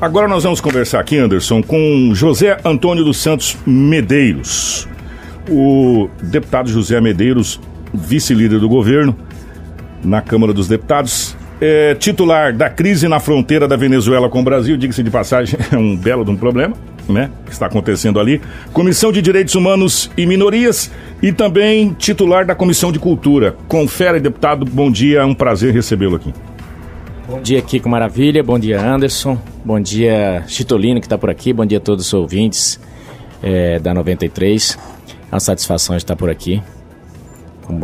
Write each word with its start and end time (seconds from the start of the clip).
Agora 0.00 0.28
nós 0.28 0.44
vamos 0.44 0.60
conversar 0.60 1.00
aqui, 1.00 1.18
Anderson, 1.18 1.60
com 1.60 2.12
José 2.14 2.56
Antônio 2.64 3.02
dos 3.02 3.16
Santos 3.16 3.56
Medeiros. 3.66 4.86
O 5.50 6.08
deputado 6.22 6.68
José 6.68 7.00
Medeiros, 7.00 7.60
vice-líder 7.92 8.60
do 8.60 8.68
governo 8.68 9.16
na 10.04 10.22
Câmara 10.22 10.52
dos 10.52 10.68
Deputados, 10.68 11.36
é 11.60 11.96
titular 11.96 12.52
da 12.52 12.70
crise 12.70 13.08
na 13.08 13.18
fronteira 13.18 13.66
da 13.66 13.74
Venezuela 13.74 14.28
com 14.28 14.38
o 14.38 14.44
Brasil, 14.44 14.76
diga-se 14.76 15.02
de 15.02 15.10
passagem, 15.10 15.58
é 15.72 15.76
um 15.76 15.96
belo 15.96 16.24
de 16.24 16.30
um 16.30 16.36
problema, 16.36 16.76
né? 17.08 17.28
Que 17.44 17.50
está 17.50 17.66
acontecendo 17.66 18.20
ali. 18.20 18.40
Comissão 18.72 19.10
de 19.10 19.20
Direitos 19.20 19.56
Humanos 19.56 20.12
e 20.16 20.26
Minorias 20.26 20.92
e 21.20 21.32
também 21.32 21.92
titular 21.98 22.46
da 22.46 22.54
Comissão 22.54 22.92
de 22.92 23.00
Cultura. 23.00 23.56
Confere, 23.66 24.20
deputado, 24.20 24.64
bom 24.64 24.92
dia, 24.92 25.22
é 25.22 25.24
um 25.24 25.34
prazer 25.34 25.74
recebê-lo 25.74 26.14
aqui. 26.14 26.32
Bom 27.28 27.42
dia, 27.42 27.60
Kiko 27.60 27.90
Maravilha. 27.90 28.42
Bom 28.42 28.58
dia, 28.58 28.80
Anderson. 28.80 29.38
Bom 29.62 29.78
dia, 29.78 30.42
Chitolino, 30.48 30.98
que 30.98 31.04
está 31.04 31.18
por 31.18 31.28
aqui. 31.28 31.52
Bom 31.52 31.66
dia 31.66 31.76
a 31.76 31.80
todos 31.80 32.06
os 32.06 32.14
ouvintes 32.14 32.80
é, 33.42 33.78
da 33.78 33.92
93. 33.92 34.78
É 35.30 35.34
uma 35.34 35.38
satisfação 35.38 35.94
estar 35.94 36.16
por 36.16 36.30
aqui 36.30 36.62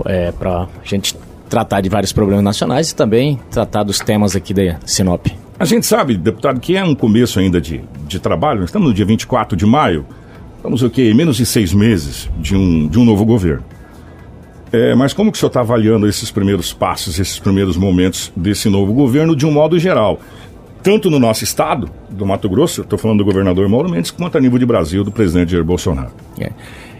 é, 0.06 0.32
para 0.32 0.62
a 0.62 0.68
gente 0.82 1.14
tratar 1.46 1.82
de 1.82 1.90
vários 1.90 2.10
problemas 2.10 2.42
nacionais 2.42 2.90
e 2.90 2.96
também 2.96 3.38
tratar 3.50 3.82
dos 3.82 3.98
temas 3.98 4.34
aqui 4.34 4.54
da 4.54 4.78
Sinop. 4.86 5.26
A 5.58 5.66
gente 5.66 5.84
sabe, 5.84 6.16
deputado, 6.16 6.58
que 6.58 6.74
é 6.74 6.82
um 6.82 6.94
começo 6.94 7.38
ainda 7.38 7.60
de, 7.60 7.84
de 8.08 8.18
trabalho. 8.18 8.60
Nós 8.60 8.70
estamos 8.70 8.88
no 8.88 8.94
dia 8.94 9.04
24 9.04 9.58
de 9.58 9.66
maio. 9.66 10.06
Estamos 10.56 10.82
o 10.82 10.88
quê? 10.88 11.12
Menos 11.12 11.36
de 11.36 11.44
seis 11.44 11.74
meses 11.74 12.30
de 12.38 12.56
um, 12.56 12.88
de 12.88 12.98
um 12.98 13.04
novo 13.04 13.26
governo. 13.26 13.62
É, 14.74 14.94
mas 14.94 15.12
como 15.12 15.30
que 15.30 15.36
o 15.36 15.38
senhor 15.38 15.48
está 15.48 15.60
avaliando 15.60 16.08
esses 16.08 16.32
primeiros 16.32 16.72
passos, 16.72 17.20
esses 17.20 17.38
primeiros 17.38 17.76
momentos 17.76 18.32
desse 18.34 18.68
novo 18.68 18.92
governo 18.92 19.36
de 19.36 19.46
um 19.46 19.52
modo 19.52 19.78
geral? 19.78 20.18
Tanto 20.82 21.08
no 21.08 21.18
nosso 21.18 21.44
estado, 21.44 21.88
do 22.10 22.26
Mato 22.26 22.48
Grosso, 22.48 22.82
estou 22.82 22.98
falando 22.98 23.18
do 23.18 23.24
governador 23.24 23.68
Mauro 23.68 23.88
Mendes, 23.88 24.10
quanto 24.10 24.36
a 24.36 24.40
nível 24.40 24.58
de 24.58 24.66
Brasil, 24.66 25.04
do 25.04 25.12
presidente 25.12 25.52
Jair 25.52 25.64
Bolsonaro. 25.64 26.10
É, 26.38 26.50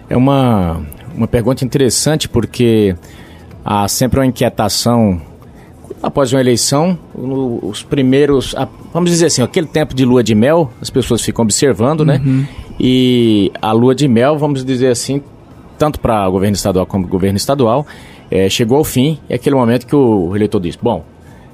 é 0.09 0.17
uma, 0.17 0.81
uma 1.15 1.27
pergunta 1.27 1.65
interessante 1.65 2.29
porque 2.29 2.95
há 3.65 3.89
sempre 3.89 4.21
uma 4.21 4.27
inquietação 4.27 5.21
após 6.03 6.33
uma 6.33 6.41
eleição, 6.41 6.99
no, 7.17 7.59
os 7.63 7.83
primeiros, 7.83 8.55
vamos 8.93 9.11
dizer 9.11 9.27
assim, 9.27 9.43
aquele 9.43 9.67
tempo 9.67 9.95
de 9.95 10.05
lua 10.05 10.23
de 10.23 10.35
mel, 10.35 10.71
as 10.81 10.91
pessoas 10.91 11.23
ficam 11.23 11.43
observando, 11.43 12.05
né? 12.05 12.21
Uhum. 12.25 12.47
E 12.79 13.51
a 13.61 13.73
lua 13.73 13.95
de 13.95 14.07
mel, 14.07 14.39
vamos 14.39 14.65
dizer 14.65 14.89
assim, 14.89 15.23
tanto 15.85 16.01
para 16.01 16.27
o 16.27 16.33
governo 16.33 16.57
estadual 16.57 16.87
como 16.87 17.07
governo 17.07 17.37
estadual, 17.37 17.87
é, 18.31 18.49
chegou 18.49 18.79
ao 18.79 18.85
fim 18.85 19.19
e 19.29 19.35
é 19.35 19.37
aquele 19.37 19.55
momento 19.55 19.87
que 19.87 19.95
o 19.95 20.35
eleitor 20.35 20.59
disse, 20.59 20.79
bom, 20.81 21.05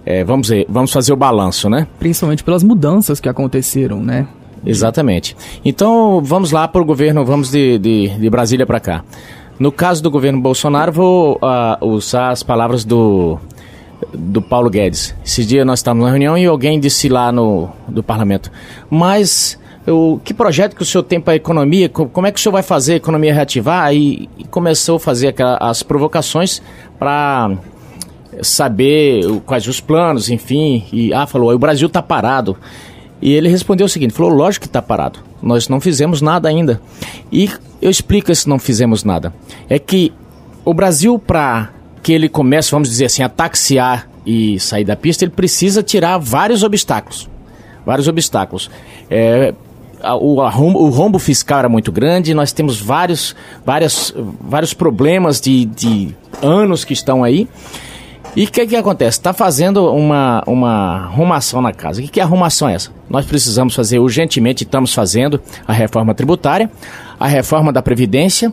é, 0.07 0.23
vamos, 0.23 0.49
ver, 0.49 0.67
vamos 0.69 0.93
fazer 0.93 1.13
o 1.13 1.17
balanço, 1.17 1.69
né? 1.69 1.89
Principalmente 1.99 2.45
pelas 2.45 2.63
mudanças 2.63 3.19
que 3.19 3.29
aconteceram, 3.29 4.01
né? 4.01 4.29
Exatamente. 4.65 5.37
Então, 5.65 6.21
vamos 6.23 6.53
lá 6.53 6.69
para 6.69 6.81
o 6.81 6.85
governo, 6.85 7.25
vamos 7.25 7.51
de, 7.51 7.77
de, 7.81 8.09
de 8.11 8.31
Brasília 8.31 8.65
para 8.65 8.79
cá. 8.79 9.03
No 9.59 9.73
caso 9.73 10.01
do 10.01 10.13
governo 10.13 10.41
Bolsonaro, 10.41 10.93
vou 10.93 11.41
uh, 11.43 11.85
usar 11.85 12.31
as 12.31 12.45
palavras 12.45 12.85
do, 12.85 13.37
do 14.15 14.41
Paulo 14.41 14.71
Guedes. 14.71 15.13
Esse 15.27 15.45
dia 15.45 15.65
nós 15.65 15.81
estávamos 15.81 16.05
na 16.05 16.11
reunião 16.11 16.39
e 16.39 16.47
alguém 16.47 16.79
disse 16.79 17.09
lá 17.09 17.33
no 17.33 17.69
do 17.89 18.01
parlamento, 18.01 18.49
mas 18.89 19.59
o 19.91 20.21
que 20.25 20.33
projeto 20.33 20.77
que 20.77 20.83
o 20.83 20.87
senhor 20.87 21.05
tem 21.05 21.21
para 21.21 21.35
a 21.35 21.37
economia? 21.37 21.89
Como 21.89 22.27
é 22.27 22.33
que 22.33 22.39
o 22.39 22.43
senhor 22.43 22.53
vai 22.53 22.63
fazer 22.63 22.95
a 22.95 22.97
economia 22.97 23.35
reativar? 23.35 23.93
E, 23.95 24.29
e 24.39 24.45
começou 24.45 24.97
a 24.97 25.01
fazer 25.01 25.29
aquelas, 25.29 25.59
as 25.61 25.83
provocações 25.83 26.63
para 26.99 27.53
saber 28.43 29.25
quais 29.47 29.67
os 29.67 29.81
planos, 29.81 30.31
enfim. 30.31 30.85
E 30.93 31.13
ah, 31.13 31.27
falou, 31.27 31.53
o 31.53 31.59
Brasil 31.59 31.87
está 31.87 32.03
parado. 32.03 32.57
E 33.21 33.33
ele 33.33 33.49
respondeu 33.49 33.87
o 33.87 33.89
seguinte: 33.89 34.15
falou, 34.15 34.33
lógico 34.33 34.63
que 34.63 34.69
está 34.69 34.81
parado. 34.81 35.21
Nós 35.43 35.69
não 35.69 35.81
fizemos 35.81 36.21
nada 36.21 36.49
ainda. 36.49 36.81
E 37.31 37.51
eu 37.81 37.91
explico 37.91 38.35
se 38.35 38.49
não 38.49 38.59
fizemos 38.59 39.05
nada. 39.05 39.33
É 39.69 39.79
que 39.79 40.13
o 40.65 40.75
Brasil, 40.75 41.19
para 41.19 41.71
que 42.03 42.13
ele 42.13 42.29
comece, 42.29 42.71
vamos 42.71 42.89
dizer 42.89 43.07
assim, 43.07 43.23
a 43.23 43.29
taxiar 43.29 44.09
e 44.25 44.59
sair 44.61 44.85
da 44.85 44.97
pista, 44.97 45.25
ele 45.25 45.33
precisa 45.33 45.83
tirar 45.83 46.19
vários 46.19 46.63
obstáculos. 46.63 47.29
Vários 47.85 48.09
obstáculos. 48.09 48.71
É, 49.11 49.55
o, 50.03 50.41
o 50.41 50.91
rombo 50.91 51.19
fiscal 51.19 51.61
era 51.61 51.69
muito 51.69 51.93
grande, 51.93 52.35
nós 52.35 52.53
temos 52.53 52.81
vários, 52.81 53.35
várias, 53.65 54.15
vários 54.41 54.75
problemas 54.75 55.41
de, 55.41 55.65
de 55.65 56.15
anos 56.43 56.85
que 56.85 56.93
estão 56.93 57.23
aí. 57.25 57.49
E 58.37 58.45
o 58.45 58.51
que, 58.51 58.65
que 58.65 58.77
acontece? 58.77 59.19
Está 59.19 59.33
fazendo 59.33 59.93
uma, 59.93 60.43
uma 60.47 61.05
arrumação 61.05 61.61
na 61.61 61.73
casa. 61.73 62.01
O 62.01 62.05
que, 62.05 62.09
que 62.09 62.21
é 62.21 62.23
arrumação 62.23 62.69
essa? 62.69 62.91
Nós 63.09 63.27
precisamos 63.27 63.75
fazer 63.75 63.99
urgentemente, 63.99 64.63
estamos 64.63 64.95
fazendo 64.95 65.41
a 65.67 65.73
reforma 65.73 66.15
tributária, 66.15 66.71
a 67.21 67.29
reforma 67.29 67.71
da 67.71 67.83
Previdência, 67.83 68.51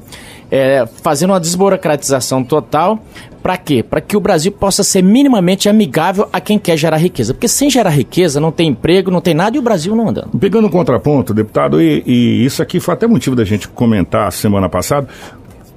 é, 0.51 0.85
fazendo 1.01 1.31
uma 1.31 1.39
desburocratização 1.39 2.43
total. 2.43 2.99
Para 3.41 3.55
quê? 3.55 3.81
Para 3.81 4.01
que 4.01 4.17
o 4.17 4.19
Brasil 4.19 4.51
possa 4.51 4.83
ser 4.83 5.01
minimamente 5.01 5.69
amigável 5.69 6.27
a 6.33 6.41
quem 6.41 6.59
quer 6.59 6.75
gerar 6.75 6.97
riqueza. 6.97 7.33
Porque 7.33 7.47
sem 7.47 7.69
gerar 7.69 7.91
riqueza 7.91 8.41
não 8.41 8.51
tem 8.51 8.67
emprego, 8.67 9.09
não 9.09 9.21
tem 9.21 9.33
nada 9.33 9.55
e 9.55 9.59
o 9.59 9.61
Brasil 9.61 9.95
não 9.95 10.09
andando. 10.09 10.37
Pegando 10.37 10.67
um 10.67 10.69
contraponto, 10.69 11.33
deputado, 11.33 11.81
e, 11.81 12.03
e 12.05 12.43
isso 12.43 12.61
aqui 12.61 12.81
foi 12.81 12.93
até 12.93 13.07
motivo 13.07 13.37
da 13.37 13.45
gente 13.45 13.69
comentar 13.69 14.29
semana 14.33 14.67
passada. 14.67 15.07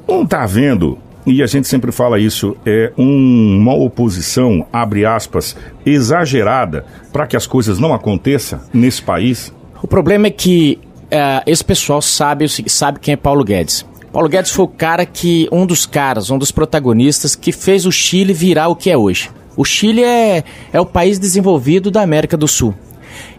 Não 0.09 0.25
está 0.25 0.45
vendo 0.45 0.99
e 1.25 1.43
a 1.43 1.47
gente 1.47 1.69
sempre 1.69 1.93
fala 1.93 2.19
isso, 2.19 2.57
é 2.67 2.93
um, 2.99 3.59
uma 3.59 3.75
oposição, 3.75 4.67
abre 4.73 5.07
aspas, 5.07 5.57
exagerada 5.87 6.85
para 7.13 7.27
que 7.27 7.37
as 7.37 7.47
coisas 7.47 7.79
não 7.79 7.95
aconteçam 7.95 8.61
nesse 8.73 9.01
país? 9.01 9.53
O 9.83 9.87
problema 9.87 10.27
é 10.27 10.31
que 10.31 10.79
uh, 11.13 11.43
esse 11.47 11.65
pessoal 11.65 12.01
sabe, 12.01 12.49
sabe 12.49 12.99
quem 13.01 13.15
é 13.15 13.17
Paulo 13.17 13.45
Guedes. 13.45 13.85
Paulo 14.13 14.29
Guedes 14.29 14.51
foi 14.51 14.65
o 14.65 14.69
cara 14.69 15.07
que, 15.07 15.49
um 15.53 15.65
dos 15.65 15.87
caras, 15.87 16.31
um 16.31 16.39
dos 16.39 16.51
protagonistas 16.51 17.37
que 17.37 17.53
fez 17.53 17.87
o 17.87 17.93
Chile 17.93 18.33
virar 18.33 18.69
o 18.69 18.77
que 18.77 18.91
é 18.91 18.97
hoje. 18.97 19.31
O 19.57 19.65
Chile 19.65 20.03
é, 20.03 20.43
é 20.73 20.81
o 20.81 20.87
país 20.87 21.19
desenvolvido 21.19 21.91
da 21.91 22.03
América 22.03 22.37
do 22.37 22.49
Sul. 22.49 22.75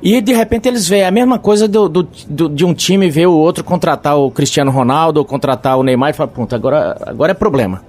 E 0.01 0.19
de 0.19 0.33
repente 0.33 0.67
eles 0.67 0.87
veem 0.87 1.05
a 1.05 1.11
mesma 1.11 1.37
coisa 1.37 1.67
do, 1.67 1.87
do, 1.87 2.07
do, 2.27 2.49
de 2.49 2.65
um 2.65 2.73
time 2.73 3.09
ver 3.09 3.27
o 3.27 3.33
outro 3.33 3.63
contratar 3.63 4.17
o 4.17 4.31
Cristiano 4.31 4.71
Ronaldo 4.71 5.19
ou 5.19 5.25
contratar 5.25 5.77
o 5.77 5.83
Neymar 5.83 6.09
e 6.09 6.13
falar, 6.13 6.29
pronto, 6.29 6.55
agora, 6.55 6.97
agora 7.05 7.31
é 7.31 7.35
problema. 7.35 7.83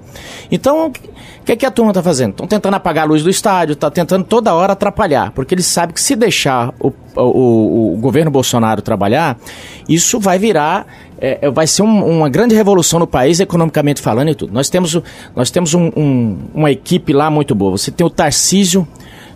Então, 0.50 0.88
o 0.88 1.44
que, 1.44 1.56
que 1.56 1.64
a 1.64 1.70
turma 1.70 1.90
está 1.90 2.02
fazendo? 2.02 2.32
Estão 2.32 2.46
tentando 2.46 2.74
apagar 2.74 3.04
a 3.04 3.08
luz 3.08 3.22
do 3.22 3.30
estádio, 3.30 3.72
está 3.72 3.90
tentando 3.90 4.24
toda 4.24 4.54
hora 4.54 4.74
atrapalhar, 4.74 5.32
porque 5.32 5.54
eles 5.54 5.64
sabem 5.64 5.94
que 5.94 6.00
se 6.02 6.14
deixar 6.14 6.74
o, 6.78 6.92
o, 7.16 7.94
o 7.94 7.96
governo 7.96 8.30
Bolsonaro 8.30 8.82
trabalhar, 8.82 9.38
isso 9.88 10.20
vai 10.20 10.38
virar 10.38 10.86
é, 11.18 11.38
é 11.40 11.50
vai 11.50 11.66
ser 11.66 11.82
um, 11.82 12.04
uma 12.18 12.28
grande 12.28 12.54
revolução 12.54 12.98
no 12.98 13.06
país, 13.06 13.40
economicamente 13.40 14.02
falando 14.02 14.30
e 14.30 14.34
tudo. 14.34 14.52
Nós 14.52 14.68
temos, 14.68 15.00
nós 15.34 15.50
temos 15.50 15.72
um, 15.72 15.90
um, 15.96 16.38
uma 16.52 16.70
equipe 16.70 17.12
lá 17.12 17.30
muito 17.30 17.54
boa. 17.54 17.70
Você 17.70 17.90
tem 17.90 18.06
o 18.06 18.10
Tarcísio 18.10 18.86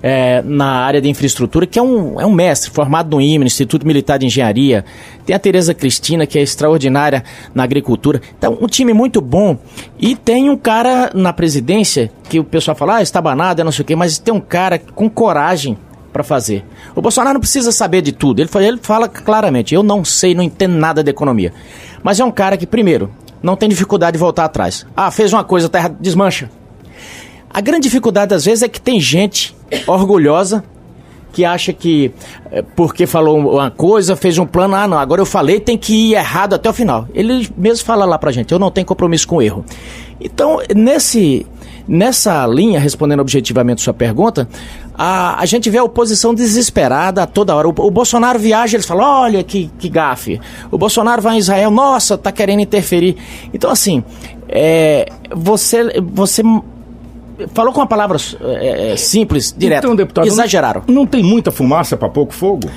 é, 0.09 0.41
na 0.41 0.85
área 0.85 1.01
de 1.01 1.09
infraestrutura, 1.09 1.67
que 1.67 1.81
é 1.81 1.83
um, 1.83 2.21
é 2.21 2.25
um 2.25 2.31
mestre 2.31 2.71
formado 2.71 3.17
no 3.17 3.21
IME, 3.21 3.45
Instituto 3.45 3.85
Militar 3.85 4.21
de 4.21 4.27
Engenharia. 4.27 4.85
Tem 5.25 5.35
a 5.35 5.39
Tereza 5.39 5.75
Cristina, 5.75 6.25
que 6.25 6.39
é 6.39 6.43
extraordinária 6.43 7.25
na 7.53 7.65
agricultura. 7.65 8.23
Então, 8.39 8.57
um 8.61 8.69
time 8.69 8.95
muito 8.95 9.21
bom. 9.21 9.59
E 9.99 10.15
tem 10.15 10.49
um 10.49 10.57
cara 10.57 11.11
na 11.13 11.33
presidência 11.33 12.09
que 12.29 12.39
o 12.39 12.45
pessoal 12.45 12.77
fala, 12.77 12.99
ah, 12.99 13.03
está 13.03 13.21
banado, 13.21 13.61
é 13.61 13.65
não 13.65 13.73
sei 13.73 13.83
o 13.83 13.85
quê, 13.85 13.97
mas 13.97 14.17
tem 14.17 14.33
um 14.33 14.41
cara 14.41 14.79
com 14.79 15.11
coragem 15.11 15.77
para 16.13 16.23
fazer. 16.23 16.65
O 16.95 17.03
Bolsonaro 17.03 17.35
não 17.35 17.41
precisa 17.41 17.73
saber 17.73 18.01
de 18.01 18.13
tudo. 18.13 18.39
Ele, 18.39 18.49
ele 18.65 18.79
fala 18.81 19.09
claramente: 19.09 19.75
eu 19.75 19.83
não 19.83 20.05
sei, 20.05 20.37
não 20.37 20.43
entendo 20.45 20.77
nada 20.77 21.03
de 21.03 21.11
economia. 21.11 21.53
Mas 22.05 22.21
é 22.21 22.25
um 22.25 22.31
cara 22.31 22.57
que, 22.57 22.65
primeiro, 22.65 23.11
não 23.43 23.57
tem 23.57 23.69
dificuldade 23.69 24.13
de 24.13 24.21
voltar 24.21 24.45
atrás. 24.45 24.87
Ah, 24.97 25.11
fez 25.11 25.33
uma 25.33 25.43
coisa, 25.43 25.69
terra 25.69 25.89
desmancha. 25.89 26.49
A 27.51 27.61
grande 27.61 27.85
dificuldade, 27.85 28.35
às 28.35 28.45
vezes, 28.45 28.63
é 28.63 28.69
que 28.69 28.81
tem 28.81 29.01
gente 29.01 29.55
orgulhosa 29.87 30.65
que 31.37 31.45
acha 31.45 31.71
que 31.71 32.13
é, 32.51 32.63
porque 32.63 33.07
falou 33.07 33.39
uma 33.39 33.71
coisa, 33.71 34.17
fez 34.17 34.39
um 34.39 34.47
plano, 34.47 34.75
ah 34.75 34.89
não, 34.89 34.99
agora 34.99 35.21
eu 35.21 35.27
falei, 35.27 35.61
tem 35.61 35.77
que 35.77 36.13
ir 36.13 36.15
errado 36.15 36.55
até 36.55 36.71
o 36.71 36.73
final. 36.73 37.07
Ele 37.13 37.47
mesmo 37.55 37.85
fala 37.85 38.07
lá 38.07 38.19
pra 38.19 38.33
gente, 38.33 38.51
eu 38.53 38.59
não 38.59 38.71
tenho 38.71 38.87
compromisso 38.87 39.29
com 39.29 39.43
erro. 39.43 39.63
Então, 40.19 40.61
nesse, 40.75 41.47
nessa 41.87 42.47
linha, 42.47 42.81
respondendo 42.81 43.21
objetivamente 43.21 43.83
sua 43.83 43.93
pergunta, 43.93 44.49
a, 44.95 45.39
a 45.39 45.45
gente 45.45 45.69
vê 45.69 45.77
a 45.77 45.85
oposição 45.85 46.35
desesperada 46.35 47.25
a 47.25 47.27
toda 47.27 47.55
hora. 47.55 47.69
O, 47.69 47.75
o 47.77 47.91
Bolsonaro 47.91 48.39
viaja, 48.39 48.75
eles 48.75 48.87
falam, 48.87 49.05
olha 49.05 49.45
que, 49.45 49.71
que 49.79 49.91
gafe. 49.91 50.41
O 50.71 50.79
Bolsonaro 50.79 51.21
vai 51.21 51.37
em 51.37 51.39
Israel, 51.39 51.71
nossa, 51.71 52.17
tá 52.17 52.33
querendo 52.33 52.61
interferir. 52.61 53.15
Então, 53.53 53.71
assim, 53.71 54.03
é, 54.49 55.07
você, 55.35 56.01
você 56.01 56.43
falou 57.53 57.73
com 57.73 57.81
uma 57.81 57.87
palavra 57.87 58.19
é, 58.41 58.93
é, 58.93 58.97
simples, 58.97 59.55
direta. 59.57 59.87
Então, 59.87 59.97
deputado, 59.97 60.27
exageraram. 60.27 60.83
Não, 60.87 60.95
não 60.95 61.07
tem 61.07 61.23
muita 61.23 61.51
fumaça 61.51 61.97
para 61.97 62.09
pouco 62.09 62.33
fogo? 62.33 62.71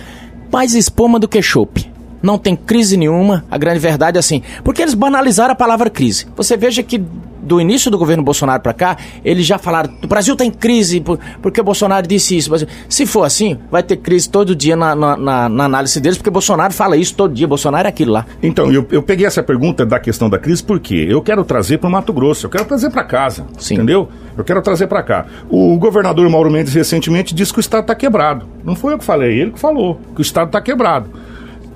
Mais 0.51 0.73
espuma 0.73 1.19
do 1.19 1.27
que 1.27 1.41
chope. 1.41 1.89
Não 2.21 2.37
tem 2.37 2.55
crise 2.55 2.97
nenhuma. 2.97 3.45
A 3.49 3.57
grande 3.57 3.79
verdade 3.79 4.17
é 4.17 4.19
assim. 4.19 4.41
Porque 4.63 4.81
eles 4.81 4.93
banalizaram 4.93 5.53
a 5.53 5.55
palavra 5.55 5.89
crise. 5.89 6.27
Você 6.35 6.57
veja 6.57 6.83
que 6.83 7.01
do 7.41 7.59
início 7.59 7.89
do 7.89 7.97
governo 7.97 8.23
Bolsonaro 8.23 8.61
para 8.61 8.73
cá, 8.73 8.97
eles 9.23 9.45
já 9.45 9.57
falaram: 9.57 9.93
o 10.03 10.07
Brasil 10.07 10.33
está 10.33 10.45
em 10.45 10.51
crise 10.51 11.03
porque 11.41 11.61
o 11.61 11.63
Bolsonaro 11.63 12.07
disse 12.07 12.37
isso. 12.37 12.51
Se 12.87 13.05
for 13.05 13.23
assim, 13.23 13.57
vai 13.71 13.83
ter 13.83 13.97
crise 13.97 14.29
todo 14.29 14.55
dia 14.55 14.75
na, 14.75 14.95
na, 14.95 15.17
na, 15.17 15.49
na 15.49 15.63
análise 15.65 15.99
deles, 15.99 16.17
porque 16.17 16.29
Bolsonaro 16.29 16.73
fala 16.73 16.97
isso 16.97 17.15
todo 17.15 17.33
dia. 17.33 17.47
Bolsonaro 17.47 17.87
é 17.87 17.89
aquilo 17.89 18.11
lá. 18.11 18.25
Então, 18.41 18.71
eu, 18.71 18.85
eu 18.91 19.01
peguei 19.01 19.25
essa 19.25 19.43
pergunta 19.43 19.85
da 19.85 19.99
questão 19.99 20.29
da 20.29 20.37
crise 20.37 20.63
porque 20.63 20.95
eu 20.95 21.21
quero 21.21 21.43
trazer 21.43 21.77
para 21.77 21.87
o 21.87 21.91
Mato 21.91 22.13
Grosso, 22.13 22.45
eu 22.45 22.49
quero 22.49 22.65
trazer 22.65 22.89
para 22.89 23.03
casa. 23.03 23.45
Sim. 23.57 23.75
Entendeu? 23.75 24.09
Eu 24.37 24.43
quero 24.43 24.61
trazer 24.61 24.87
para 24.87 25.03
cá. 25.03 25.25
O 25.49 25.77
governador 25.77 26.29
Mauro 26.29 26.49
Mendes 26.49 26.73
recentemente 26.73 27.33
disse 27.33 27.51
que 27.51 27.59
o 27.59 27.61
Estado 27.61 27.81
está 27.81 27.95
quebrado. 27.95 28.45
Não 28.63 28.75
foi 28.75 28.93
eu 28.93 28.97
que 28.97 29.05
falei, 29.05 29.39
ele 29.39 29.51
que 29.51 29.59
falou 29.59 29.99
que 30.15 30.21
o 30.21 30.23
Estado 30.23 30.47
está 30.47 30.61
quebrado. 30.61 31.09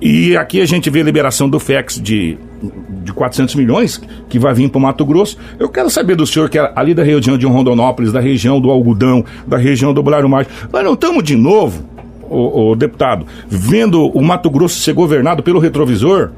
E 0.06 0.36
aqui 0.36 0.60
a 0.60 0.66
gente 0.66 0.90
vê 0.90 1.00
a 1.00 1.02
liberação 1.02 1.48
do 1.48 1.58
FEX 1.58 1.98
de, 1.98 2.36
de 3.02 3.10
400 3.14 3.54
milhões, 3.54 3.98
que 4.28 4.38
vai 4.38 4.52
vir 4.52 4.68
para 4.68 4.78
o 4.78 4.82
Mato 4.82 5.02
Grosso. 5.02 5.38
Eu 5.58 5.66
quero 5.70 5.88
saber 5.88 6.14
do 6.14 6.26
senhor, 6.26 6.50
que 6.50 6.58
é 6.58 6.72
ali 6.76 6.92
da 6.92 7.02
região 7.02 7.38
de 7.38 7.46
Rondonópolis, 7.46 8.12
da 8.12 8.20
região 8.20 8.60
do 8.60 8.70
Algodão, 8.70 9.24
da 9.46 9.56
região 9.56 9.94
do 9.94 10.02
Bolario 10.02 10.28
Mágico. 10.28 10.54
Mas 10.70 10.84
não 10.84 10.92
estamos 10.92 11.24
de 11.24 11.34
novo, 11.34 11.88
o, 12.28 12.72
o 12.72 12.76
deputado, 12.76 13.26
vendo 13.48 14.06
o 14.08 14.20
Mato 14.20 14.50
Grosso 14.50 14.78
ser 14.78 14.92
governado 14.92 15.42
pelo 15.42 15.58
retrovisor? 15.58 16.32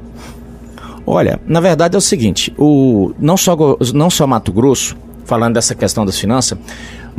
Olha, 1.05 1.37
na 1.45 1.59
verdade 1.59 1.95
é 1.95 1.97
o 1.97 2.01
seguinte, 2.01 2.53
o, 2.57 3.11
não, 3.19 3.35
só, 3.35 3.57
não 3.93 4.09
só 4.09 4.25
Mato 4.25 4.53
Grosso, 4.53 4.95
falando 5.25 5.55
dessa 5.55 5.75
questão 5.75 6.05
das 6.05 6.17
finanças, 6.17 6.57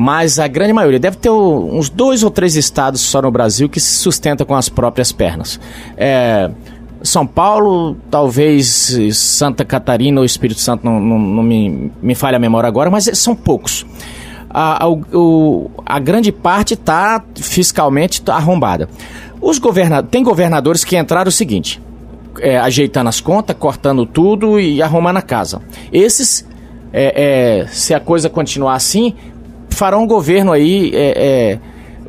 mas 0.01 0.39
a 0.39 0.47
grande 0.47 0.73
maioria, 0.73 1.01
deve 1.01 1.17
ter 1.17 1.29
uns 1.29 1.89
dois 1.89 2.23
ou 2.23 2.31
três 2.31 2.55
estados 2.55 3.01
só 3.01 3.21
no 3.21 3.33
Brasil 3.33 3.69
que 3.69 3.81
se 3.81 3.97
sustentam 3.97 4.47
com 4.47 4.55
as 4.55 4.69
próprias 4.69 5.11
pernas. 5.11 5.59
É, 5.97 6.49
São 7.03 7.27
Paulo, 7.27 7.97
talvez 8.09 8.97
Santa 9.13 9.65
Catarina 9.65 10.21
ou 10.21 10.25
Espírito 10.25 10.61
Santo, 10.61 10.85
não, 10.85 11.01
não, 11.01 11.19
não 11.19 11.43
me, 11.43 11.91
me 12.01 12.15
falha 12.15 12.37
a 12.37 12.39
memória 12.39 12.69
agora, 12.69 12.89
mas 12.89 13.11
são 13.15 13.35
poucos. 13.35 13.85
A, 14.49 14.85
a, 14.85 14.89
o, 14.89 15.69
a 15.85 15.99
grande 15.99 16.31
parte 16.31 16.75
está 16.75 17.21
fiscalmente 17.35 18.23
arrombada. 18.29 18.89
Os 19.41 19.59
governadores, 19.59 20.13
tem 20.13 20.23
governadores 20.23 20.85
que 20.85 20.97
entraram 20.97 21.29
o 21.29 21.33
seguinte, 21.33 21.83
é, 22.39 22.57
ajeitando 22.57 23.09
as 23.09 23.21
contas, 23.21 23.57
cortando 23.59 24.07
tudo 24.07 24.61
e 24.61 24.81
arrumando 24.81 25.17
a 25.17 25.23
casa. 25.23 25.61
Esses, 25.93 26.47
é, 26.93 27.63
é, 27.63 27.67
se 27.67 27.93
a 27.93 27.99
coisa 27.99 28.31
continuar 28.31 28.75
assim, 28.75 29.17
farão 29.79 30.07
governo 30.07 30.53
aí. 30.53 30.91
É, 30.95 31.15
é, 31.17 31.59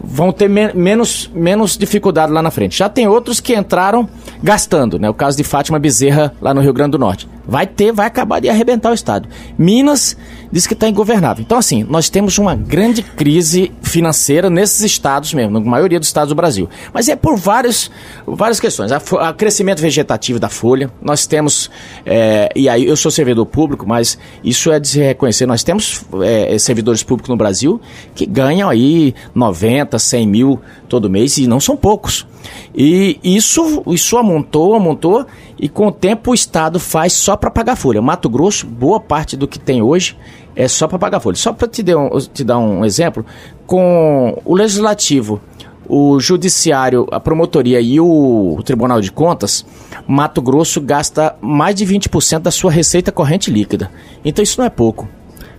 vão 0.02 0.32
ter 0.32 0.50
me 0.50 0.74
menos, 0.74 1.30
menos 1.34 1.78
dificuldade 1.78 2.32
lá 2.32 2.42
na 2.42 2.52
frente. 2.52 2.78
Já 2.78 2.90
tem 2.90 3.08
outros 3.08 3.40
que 3.40 3.56
entraram 3.56 4.08
gastando, 4.42 4.98
né? 4.98 5.10
O 5.10 5.14
caso 5.14 5.38
de 5.38 5.44
Fátima 5.44 5.78
Bezerra 5.78 6.34
lá 6.42 6.54
no 6.54 6.62
Rio 6.62 6.74
Grande 6.74 6.92
do 6.92 7.00
Norte. 7.00 7.28
Vai 7.50 7.68
ter, 7.68 7.92
vai 7.92 8.06
acabar 8.06 8.40
de 8.40 8.48
arrebentar 8.50 8.92
o 8.92 8.94
Estado. 8.94 9.28
Minas 9.58 10.16
diz 10.52 10.66
que 10.66 10.74
está 10.74 10.88
ingovernável. 10.88 11.44
Então, 11.44 11.58
assim, 11.58 11.84
nós 11.84 12.10
temos 12.10 12.38
uma 12.38 12.56
grande 12.56 13.02
crise 13.04 13.72
financeira 13.82 14.50
nesses 14.50 14.82
estados 14.82 15.34
mesmo, 15.34 15.60
na 15.60 15.60
maioria 15.60 16.00
dos 16.00 16.08
estados 16.08 16.30
do 16.30 16.36
Brasil. 16.36 16.70
Mas 16.94 17.08
é 17.08 17.16
por 17.16 17.36
várias, 17.36 17.90
várias 18.26 18.60
questões. 18.60 18.92
O 18.92 19.34
crescimento 19.34 19.82
vegetativo 19.82 20.40
da 20.40 20.50
folha, 20.50 20.92
nós 21.02 21.26
temos, 21.26 21.70
é, 22.06 22.50
e 22.56 22.70
aí 22.70 22.86
eu 22.86 22.96
sou 22.96 23.12
servidor 23.12 23.46
público, 23.46 23.88
mas 23.88 24.18
isso 24.44 24.72
é 24.72 24.80
de 24.80 24.88
se 24.88 25.00
reconhecer, 25.00 25.46
nós 25.46 25.64
temos 25.64 26.04
é, 26.24 26.58
servidores 26.58 27.04
públicos 27.04 27.30
no 27.30 27.38
Brasil 27.38 27.80
que 28.16 28.26
ganham 28.26 28.70
aí 28.70 29.14
90, 29.34 29.98
100 29.98 30.28
mil 30.28 30.60
todo 30.90 31.10
mês, 31.10 31.38
e 31.38 31.48
não 31.48 31.60
são 31.60 31.78
poucos. 31.78 32.28
E 32.76 33.20
isso, 33.24 33.84
isso 33.88 34.18
amontou, 34.18 34.76
amontou, 34.76 35.26
e 35.58 35.70
com 35.70 35.88
o 35.88 35.92
tempo 35.92 36.32
o 36.32 36.34
Estado 36.34 36.80
faz 36.80 37.14
só 37.14 37.38
para 37.38 37.52
pagar 37.52 37.76
folha. 37.76 38.02
Mato 38.02 38.30
Grosso, 38.30 38.66
boa 38.66 39.00
parte 39.00 39.38
do 39.38 39.48
que 39.48 39.60
tem 39.60 39.82
hoje 39.82 40.18
é 40.56 40.68
só 40.68 40.88
para 40.88 41.00
pagar 41.00 41.20
folha. 41.20 41.38
Só 41.38 41.54
para 41.54 41.68
te, 41.68 41.84
um, 41.96 42.10
te 42.34 42.44
dar 42.44 42.58
um 42.58 42.84
exemplo, 42.84 43.26
com 43.66 44.42
o 44.44 44.56
Legislativo, 44.56 45.40
o 45.88 46.20
Judiciário, 46.20 47.08
a 47.12 47.20
Promotoria 47.20 47.82
e 47.82 48.00
o, 48.00 48.56
o 48.58 48.64
Tribunal 48.64 49.02
de 49.02 49.12
Contas, 49.12 49.66
Mato 50.08 50.42
Grosso 50.42 50.80
gasta 50.80 51.36
mais 51.42 51.76
de 51.76 51.86
20% 51.86 52.40
da 52.40 52.52
sua 52.52 52.72
receita 52.72 53.12
corrente 53.12 53.50
líquida. 53.50 53.90
Então 54.24 54.44
isso 54.44 54.60
não 54.60 54.66
é 54.66 54.70
pouco. 54.70 55.08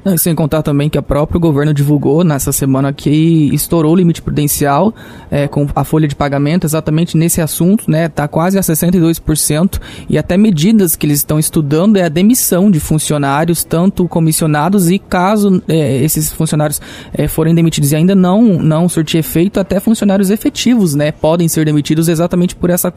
Não, 0.04 0.16
sem 0.16 0.34
contar 0.34 0.62
também 0.62 0.88
que 0.88 0.98
o 0.98 1.02
próprio 1.02 1.38
governo 1.38 1.74
divulgou 1.74 2.24
nessa 2.24 2.52
semana 2.52 2.92
que 2.92 3.50
estourou 3.52 3.92
o 3.92 3.96
limite 3.96 4.22
prudencial 4.22 4.94
é, 5.30 5.46
com 5.46 5.66
a 5.74 5.84
folha 5.84 6.08
de 6.08 6.16
pagamento 6.16 6.66
exatamente 6.66 7.18
nesse 7.18 7.40
assunto, 7.40 7.90
né? 7.90 8.06
Está 8.06 8.26
quase 8.26 8.58
a 8.58 8.62
62% 8.62 9.78
e 10.08 10.16
até 10.16 10.38
medidas 10.38 10.96
que 10.96 11.04
eles 11.04 11.18
estão 11.18 11.38
estudando 11.38 11.96
é 11.96 12.04
a 12.04 12.08
demissão 12.08 12.70
de 12.70 12.80
funcionários, 12.80 13.62
tanto 13.62 14.08
comissionados 14.08 14.90
e 14.90 14.98
caso 14.98 15.62
é, 15.68 16.02
esses 16.02 16.32
funcionários 16.32 16.80
é, 17.12 17.28
forem 17.28 17.54
demitidos 17.54 17.92
e 17.92 17.96
ainda 17.96 18.14
não 18.14 18.40
não 18.42 18.88
surtir 18.88 19.20
efeito, 19.20 19.60
até 19.60 19.80
funcionários 19.80 20.30
efetivos, 20.30 20.94
né? 20.94 21.12
Podem 21.12 21.46
ser 21.46 21.66
demitidos 21.66 22.08
exatamente 22.08 22.56
por 22.56 22.70
essa, 22.70 22.92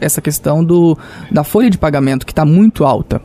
essa 0.00 0.22
questão 0.22 0.64
do, 0.64 0.96
da 1.30 1.44
folha 1.44 1.68
de 1.68 1.76
pagamento 1.76 2.24
que 2.24 2.32
está 2.32 2.44
muito 2.44 2.84
alta. 2.86 3.20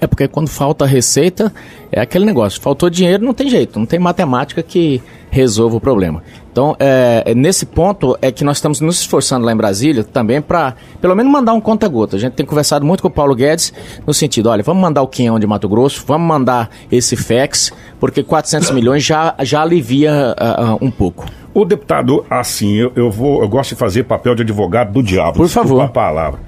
É 0.00 0.06
porque 0.06 0.28
quando 0.28 0.48
falta 0.48 0.86
receita, 0.86 1.52
é 1.90 2.00
aquele 2.00 2.24
negócio. 2.24 2.60
Faltou 2.60 2.90
dinheiro, 2.90 3.24
não 3.24 3.34
tem 3.34 3.48
jeito, 3.48 3.78
não 3.78 3.86
tem 3.86 3.98
matemática 3.98 4.62
que 4.62 5.00
resolva 5.30 5.76
o 5.76 5.80
problema. 5.80 6.22
Então, 6.50 6.76
é, 6.78 7.24
é 7.26 7.34
nesse 7.34 7.66
ponto 7.66 8.16
é 8.22 8.30
que 8.30 8.44
nós 8.44 8.58
estamos 8.58 8.80
nos 8.80 9.00
esforçando 9.00 9.44
lá 9.44 9.52
em 9.52 9.56
Brasília 9.56 10.04
também 10.04 10.40
para, 10.40 10.76
pelo 11.00 11.14
menos, 11.16 11.32
mandar 11.32 11.52
um 11.52 11.60
conta-gota. 11.60 12.16
A 12.16 12.18
gente 12.18 12.34
tem 12.34 12.46
conversado 12.46 12.86
muito 12.86 13.00
com 13.02 13.08
o 13.08 13.10
Paulo 13.10 13.34
Guedes 13.34 13.72
no 14.06 14.14
sentido, 14.14 14.48
olha, 14.48 14.62
vamos 14.62 14.80
mandar 14.80 15.02
o 15.02 15.08
quinhão 15.08 15.38
de 15.40 15.46
Mato 15.46 15.68
Grosso, 15.68 16.04
vamos 16.06 16.28
mandar 16.28 16.70
esse 16.90 17.16
FEX, 17.16 17.72
porque 17.98 18.22
400 18.22 18.70
milhões 18.70 19.02
já, 19.02 19.34
já 19.40 19.62
alivia 19.62 20.36
uh, 20.40 20.74
uh, 20.74 20.78
um 20.80 20.90
pouco. 20.90 21.26
O 21.52 21.64
deputado, 21.64 22.24
assim, 22.30 22.74
eu, 22.74 22.92
eu, 22.94 23.10
vou, 23.10 23.42
eu 23.42 23.48
gosto 23.48 23.70
de 23.70 23.76
fazer 23.76 24.04
papel 24.04 24.34
de 24.34 24.42
advogado 24.42 24.92
do 24.92 25.02
diabo. 25.02 25.36
Por 25.36 25.48
favor. 25.48 25.80
A 25.82 25.88
palavra. 25.88 26.40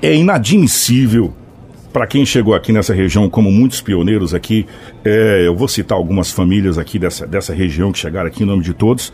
É 0.00 0.14
inadmissível 0.14 1.32
para 1.92 2.06
quem 2.06 2.24
chegou 2.24 2.54
aqui 2.54 2.72
nessa 2.72 2.94
região, 2.94 3.28
como 3.28 3.50
muitos 3.50 3.80
pioneiros 3.80 4.34
aqui, 4.34 4.66
é, 5.04 5.46
eu 5.46 5.54
vou 5.56 5.68
citar 5.68 5.96
algumas 5.96 6.30
famílias 6.30 6.78
aqui 6.78 6.98
dessa, 6.98 7.26
dessa 7.26 7.54
região 7.54 7.92
que 7.92 7.98
chegaram 7.98 8.28
aqui 8.28 8.42
em 8.42 8.46
nome 8.46 8.62
de 8.62 8.74
todos, 8.74 9.12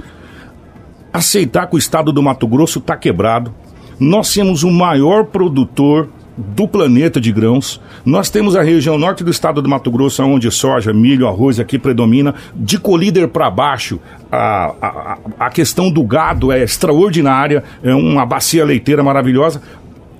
aceitar 1.13 1.67
que 1.67 1.77
o 1.77 1.79
estado 1.79 2.13
do 2.13 2.23
Mato 2.23 2.47
Grosso 2.47 2.79
está 2.79 2.97
quebrado. 2.97 3.55
Nós 3.99 4.33
temos 4.33 4.65
o 4.65 4.71
maior 4.71 5.27
produtor 5.27 6.09
do 6.37 6.67
planeta 6.67 7.21
de 7.21 7.31
grãos. 7.31 7.81
Nós 8.05 8.29
temos 8.29 8.57
a 8.57 8.63
região 8.63 8.99
norte 8.99 9.23
do 9.23 9.31
estado 9.31 9.63
do 9.63 9.69
Mato 9.69 9.91
Grosso, 9.91 10.23
onde 10.25 10.51
soja, 10.51 10.93
milho, 10.93 11.29
arroz 11.29 11.61
aqui 11.61 11.79
predomina. 11.79 12.35
De 12.55 12.79
colíder 12.79 13.29
para 13.29 13.49
baixo, 13.51 14.01
a, 14.31 14.75
a, 14.83 15.19
a 15.39 15.51
questão 15.51 15.91
do 15.91 16.03
gado 16.03 16.51
é 16.51 16.63
extraordinária, 16.63 17.63
é 17.83 17.95
uma 17.95 18.27
bacia 18.27 18.65
leiteira 18.65 19.03
maravilhosa 19.03 19.63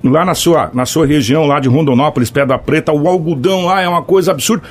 lá 0.09 0.23
na 0.23 0.35
sua, 0.35 0.69
na 0.73 0.85
sua 0.85 1.05
região 1.05 1.45
lá 1.45 1.59
de 1.59 1.67
Rondonópolis, 1.67 2.29
Pedra 2.29 2.57
Preta, 2.57 2.91
o 2.91 3.07
algodão 3.07 3.65
lá 3.65 3.81
é 3.81 3.87
uma 3.87 4.01
coisa 4.01 4.31
absurda. 4.31 4.63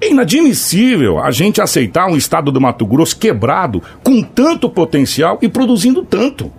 É 0.00 0.10
inadmissível 0.10 1.18
a 1.18 1.30
gente 1.30 1.60
aceitar 1.60 2.06
um 2.06 2.16
estado 2.16 2.50
do 2.50 2.60
Mato 2.60 2.86
Grosso 2.86 3.16
quebrado, 3.18 3.82
com 4.02 4.22
tanto 4.22 4.70
potencial 4.70 5.38
e 5.42 5.48
produzindo 5.48 6.02
tanto. 6.02 6.50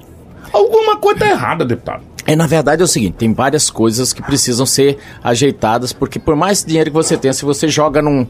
Alguma 0.53 0.97
coisa 0.97 1.23
está 1.23 1.29
errada, 1.31 1.65
deputado. 1.65 2.03
É, 2.25 2.35
na 2.35 2.45
verdade 2.45 2.81
é 2.81 2.85
o 2.85 2.87
seguinte, 2.87 3.15
tem 3.17 3.33
várias 3.33 3.69
coisas 3.69 4.13
que 4.13 4.21
precisam 4.21 4.65
ser 4.65 4.97
ajeitadas, 5.23 5.91
porque 5.91 6.19
por 6.19 6.35
mais 6.35 6.63
dinheiro 6.63 6.91
que 6.91 6.95
você 6.95 7.17
tenha, 7.17 7.33
se 7.33 7.43
você 7.43 7.67
joga 7.67 7.99
num, 7.99 8.27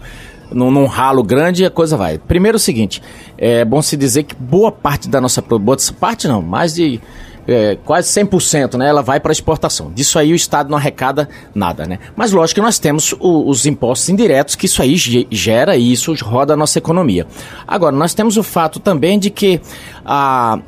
num, 0.50 0.72
num, 0.72 0.86
ralo 0.86 1.22
grande, 1.24 1.66
a 1.66 1.70
coisa 1.70 1.98
vai. 1.98 2.18
Primeiro 2.18 2.56
é 2.56 2.58
o 2.58 2.60
seguinte, 2.60 3.02
é 3.38 3.66
bom 3.66 3.82
se 3.82 3.98
dizer 3.98 4.24
que 4.24 4.36
boa 4.36 4.72
parte 4.72 5.10
da 5.10 5.20
nossa... 5.20 5.42
Boa 5.42 5.78
parte 6.00 6.28
não, 6.28 6.42
mais 6.42 6.74
de 6.74 7.02
é, 7.48 7.78
quase 7.84 8.08
100%, 8.10 8.78
né? 8.78 8.88
Ela 8.88 9.02
vai 9.02 9.20
para 9.20 9.32
exportação. 9.32 9.92
Disso 9.94 10.20
aí 10.20 10.32
o 10.32 10.36
Estado 10.36 10.70
não 10.70 10.78
arrecada 10.78 11.28
nada, 11.54 11.86
né? 11.86 12.00
Mas 12.16 12.32
lógico 12.32 12.60
que 12.60 12.66
nós 12.66 12.80
temos 12.80 13.14
o, 13.20 13.50
os 13.50 13.66
impostos 13.66 14.10
indiretos 14.10 14.56
que 14.56 14.66
isso 14.66 14.82
aí 14.82 14.96
gera 15.30 15.76
e 15.76 15.92
isso 15.92 16.14
roda 16.24 16.54
a 16.54 16.58
nossa 16.58 16.78
economia. 16.78 17.26
Agora, 17.68 17.96
nós 17.96 18.14
temos 18.14 18.38
o 18.38 18.44
fato 18.44 18.80
também 18.80 19.18
de 19.18 19.30
que 19.30 19.60
a, 20.06 20.60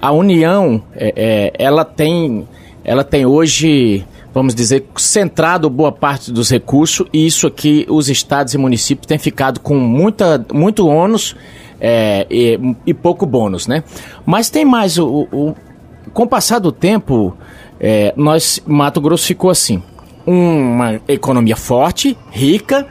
a 0.00 0.12
União, 0.12 0.82
é, 0.94 1.12
é, 1.16 1.52
ela 1.64 1.84
tem, 1.84 2.48
ela 2.84 3.04
tem 3.04 3.26
hoje 3.26 4.04
vamos 4.34 4.54
dizer, 4.54 4.86
centrado 4.96 5.68
boa 5.68 5.92
parte 5.92 6.32
dos 6.32 6.50
recursos, 6.50 7.06
e 7.12 7.26
isso 7.26 7.46
aqui 7.46 7.84
os 7.86 8.08
estados 8.08 8.54
e 8.54 8.58
municípios 8.58 9.06
têm 9.06 9.18
ficado 9.18 9.60
com 9.60 9.74
muita, 9.74 10.42
muito 10.52 10.86
ônus 10.86 11.36
é, 11.78 12.26
e, 12.30 12.58
e, 12.86 12.94
pouco 12.94 13.26
bônus, 13.26 13.66
né? 13.66 13.84
Mas 14.24 14.48
tem 14.48 14.64
mais 14.64 14.98
o, 14.98 15.28
o, 15.30 15.54
com 16.12 16.24
o 16.24 16.28
passar 16.28 16.58
do 16.58 16.72
tempo, 16.72 17.36
é, 17.80 18.12
nós, 18.16 18.60
Mato 18.66 19.00
Grosso 19.00 19.26
ficou 19.26 19.50
assim: 19.50 19.82
uma 20.26 21.00
economia 21.08 21.56
forte, 21.56 22.16
rica 22.30 22.86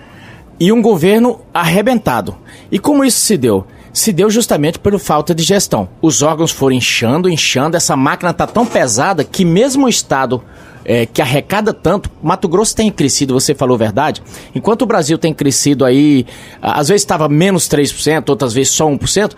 e 0.59 0.71
um 0.71 0.81
governo 0.81 1.41
arrebentado. 1.53 2.35
E 2.71 2.77
como 2.79 3.03
isso 3.03 3.19
se 3.19 3.37
deu? 3.37 3.65
se 3.93 4.13
deu 4.13 4.29
justamente 4.29 4.79
por 4.79 4.97
falta 4.99 5.35
de 5.35 5.43
gestão. 5.43 5.89
Os 6.01 6.21
órgãos 6.21 6.51
foram 6.51 6.75
inchando, 6.75 7.29
inchando, 7.29 7.75
essa 7.75 7.95
máquina 7.95 8.31
está 8.31 8.47
tão 8.47 8.65
pesada 8.65 9.21
que 9.23 9.43
mesmo 9.43 9.85
o 9.85 9.89
Estado 9.89 10.41
é, 10.83 11.05
que 11.05 11.21
arrecada 11.21 11.73
tanto, 11.73 12.09
Mato 12.21 12.47
Grosso 12.47 12.75
tem 12.75 12.91
crescido, 12.91 13.33
você 13.33 13.53
falou 13.53 13.77
verdade, 13.77 14.21
enquanto 14.55 14.81
o 14.81 14.85
Brasil 14.85 15.17
tem 15.17 15.33
crescido 15.33 15.85
aí, 15.85 16.25
às 16.61 16.87
vezes 16.87 17.03
estava 17.03 17.29
menos 17.29 17.67
3%, 17.67 18.29
outras 18.29 18.53
vezes 18.53 18.73
só 18.73 18.87
1%, 18.87 19.33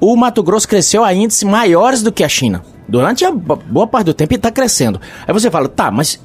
o 0.00 0.16
Mato 0.16 0.42
Grosso 0.42 0.66
cresceu 0.66 1.04
a 1.04 1.12
índices 1.12 1.42
maiores 1.42 2.02
do 2.02 2.10
que 2.10 2.24
a 2.24 2.28
China. 2.28 2.64
Durante 2.88 3.24
a 3.24 3.30
boa 3.30 3.86
parte 3.86 4.06
do 4.06 4.14
tempo 4.14 4.32
ele 4.32 4.38
está 4.38 4.50
crescendo. 4.50 5.00
Aí 5.26 5.32
você 5.32 5.50
fala, 5.50 5.68
tá, 5.68 5.90
mas 5.90 6.20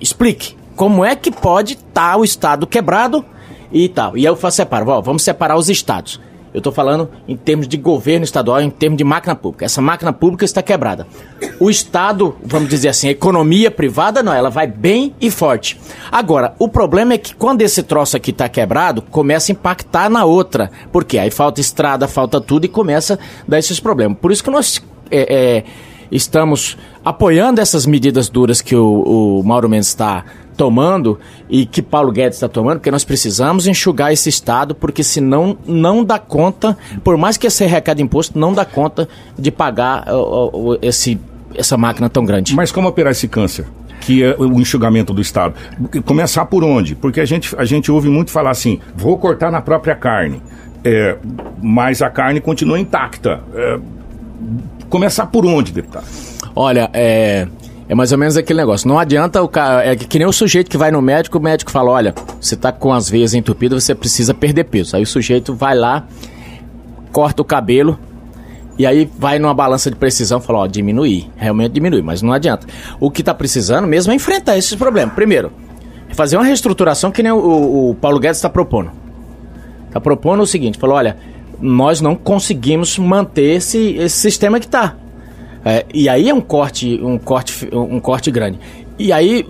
explique, 0.00 0.56
como 0.74 1.04
é 1.04 1.14
que 1.14 1.30
pode 1.30 1.74
estar 1.74 2.12
tá 2.12 2.16
o 2.16 2.24
Estado 2.24 2.66
quebrado 2.66 3.24
e 3.70 3.88
tal? 3.88 4.16
E 4.16 4.24
eu 4.24 4.34
faço 4.34 4.56
separo, 4.56 4.88
ó, 4.88 5.00
vamos 5.00 5.22
separar 5.22 5.56
os 5.56 5.68
estados. 5.68 6.20
Eu 6.52 6.58
estou 6.58 6.72
falando 6.72 7.10
em 7.26 7.36
termos 7.36 7.68
de 7.68 7.76
governo 7.76 8.24
estadual, 8.24 8.60
em 8.60 8.70
termos 8.70 8.96
de 8.96 9.04
máquina 9.04 9.34
pública. 9.34 9.64
Essa 9.64 9.82
máquina 9.82 10.12
pública 10.12 10.44
está 10.44 10.62
quebrada. 10.62 11.06
O 11.60 11.68
Estado, 11.68 12.36
vamos 12.42 12.68
dizer 12.68 12.88
assim, 12.88 13.08
a 13.08 13.10
economia 13.10 13.70
privada, 13.70 14.22
não, 14.22 14.32
ela 14.32 14.50
vai 14.50 14.66
bem 14.66 15.14
e 15.20 15.30
forte. 15.30 15.78
Agora, 16.10 16.54
o 16.58 16.68
problema 16.68 17.14
é 17.14 17.18
que 17.18 17.34
quando 17.34 17.62
esse 17.62 17.82
troço 17.82 18.16
aqui 18.16 18.30
está 18.30 18.48
quebrado, 18.48 19.02
começa 19.02 19.52
a 19.52 19.54
impactar 19.54 20.08
na 20.08 20.24
outra. 20.24 20.70
Porque 20.90 21.18
aí 21.18 21.30
falta 21.30 21.60
estrada, 21.60 22.08
falta 22.08 22.40
tudo 22.40 22.64
e 22.64 22.68
começa 22.68 23.14
a 23.14 23.18
dar 23.46 23.58
esses 23.58 23.78
problemas. 23.78 24.18
Por 24.18 24.32
isso 24.32 24.42
que 24.42 24.50
nós 24.50 24.82
é, 25.10 25.56
é, 25.58 25.64
estamos 26.10 26.76
apoiando 27.04 27.60
essas 27.60 27.86
medidas 27.86 28.28
duras 28.28 28.60
que 28.60 28.74
o, 28.74 29.40
o 29.40 29.42
Mauro 29.44 29.68
Mendes 29.68 29.88
está 29.88 30.24
tomando 30.58 31.18
e 31.48 31.64
que 31.64 31.80
Paulo 31.80 32.10
Guedes 32.10 32.36
está 32.36 32.48
tomando, 32.48 32.78
porque 32.78 32.90
nós 32.90 33.04
precisamos 33.04 33.68
enxugar 33.68 34.12
esse 34.12 34.28
Estado, 34.28 34.74
porque 34.74 35.04
senão 35.04 35.56
não 35.64 36.04
dá 36.04 36.18
conta, 36.18 36.76
por 37.04 37.16
mais 37.16 37.36
que 37.36 37.46
esse 37.46 37.64
recado 37.64 38.02
imposto, 38.02 38.36
não 38.36 38.52
dá 38.52 38.64
conta 38.64 39.08
de 39.38 39.52
pagar 39.52 40.12
uh, 40.12 40.72
uh, 40.72 40.78
esse, 40.82 41.18
essa 41.54 41.76
máquina 41.78 42.10
tão 42.10 42.24
grande. 42.24 42.54
Mas 42.56 42.72
como 42.72 42.88
operar 42.88 43.12
esse 43.12 43.28
câncer? 43.28 43.64
que 44.00 44.22
é 44.22 44.36
o 44.38 44.60
enxugamento 44.60 45.12
do 45.12 45.20
Estado. 45.20 45.54
Começar 46.04 46.46
por 46.46 46.62
onde? 46.62 46.94
Porque 46.94 47.20
a 47.20 47.24
gente, 47.24 47.54
a 47.58 47.64
gente 47.64 47.90
ouve 47.90 48.08
muito 48.08 48.30
falar 48.30 48.50
assim, 48.50 48.78
vou 48.94 49.18
cortar 49.18 49.50
na 49.50 49.60
própria 49.60 49.96
carne, 49.96 50.40
é, 50.84 51.16
mas 51.60 52.00
a 52.00 52.08
carne 52.08 52.40
continua 52.40 52.78
intacta. 52.78 53.40
É, 53.52 53.78
começar 54.88 55.26
por 55.26 55.44
onde, 55.44 55.72
deputado? 55.72 56.06
Olha, 56.54 56.88
é, 56.94 57.48
é 57.88 57.94
mais 57.94 58.12
ou 58.12 58.18
menos 58.18 58.36
aquele 58.36 58.60
negócio. 58.60 58.86
Não 58.86 58.98
adianta 58.98 59.42
o 59.42 59.48
cara. 59.48 59.84
É 59.84 59.96
que 59.96 60.18
nem 60.18 60.26
o 60.28 60.32
sujeito 60.32 60.70
que 60.70 60.76
vai 60.76 60.90
no 60.90 61.00
médico, 61.00 61.38
o 61.38 61.42
médico 61.42 61.70
fala: 61.70 61.90
olha, 61.90 62.14
você 62.40 62.54
tá 62.54 62.70
com 62.70 62.92
as 62.92 63.08
veias 63.08 63.32
entupidas, 63.32 63.82
você 63.82 63.94
precisa 63.94 64.34
perder 64.34 64.64
peso. 64.64 64.94
Aí 64.94 65.02
o 65.02 65.06
sujeito 65.06 65.54
vai 65.54 65.74
lá, 65.74 66.06
corta 67.10 67.40
o 67.40 67.44
cabelo. 67.44 67.98
E 68.78 68.86
aí 68.86 69.10
vai 69.18 69.40
numa 69.40 69.54
balança 69.54 69.90
de 69.90 69.96
precisão 69.96 70.38
e 70.38 70.42
fala, 70.42 70.60
ó, 70.60 70.66
diminuir. 70.68 71.28
Realmente 71.36 71.72
diminuir, 71.72 72.02
mas 72.02 72.22
não 72.22 72.32
adianta. 72.32 72.64
O 73.00 73.10
que 73.10 73.24
tá 73.24 73.34
precisando 73.34 73.88
mesmo 73.88 74.12
é 74.12 74.14
enfrentar 74.14 74.56
esses 74.56 74.72
problemas. 74.76 75.14
Primeiro, 75.14 75.50
fazer 76.10 76.36
uma 76.36 76.44
reestruturação 76.44 77.10
que 77.10 77.20
nem 77.20 77.32
o, 77.32 77.38
o, 77.38 77.90
o 77.90 77.94
Paulo 77.96 78.20
Guedes 78.20 78.38
está 78.38 78.48
propondo. 78.48 78.92
Está 79.88 80.00
propondo 80.00 80.42
o 80.42 80.46
seguinte, 80.46 80.78
falou, 80.78 80.94
olha, 80.96 81.16
nós 81.60 82.00
não 82.00 82.14
conseguimos 82.14 82.96
manter 82.98 83.56
esse, 83.56 83.96
esse 83.96 84.16
sistema 84.16 84.60
que 84.60 84.66
está. 84.66 84.94
É, 85.64 85.84
e 85.92 86.08
aí 86.08 86.28
é 86.28 86.34
um 86.34 86.40
corte, 86.40 87.00
um 87.02 87.18
corte, 87.18 87.68
um 87.72 88.00
corte 88.00 88.30
grande. 88.30 88.58
E 88.98 89.12
aí 89.12 89.46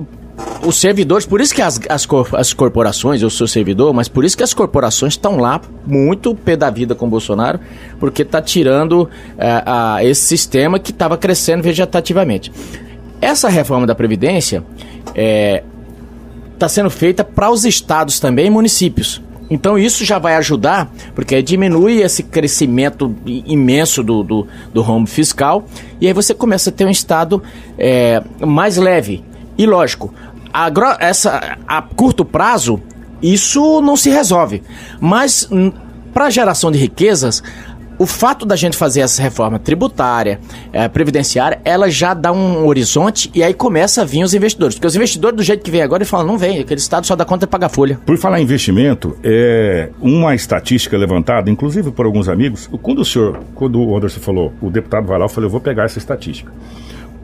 os 0.65 0.77
servidores, 0.77 1.27
por 1.27 1.41
isso 1.41 1.55
que 1.55 1.63
as, 1.63 1.81
as, 1.89 2.07
as 2.33 2.53
corporações, 2.53 3.23
eu 3.23 3.31
sou 3.31 3.47
servidor, 3.47 3.93
mas 3.93 4.09
por 4.09 4.25
isso 4.25 4.37
que 4.37 4.43
as 4.43 4.55
corporações 4.55 5.15
estão 5.15 5.39
lá 5.39 5.61
muito 5.87 6.35
pé 6.35 6.57
da 6.57 6.71
vida 6.71 6.95
com 6.95 7.07
o 7.07 7.09
Bolsonaro, 7.09 7.59
porque 7.99 8.23
está 8.23 8.41
tirando 8.41 9.09
é, 9.37 9.63
a, 9.65 10.05
esse 10.05 10.23
sistema 10.23 10.79
que 10.79 10.91
estava 10.91 11.17
crescendo 11.17 11.63
vegetativamente. 11.63 12.53
Essa 13.21 13.49
reforma 13.49 13.87
da 13.87 13.95
Previdência 13.95 14.65
está 15.07 15.13
é, 15.21 15.65
tá 16.59 16.69
sendo 16.69 16.91
feita 16.91 17.25
para 17.25 17.51
os 17.51 17.65
estados 17.65 18.21
também 18.21 18.47
e 18.47 18.51
municípios. 18.51 19.21
Então 19.51 19.79
isso 19.79 20.05
já 20.05 20.19
vai 20.19 20.35
ajudar, 20.37 20.91
porque 21.15 21.43
diminui 21.43 22.03
esse 22.03 22.23
crescimento 22.23 23.15
imenso 23.25 24.03
do, 24.03 24.23
do, 24.23 24.47
do 24.73 24.83
home 24.83 25.07
fiscal, 25.07 25.65
e 26.01 26.07
aí 26.07 26.13
você 26.13 26.35
começa 26.35 26.71
a 26.71 26.73
ter 26.73 26.85
um 26.85 26.91
Estado 26.91 27.43
é, 27.79 28.23
mais 28.41 28.77
leve. 28.77 29.25
E 29.57 29.67
lógico, 29.67 30.13
a, 30.53 30.71
essa, 31.01 31.59
a 31.67 31.83
curto 31.83 32.25
prazo, 32.25 32.81
isso 33.23 33.81
não 33.81 33.97
se 33.97 34.11
resolve. 34.11 34.63
Mas 35.01 35.49
para 36.13 36.31
geração 36.31 36.71
de 36.71 36.79
riquezas, 36.79 37.43
o 37.99 38.07
fato 38.07 38.47
da 38.47 38.55
gente 38.55 38.77
fazer 38.77 39.01
essa 39.01 39.21
reforma 39.21 39.59
tributária, 39.59 40.39
é, 40.73 40.89
previdenciária, 40.89 41.61
ela 41.65 41.91
já 41.91 42.15
dá 42.15 42.33
um 42.33 42.67
horizonte 42.67 43.31
e 43.35 43.43
aí 43.43 43.53
começa 43.53 44.03
a 44.03 44.05
vir 44.05 44.23
os 44.23 44.35
investidores. 44.35 44.77
Porque 44.77 44.87
os 44.87 44.95
investidores, 44.95 45.37
do 45.37 45.43
jeito 45.43 45.65
que 45.65 45.71
vem 45.71 45.83
agora, 45.83 46.03
eles 46.03 46.11
falam, 46.11 46.27
não 46.27 46.39
vem, 46.39 46.61
aquele 46.61 46.81
Estado 46.81 47.07
só 47.07 47.17
dá 47.17 47.25
conta 47.25 47.47
de 47.47 47.51
pagar 47.51 47.69
folha. 47.69 47.99
Por 48.07 48.17
falar 48.17 48.41
em 48.41 48.45
investimento, 48.45 49.17
é 49.25 49.91
uma 50.01 50.35
estatística 50.35 50.97
levantada, 50.97 51.51
inclusive 51.51 51.91
por 51.91 52.07
alguns 52.07 52.29
amigos, 52.29 52.71
quando 52.81 53.01
o 53.01 53.05
senhor, 53.05 53.41
quando 53.55 53.81
o 53.81 53.97
Anderson 53.97 54.21
falou, 54.21 54.53
o 54.61 54.71
deputado 54.71 55.07
vai 55.07 55.19
lá, 55.19 55.25
eu 55.25 55.29
falei, 55.29 55.47
eu 55.47 55.51
vou 55.51 55.61
pegar 55.61 55.85
essa 55.85 55.99
estatística. 55.99 56.53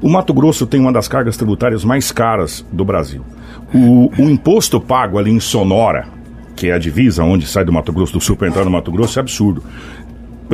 O 0.02 0.08
Mato 0.08 0.34
Grosso 0.34 0.66
tem 0.66 0.80
uma 0.80 0.92
das 0.92 1.08
cargas 1.08 1.36
tributárias 1.36 1.84
mais 1.84 2.10
caras 2.10 2.64
do 2.70 2.84
Brasil. 2.84 3.24
O, 3.72 4.10
o 4.18 4.28
imposto 4.28 4.80
pago 4.80 5.18
ali 5.18 5.30
em 5.30 5.40
Sonora, 5.40 6.06
que 6.54 6.68
é 6.68 6.72
a 6.72 6.78
divisa 6.78 7.24
onde 7.24 7.46
sai 7.46 7.64
do 7.64 7.72
Mato 7.72 7.92
Grosso 7.92 8.12
do 8.12 8.20
Sul 8.20 8.36
para 8.36 8.48
entrar 8.48 8.64
no 8.64 8.70
Mato 8.70 8.92
Grosso, 8.92 9.18
é 9.18 9.20
absurdo. 9.20 9.62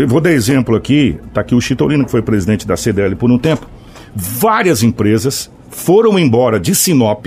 Vou 0.07 0.21
dar 0.21 0.33
exemplo 0.33 0.76
aqui, 0.76 1.19
está 1.26 1.40
aqui 1.40 1.54
o 1.54 1.61
Chitolino, 1.61 2.04
que 2.04 2.11
foi 2.11 2.23
presidente 2.23 2.66
da 2.66 2.76
CDL 2.76 3.14
por 3.16 3.30
um 3.30 3.38
tempo. 3.38 3.66
Várias 4.14 4.83
empresas 4.83 5.50
foram 5.71 6.19
embora 6.19 6.59
de 6.59 6.75
Sinop, 6.75 7.26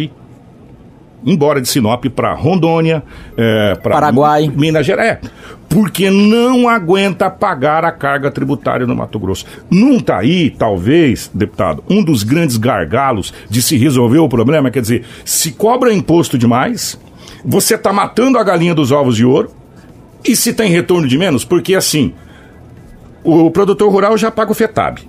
embora 1.25 1.61
de 1.61 1.67
Sinop 1.67 2.05
para 2.05 2.33
Rondônia, 2.33 3.03
é, 3.37 3.75
para 3.75 3.93
Paraguai, 3.93 4.51
Minas 4.53 4.85
Gerais, 4.85 5.11
é, 5.11 5.21
porque 5.69 6.09
não 6.09 6.67
aguenta 6.67 7.29
pagar 7.29 7.85
a 7.85 7.91
carga 7.91 8.29
tributária 8.29 8.85
no 8.85 8.95
Mato 8.95 9.17
Grosso. 9.17 9.45
Não 9.69 9.97
está 9.97 10.19
aí, 10.19 10.49
talvez, 10.49 11.31
deputado, 11.33 11.83
um 11.89 12.03
dos 12.03 12.23
grandes 12.23 12.57
gargalos 12.57 13.33
de 13.49 13.61
se 13.61 13.77
resolver 13.77 14.19
o 14.19 14.29
problema, 14.29 14.69
quer 14.69 14.81
dizer, 14.81 15.03
se 15.25 15.51
cobra 15.53 15.93
imposto 15.93 16.37
demais, 16.37 16.99
você 17.45 17.75
está 17.75 17.91
matando 17.91 18.37
a 18.37 18.43
galinha 18.43 18.75
dos 18.75 18.91
ovos 18.91 19.15
de 19.15 19.25
ouro, 19.25 19.51
e 20.25 20.35
se 20.35 20.53
tem 20.53 20.71
retorno 20.71 21.07
de 21.07 21.17
menos, 21.17 21.43
porque 21.43 21.75
assim, 21.75 22.13
o 23.23 23.49
produtor 23.51 23.91
rural 23.91 24.17
já 24.17 24.29
paga 24.29 24.51
o 24.51 24.55
FETAB. 24.55 25.01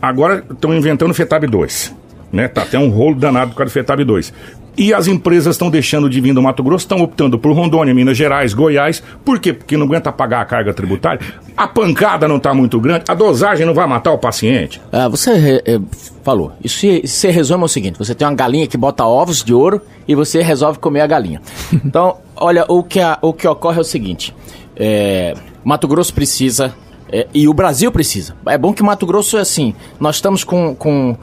Agora 0.00 0.44
estão 0.50 0.74
inventando 0.74 1.10
o 1.10 1.14
FETAB 1.14 1.46
2. 1.46 1.94
Né? 2.32 2.48
Tá 2.48 2.62
até 2.62 2.78
um 2.78 2.88
rolo 2.88 3.14
danado 3.14 3.50
por 3.50 3.58
causa 3.58 3.70
do 3.70 3.74
FETAB 3.74 4.04
2. 4.04 4.32
E 4.76 4.94
as 4.94 5.06
empresas 5.06 5.54
estão 5.54 5.68
deixando 5.68 6.08
de 6.08 6.18
vir 6.18 6.32
do 6.32 6.40
Mato 6.40 6.62
Grosso, 6.62 6.84
estão 6.84 7.02
optando 7.02 7.38
por 7.38 7.52
Rondônia, 7.52 7.92
Minas 7.92 8.16
Gerais, 8.16 8.54
Goiás. 8.54 9.02
Por 9.22 9.38
quê? 9.38 9.52
Porque 9.52 9.76
não 9.76 9.84
aguenta 9.84 10.10
pagar 10.10 10.40
a 10.40 10.44
carga 10.46 10.72
tributária. 10.72 11.20
A 11.54 11.68
pancada 11.68 12.26
não 12.26 12.38
está 12.38 12.54
muito 12.54 12.80
grande, 12.80 13.04
a 13.06 13.14
dosagem 13.14 13.66
não 13.66 13.74
vai 13.74 13.86
matar 13.86 14.12
o 14.12 14.18
paciente. 14.18 14.80
Ah, 14.90 15.08
você 15.08 15.62
é, 15.66 15.78
falou. 16.24 16.52
Isso 16.64 16.86
se 17.04 17.30
resume 17.30 17.62
ao 17.62 17.68
seguinte: 17.68 17.98
você 17.98 18.14
tem 18.14 18.26
uma 18.26 18.34
galinha 18.34 18.66
que 18.66 18.78
bota 18.78 19.04
ovos 19.04 19.44
de 19.44 19.52
ouro 19.52 19.82
e 20.08 20.14
você 20.14 20.40
resolve 20.40 20.78
comer 20.78 21.02
a 21.02 21.06
galinha. 21.06 21.40
Então, 21.84 22.16
olha, 22.36 22.64
o 22.68 22.82
que, 22.82 23.00
a, 23.00 23.18
o 23.20 23.34
que 23.34 23.46
ocorre 23.46 23.76
é 23.76 23.80
o 23.80 23.84
seguinte: 23.84 24.34
é, 24.74 25.34
Mato 25.62 25.86
Grosso 25.86 26.14
precisa 26.14 26.74
é, 27.12 27.28
e 27.34 27.46
o 27.46 27.52
Brasil 27.52 27.92
precisa. 27.92 28.34
É 28.46 28.56
bom 28.56 28.72
que 28.72 28.82
Mato 28.82 29.04
Grosso 29.04 29.36
é 29.36 29.42
assim. 29.42 29.74
Nós 30.00 30.16
estamos 30.16 30.42
com, 30.42 30.74
com, 30.74 31.14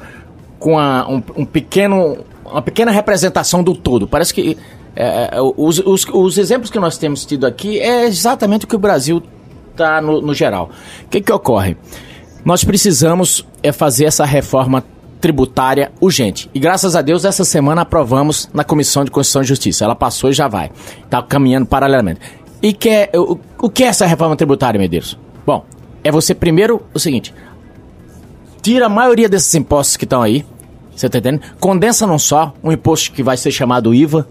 com 0.60 0.78
a, 0.78 1.10
um, 1.10 1.24
um, 1.36 1.46
pequeno, 1.46 2.20
uma 2.46 2.62
pequena 2.62 2.92
representação 2.92 3.64
do 3.64 3.74
todo. 3.74 4.08
Parece 4.08 4.32
que 4.32 4.56
é, 4.96 5.30
é 5.34 5.42
os, 5.42 5.80
os, 5.80 6.06
os, 6.06 6.38
exemplos 6.38 6.70
que 6.70 6.80
nós 6.80 6.98
temos 6.98 7.26
tido 7.26 7.48
aqui 7.48 7.80
é 7.80 8.06
exatamente 8.06 8.66
o 8.66 8.68
que 8.68 8.76
o 8.76 8.80
Brasil 8.80 9.24
está 9.72 10.00
no, 10.00 10.22
no, 10.22 10.34
geral. 10.34 10.70
O 11.06 11.10
que, 11.10 11.22
que 11.22 11.32
ocorre? 11.32 11.76
Nós 12.46 12.64
precisamos 12.64 13.46
é, 13.64 13.72
fazer 13.72 14.06
essa 14.06 14.26
reforma 14.26 14.84
tributária 15.20 15.92
urgente. 16.00 16.50
E 16.54 16.60
graças 16.60 16.96
a 16.96 17.02
Deus, 17.02 17.26
essa 17.26 17.44
semana 17.44 17.82
aprovamos 17.82 18.48
na 18.54 18.64
Comissão 18.64 19.04
de 19.04 19.12
Constituição 19.12 19.42
e 19.42 19.46
Justiça. 19.46 19.84
Ela 19.84 19.96
passou 19.96 20.30
e 20.30 20.34
já 20.34 20.48
vai. 20.48 20.72
Está 21.04 21.22
caminhando 21.22 21.66
paralelamente. 21.66 22.22
E 22.62 22.74
que 22.74 22.90
é, 22.90 23.10
o, 23.16 23.38
o 23.60 23.70
que 23.70 23.84
é 23.84 23.88
essa 23.88 24.06
reforma 24.06 24.36
tributária, 24.36 24.80
Medeiros? 24.80 25.18
Bom, 25.46 25.66
é 26.04 26.12
você 26.12 26.34
primeiro 26.34 26.82
o 26.94 27.00
seguinte: 27.00 27.34
tira 28.62 28.86
a 28.86 28.90
maioria 28.90 29.30
desses 29.30 29.54
impostos 29.56 29.98
que 29.98 30.06
estão 30.06 30.22
aí, 30.22 30.46
você 30.96 31.10
tá 31.10 31.18
entendendo? 31.18 31.44
Condensa 31.60 32.06
num 32.06 32.20
só, 32.20 32.54
um 32.64 32.72
imposto 32.72 33.12
que 33.12 33.24
vai 33.24 33.38
ser 33.38 33.52
chamado 33.52 33.94
IVA. 33.94 34.28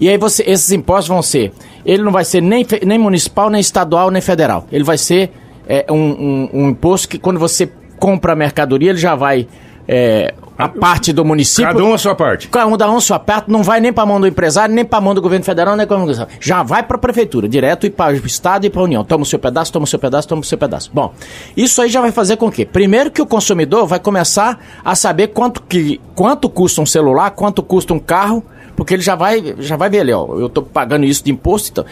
E 0.00 0.08
aí 0.08 0.18
você, 0.18 0.42
esses 0.46 0.72
impostos 0.72 1.08
vão 1.08 1.22
ser, 1.22 1.52
ele 1.84 2.02
não 2.02 2.10
vai 2.10 2.24
ser 2.24 2.40
nem, 2.40 2.66
nem 2.84 2.98
municipal, 2.98 3.50
nem 3.50 3.60
estadual, 3.60 4.10
nem 4.10 4.22
federal. 4.22 4.66
Ele 4.72 4.82
vai 4.82 4.98
ser 4.98 5.30
é, 5.68 5.86
um, 5.90 5.94
um, 5.94 6.50
um 6.52 6.68
imposto 6.70 7.08
que 7.08 7.18
quando 7.18 7.38
você 7.38 7.70
compra 7.98 8.32
a 8.32 8.36
mercadoria, 8.36 8.90
ele 8.90 8.98
já 8.98 9.14
vai 9.14 9.46
é, 9.86 10.34
a 10.56 10.68
parte 10.68 11.12
do 11.12 11.24
município. 11.24 11.72
Cada 11.72 11.84
um 11.84 11.92
a 11.92 11.98
sua 11.98 12.14
parte. 12.14 12.48
Cada 12.48 12.66
um 12.66 12.76
dá 12.76 12.90
um 12.90 12.96
a 12.96 13.00
sua 13.00 13.18
parte, 13.18 13.50
não 13.50 13.62
vai 13.62 13.80
nem 13.80 13.92
para 13.92 14.04
a 14.04 14.06
mão 14.06 14.20
do 14.20 14.26
empresário, 14.26 14.74
nem 14.74 14.84
para 14.84 14.98
a 14.98 15.00
mão 15.00 15.14
do 15.14 15.20
governo 15.20 15.44
federal, 15.44 15.76
nem 15.76 15.86
para 15.86 15.96
a 15.96 15.98
mão 15.98 16.06
do 16.06 16.28
Já 16.40 16.62
vai 16.62 16.82
para 16.82 16.96
a 16.96 17.00
prefeitura, 17.00 17.48
direto 17.48 17.86
e 17.86 17.90
para 17.90 18.12
o 18.12 18.26
estado 18.26 18.64
e 18.64 18.70
para 18.70 18.80
a 18.80 18.84
União. 18.84 19.04
Toma 19.04 19.22
o 19.22 19.26
seu 19.26 19.38
pedaço, 19.38 19.72
toma 19.72 19.84
o 19.84 19.86
seu 19.86 19.98
pedaço, 19.98 20.28
toma 20.28 20.42
o 20.42 20.44
seu 20.44 20.58
pedaço. 20.58 20.90
Bom, 20.92 21.12
isso 21.56 21.80
aí 21.82 21.88
já 21.88 22.00
vai 22.00 22.12
fazer 22.12 22.36
com 22.36 22.50
que, 22.50 22.64
primeiro 22.64 23.10
que 23.10 23.20
o 23.20 23.26
consumidor 23.26 23.86
vai 23.86 23.98
começar 23.98 24.58
a 24.84 24.94
saber 24.94 25.28
quanto 25.28 25.62
que 25.62 26.00
quanto 26.14 26.48
custa 26.48 26.80
um 26.80 26.86
celular, 26.86 27.30
quanto 27.32 27.62
custa 27.62 27.92
um 27.92 27.98
carro, 27.98 28.44
porque 28.76 28.94
ele 28.94 29.02
já 29.02 29.14
vai 29.14 29.54
já 29.58 29.76
vai 29.76 29.90
ver 29.90 30.00
ali, 30.00 30.12
ó, 30.12 30.26
eu 30.38 30.46
estou 30.46 30.62
pagando 30.62 31.04
isso 31.04 31.24
de 31.24 31.30
imposto, 31.30 31.70
então 31.70 31.84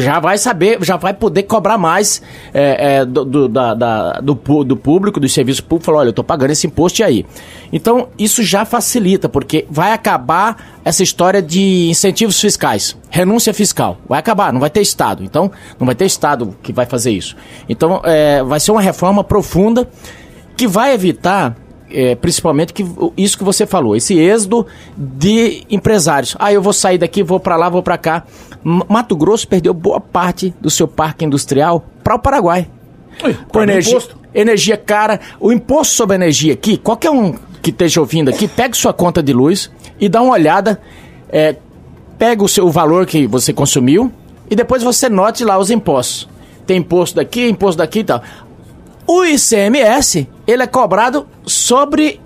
já 0.00 0.20
vai 0.20 0.38
saber, 0.38 0.78
já 0.82 0.96
vai 0.96 1.14
poder 1.14 1.44
cobrar 1.44 1.78
mais 1.78 2.22
é, 2.52 2.96
é, 2.96 3.04
do, 3.04 3.24
do, 3.24 3.48
da, 3.48 3.74
da, 3.74 4.12
do, 4.20 4.34
do, 4.64 4.76
público, 4.76 5.18
do 5.18 5.28
serviço 5.28 5.64
público, 5.64 5.86
falar, 5.86 5.98
olha, 5.98 6.08
eu 6.08 6.10
estou 6.10 6.24
pagando 6.24 6.50
esse 6.50 6.66
imposto 6.66 7.00
e 7.00 7.04
aí. 7.04 7.26
Então, 7.72 8.08
isso 8.18 8.42
já 8.42 8.64
facilita, 8.64 9.28
porque 9.28 9.66
vai 9.70 9.92
acabar 9.92 10.78
essa 10.84 11.02
história 11.02 11.42
de 11.42 11.88
incentivos 11.88 12.40
fiscais, 12.40 12.96
renúncia 13.10 13.52
fiscal. 13.52 13.98
Vai 14.08 14.18
acabar, 14.18 14.52
não 14.52 14.60
vai 14.60 14.70
ter 14.70 14.80
Estado. 14.80 15.24
Então, 15.24 15.50
não 15.78 15.86
vai 15.86 15.94
ter 15.94 16.04
Estado 16.04 16.56
que 16.62 16.72
vai 16.72 16.86
fazer 16.86 17.10
isso. 17.10 17.36
Então, 17.68 18.00
é, 18.04 18.42
vai 18.42 18.60
ser 18.60 18.70
uma 18.72 18.80
reforma 18.80 19.24
profunda 19.24 19.88
que 20.56 20.66
vai 20.66 20.94
evitar 20.94 21.56
é, 21.90 22.14
principalmente 22.14 22.72
que 22.72 22.84
isso 23.16 23.38
que 23.38 23.44
você 23.44 23.66
falou, 23.66 23.96
esse 23.96 24.18
êxodo 24.18 24.66
de 24.96 25.64
empresários. 25.70 26.36
Ah, 26.38 26.52
eu 26.52 26.60
vou 26.60 26.72
sair 26.72 26.98
daqui, 26.98 27.22
vou 27.22 27.40
para 27.40 27.56
lá, 27.56 27.68
vou 27.68 27.82
para 27.82 27.96
cá. 27.96 28.24
Mato 28.68 29.14
Grosso 29.14 29.46
perdeu 29.46 29.72
boa 29.72 30.00
parte 30.00 30.52
do 30.60 30.68
seu 30.68 30.88
parque 30.88 31.24
industrial 31.24 31.86
para 32.02 32.16
o 32.16 32.18
Paraguai. 32.18 32.68
Oi, 33.22 33.38
com 33.48 33.62
energia, 33.62 34.02
energia 34.34 34.76
cara, 34.76 35.20
o 35.38 35.52
imposto 35.52 35.94
sobre 35.94 36.16
energia 36.16 36.52
aqui, 36.54 36.76
qualquer 36.76 37.10
um 37.10 37.32
que 37.62 37.70
esteja 37.70 38.00
ouvindo 38.00 38.28
aqui, 38.28 38.48
pegue 38.48 38.76
sua 38.76 38.92
conta 38.92 39.22
de 39.22 39.32
luz 39.32 39.70
e 40.00 40.08
dá 40.08 40.20
uma 40.20 40.32
olhada, 40.32 40.80
é, 41.28 41.54
pega 42.18 42.42
o 42.42 42.48
seu 42.48 42.66
o 42.66 42.70
valor 42.70 43.06
que 43.06 43.28
você 43.28 43.52
consumiu 43.52 44.10
e 44.50 44.56
depois 44.56 44.82
você 44.82 45.08
note 45.08 45.44
lá 45.44 45.56
os 45.58 45.70
impostos. 45.70 46.28
Tem 46.66 46.78
imposto 46.78 47.14
daqui, 47.14 47.48
imposto 47.48 47.78
daqui 47.78 48.00
e 48.00 48.04
tal. 48.04 48.20
O 49.06 49.24
ICMS, 49.24 50.28
ele 50.44 50.64
é 50.64 50.66
cobrado 50.66 51.24
sobre 51.46 52.20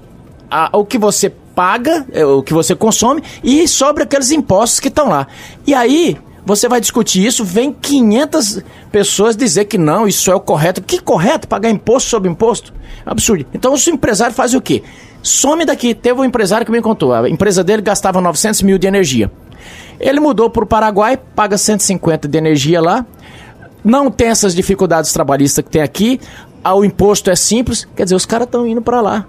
a, 0.50 0.70
o 0.72 0.86
que 0.86 0.96
você 0.96 1.28
paga, 1.54 2.06
é, 2.12 2.24
o 2.24 2.42
que 2.42 2.54
você 2.54 2.74
consome 2.74 3.22
e 3.44 3.68
sobre 3.68 4.04
aqueles 4.04 4.30
impostos 4.30 4.80
que 4.80 4.88
estão 4.88 5.10
lá. 5.10 5.26
E 5.66 5.74
aí, 5.74 6.16
você 6.44 6.68
vai 6.68 6.80
discutir 6.80 7.24
isso, 7.24 7.44
vem 7.44 7.72
500 7.72 8.62
pessoas 8.90 9.36
dizer 9.36 9.66
que 9.66 9.76
não, 9.78 10.06
isso 10.08 10.30
é 10.30 10.34
o 10.34 10.40
correto. 10.40 10.82
Que 10.82 11.00
correto? 11.00 11.46
Pagar 11.46 11.70
imposto 11.70 12.08
sobre 12.08 12.30
imposto? 12.30 12.72
Absurdo. 13.04 13.46
Então, 13.54 13.74
o 13.74 13.90
empresário 13.90 14.34
faz 14.34 14.54
o 14.54 14.60
quê? 14.60 14.82
Some 15.22 15.64
daqui. 15.64 15.94
Teve 15.94 16.20
um 16.20 16.24
empresário 16.24 16.64
que 16.64 16.72
me 16.72 16.80
contou, 16.80 17.12
a 17.12 17.28
empresa 17.28 17.62
dele 17.62 17.82
gastava 17.82 18.20
900 18.20 18.62
mil 18.62 18.78
de 18.78 18.86
energia. 18.86 19.30
Ele 19.98 20.18
mudou 20.18 20.48
para 20.48 20.64
o 20.64 20.66
Paraguai, 20.66 21.16
paga 21.16 21.58
150 21.58 22.26
de 22.26 22.38
energia 22.38 22.80
lá, 22.80 23.04
não 23.84 24.10
tem 24.10 24.28
essas 24.28 24.54
dificuldades 24.54 25.12
trabalhistas 25.12 25.62
que 25.62 25.70
tem 25.70 25.82
aqui, 25.82 26.18
o 26.64 26.84
imposto 26.84 27.30
é 27.30 27.36
simples, 27.36 27.86
quer 27.94 28.04
dizer, 28.04 28.14
os 28.14 28.24
caras 28.24 28.46
estão 28.46 28.66
indo 28.66 28.80
para 28.80 29.00
lá. 29.00 29.26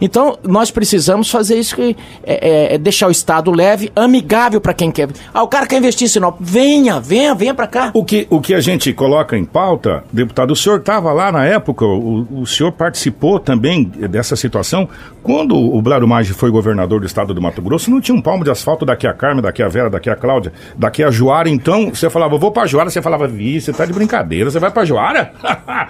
Então, 0.00 0.38
nós 0.42 0.70
precisamos 0.70 1.30
fazer 1.30 1.56
isso 1.56 1.76
que 1.76 1.96
é, 2.24 2.48
é, 2.48 2.74
é 2.74 2.78
deixar 2.78 3.08
o 3.08 3.10
Estado 3.10 3.50
leve, 3.50 3.90
amigável 3.94 4.60
para 4.60 4.74
quem 4.74 4.90
quer. 4.90 5.08
Ah, 5.32 5.42
o 5.42 5.48
cara 5.48 5.66
quer 5.66 5.78
investir 5.78 6.06
em 6.06 6.08
Sinop. 6.08 6.36
Venha, 6.40 7.00
venha, 7.00 7.34
venha 7.34 7.54
para 7.54 7.66
cá. 7.66 7.90
O 7.94 8.04
que, 8.04 8.26
o 8.30 8.40
que 8.40 8.54
a 8.54 8.60
gente 8.60 8.92
coloca 8.92 9.36
em 9.36 9.44
pauta, 9.44 10.04
deputado, 10.12 10.52
o 10.52 10.56
senhor 10.56 10.80
estava 10.80 11.12
lá 11.12 11.30
na 11.32 11.44
época, 11.44 11.84
o, 11.84 12.40
o 12.40 12.46
senhor 12.46 12.72
participou 12.72 13.38
também 13.38 13.84
dessa 13.84 14.36
situação. 14.36 14.88
Quando 15.22 15.56
o 15.56 15.80
Blaro 15.82 16.06
Maggi 16.06 16.32
foi 16.32 16.50
governador 16.50 17.00
do 17.00 17.06
estado 17.06 17.34
do 17.34 17.40
Mato 17.40 17.60
Grosso, 17.60 17.90
não 17.90 18.00
tinha 18.00 18.16
um 18.16 18.22
palmo 18.22 18.44
de 18.44 18.50
asfalto 18.50 18.86
daqui 18.86 19.06
a 19.06 19.12
Carmen, 19.12 19.42
daqui 19.42 19.62
a 19.62 19.68
Vera, 19.68 19.90
daqui 19.90 20.08
a 20.08 20.16
Cláudia, 20.16 20.52
daqui 20.76 21.02
a 21.02 21.10
Joara. 21.10 21.48
Então, 21.48 21.90
você 21.90 22.08
falava, 22.08 22.36
vou 22.38 22.50
para 22.50 22.66
Joara, 22.66 22.90
você 22.90 23.02
falava, 23.02 23.26
vi, 23.26 23.60
você 23.60 23.72
tá 23.72 23.84
de 23.84 23.92
brincadeira, 23.92 24.50
você 24.50 24.58
vai 24.58 24.70
para 24.70 24.84
Joara? 24.84 25.32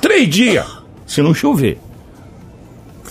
Três 0.00 0.28
dias, 0.28 0.66
se 1.06 1.22
não 1.22 1.34
chover. 1.34 1.78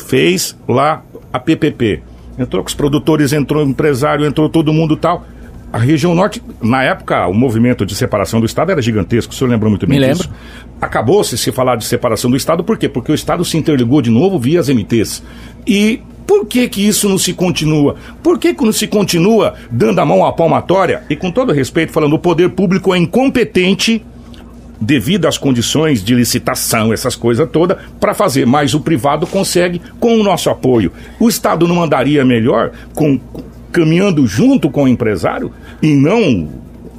Fez 0.08 0.56
lá 0.68 1.04
a 1.32 1.40
PPP. 1.40 2.02
Entrou 2.40 2.64
com 2.64 2.70
os 2.70 2.76
produtores, 2.76 3.34
entrou 3.34 3.66
o 3.66 3.68
empresário, 3.70 4.26
entrou 4.26 4.48
todo 4.50 4.72
mundo 4.72 4.96
tal. 4.96 5.26
A 5.74 5.78
região 5.78 6.16
norte, 6.16 6.42
na 6.62 6.82
época, 6.84 7.28
o 7.28 7.34
movimento 7.34 7.86
de 7.86 7.94
separação 7.94 8.40
do 8.40 8.46
Estado 8.46 8.72
era 8.72 8.82
gigantesco, 8.82 9.34
o 9.34 9.36
senhor 9.36 9.50
lembra 9.50 9.68
muito 9.70 9.86
bem 9.86 10.00
Me 10.00 10.08
disso? 10.08 10.24
lembro. 10.24 10.38
Acabou-se 10.80 11.38
se 11.38 11.52
falar 11.52 11.76
de 11.76 11.84
separação 11.84 12.32
do 12.32 12.38
Estado, 12.38 12.64
por 12.64 12.78
quê? 12.78 12.88
Porque 12.88 13.12
o 13.12 13.16
Estado 13.16 13.44
se 13.44 13.58
interligou 13.58 14.02
de 14.02 14.10
novo 14.10 14.40
via 14.40 14.62
as 14.62 14.70
MTs. 14.70 15.22
E 15.66 16.00
por 16.26 16.46
que 16.46 16.70
que 16.70 16.88
isso 16.88 17.10
não 17.10 17.18
se 17.18 17.34
continua? 17.34 17.96
Por 18.24 18.40
que 18.40 18.54
que 18.54 18.64
não 18.64 18.72
se 18.72 18.88
continua 18.88 19.56
dando 19.70 20.00
a 20.00 20.06
mão 20.06 20.26
à 20.26 20.32
palmatória? 20.32 21.04
E 21.10 21.16
com 21.18 21.32
todo 21.32 21.52
respeito, 21.52 21.92
falando, 21.92 22.14
o 22.14 22.20
poder 22.20 22.50
público 22.52 22.94
é 22.94 22.98
incompetente 22.98 24.06
devido 24.80 25.28
às 25.28 25.38
condições 25.38 26.04
de 26.04 26.14
licitação, 26.14 26.94
essas 26.94 27.16
coisas 27.16 27.50
todas, 27.50 27.78
para 28.00 28.14
fazer. 28.14 28.46
Mas 28.46 28.74
o 28.74 28.80
privado 28.80 29.26
consegue 29.26 29.82
com 30.00 30.20
o 30.20 30.24
nosso 30.24 30.50
apoio. 30.50 30.92
O 31.20 31.28
Estado 31.28 31.68
não 31.68 31.84
andaria 31.84 32.24
melhor 32.24 32.72
com, 32.94 33.20
caminhando 33.72 34.26
junto 34.26 34.70
com 34.70 34.84
o 34.84 34.88
empresário 34.88 35.52
e 35.82 35.94
não 35.94 36.48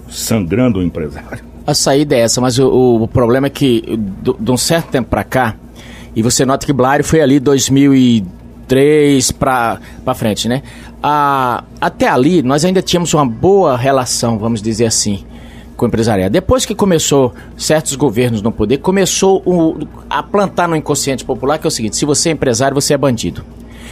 sangrando 0.09 0.81
o 0.81 0.83
empresário? 0.83 1.45
A 1.67 1.75
saída 1.75 2.17
é 2.17 2.21
essa, 2.21 2.41
mas 2.41 2.59
o, 2.59 3.03
o 3.03 3.09
problema 3.09 3.47
é 3.47 3.51
que 3.51 3.99
de 4.41 4.51
um 4.51 4.57
certo 4.57 4.89
tempo 4.89 5.11
para 5.11 5.23
cá, 5.23 5.55
e 6.17 6.23
você 6.23 6.47
nota 6.47 6.65
que 6.65 6.73
Blário 6.73 7.05
foi 7.05 7.21
ali 7.21 7.39
2003 7.39 9.31
para 9.33 9.79
frente, 10.15 10.49
né? 10.49 10.63
A, 11.03 11.63
até 11.81 12.09
ali, 12.09 12.43
nós 12.43 12.65
ainda 12.65 12.81
tínhamos 12.81 13.13
uma 13.13 13.27
boa 13.27 13.77
relação, 13.77 14.39
vamos 14.39 14.63
dizer 14.63 14.87
assim 14.87 15.25
com 15.79 15.87
o 15.87 15.89
empresariado. 15.89 16.33
Depois 16.33 16.67
que 16.67 16.75
começou 16.75 17.33
certos 17.57 17.95
governos 17.95 18.43
no 18.43 18.51
poder, 18.51 18.79
começou 18.79 19.41
o, 19.47 19.79
a 20.11 20.23
plantar 20.23 20.69
no 20.69 20.75
inconsciente 20.77 21.25
popular 21.25 21.57
que 21.59 21.67
é 21.67 21.69
o 21.69 21.71
seguinte: 21.71 21.97
se 21.97 22.05
você 22.05 22.29
é 22.29 22.33
empresário, 22.33 22.75
você 22.75 22.93
é 22.93 22.99
bandido. 22.99 23.43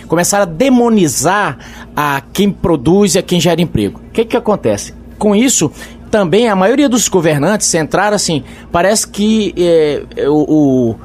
Começaram 0.08 0.42
a 0.42 0.46
demonizar 0.46 1.58
a 1.96 2.22
quem 2.32 2.50
produz 2.50 3.14
e 3.14 3.18
a 3.18 3.22
quem 3.22 3.40
gera 3.40 3.62
emprego. 3.62 4.00
O 4.08 4.10
que, 4.12 4.24
que 4.24 4.36
acontece? 4.36 4.94
Com 5.18 5.34
isso, 5.34 5.70
também 6.10 6.48
a 6.48 6.56
maioria 6.56 6.88
dos 6.88 7.08
governantes 7.08 7.72
entraram 7.74 8.14
assim, 8.14 8.44
parece 8.70 9.08
que 9.08 9.54
é, 9.56 10.28
o, 10.28 10.92
o, 10.92 10.96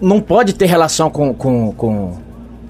não 0.00 0.20
pode 0.20 0.54
ter 0.54 0.66
relação 0.66 1.10
com, 1.10 1.34
com, 1.34 1.72
com 1.72 2.16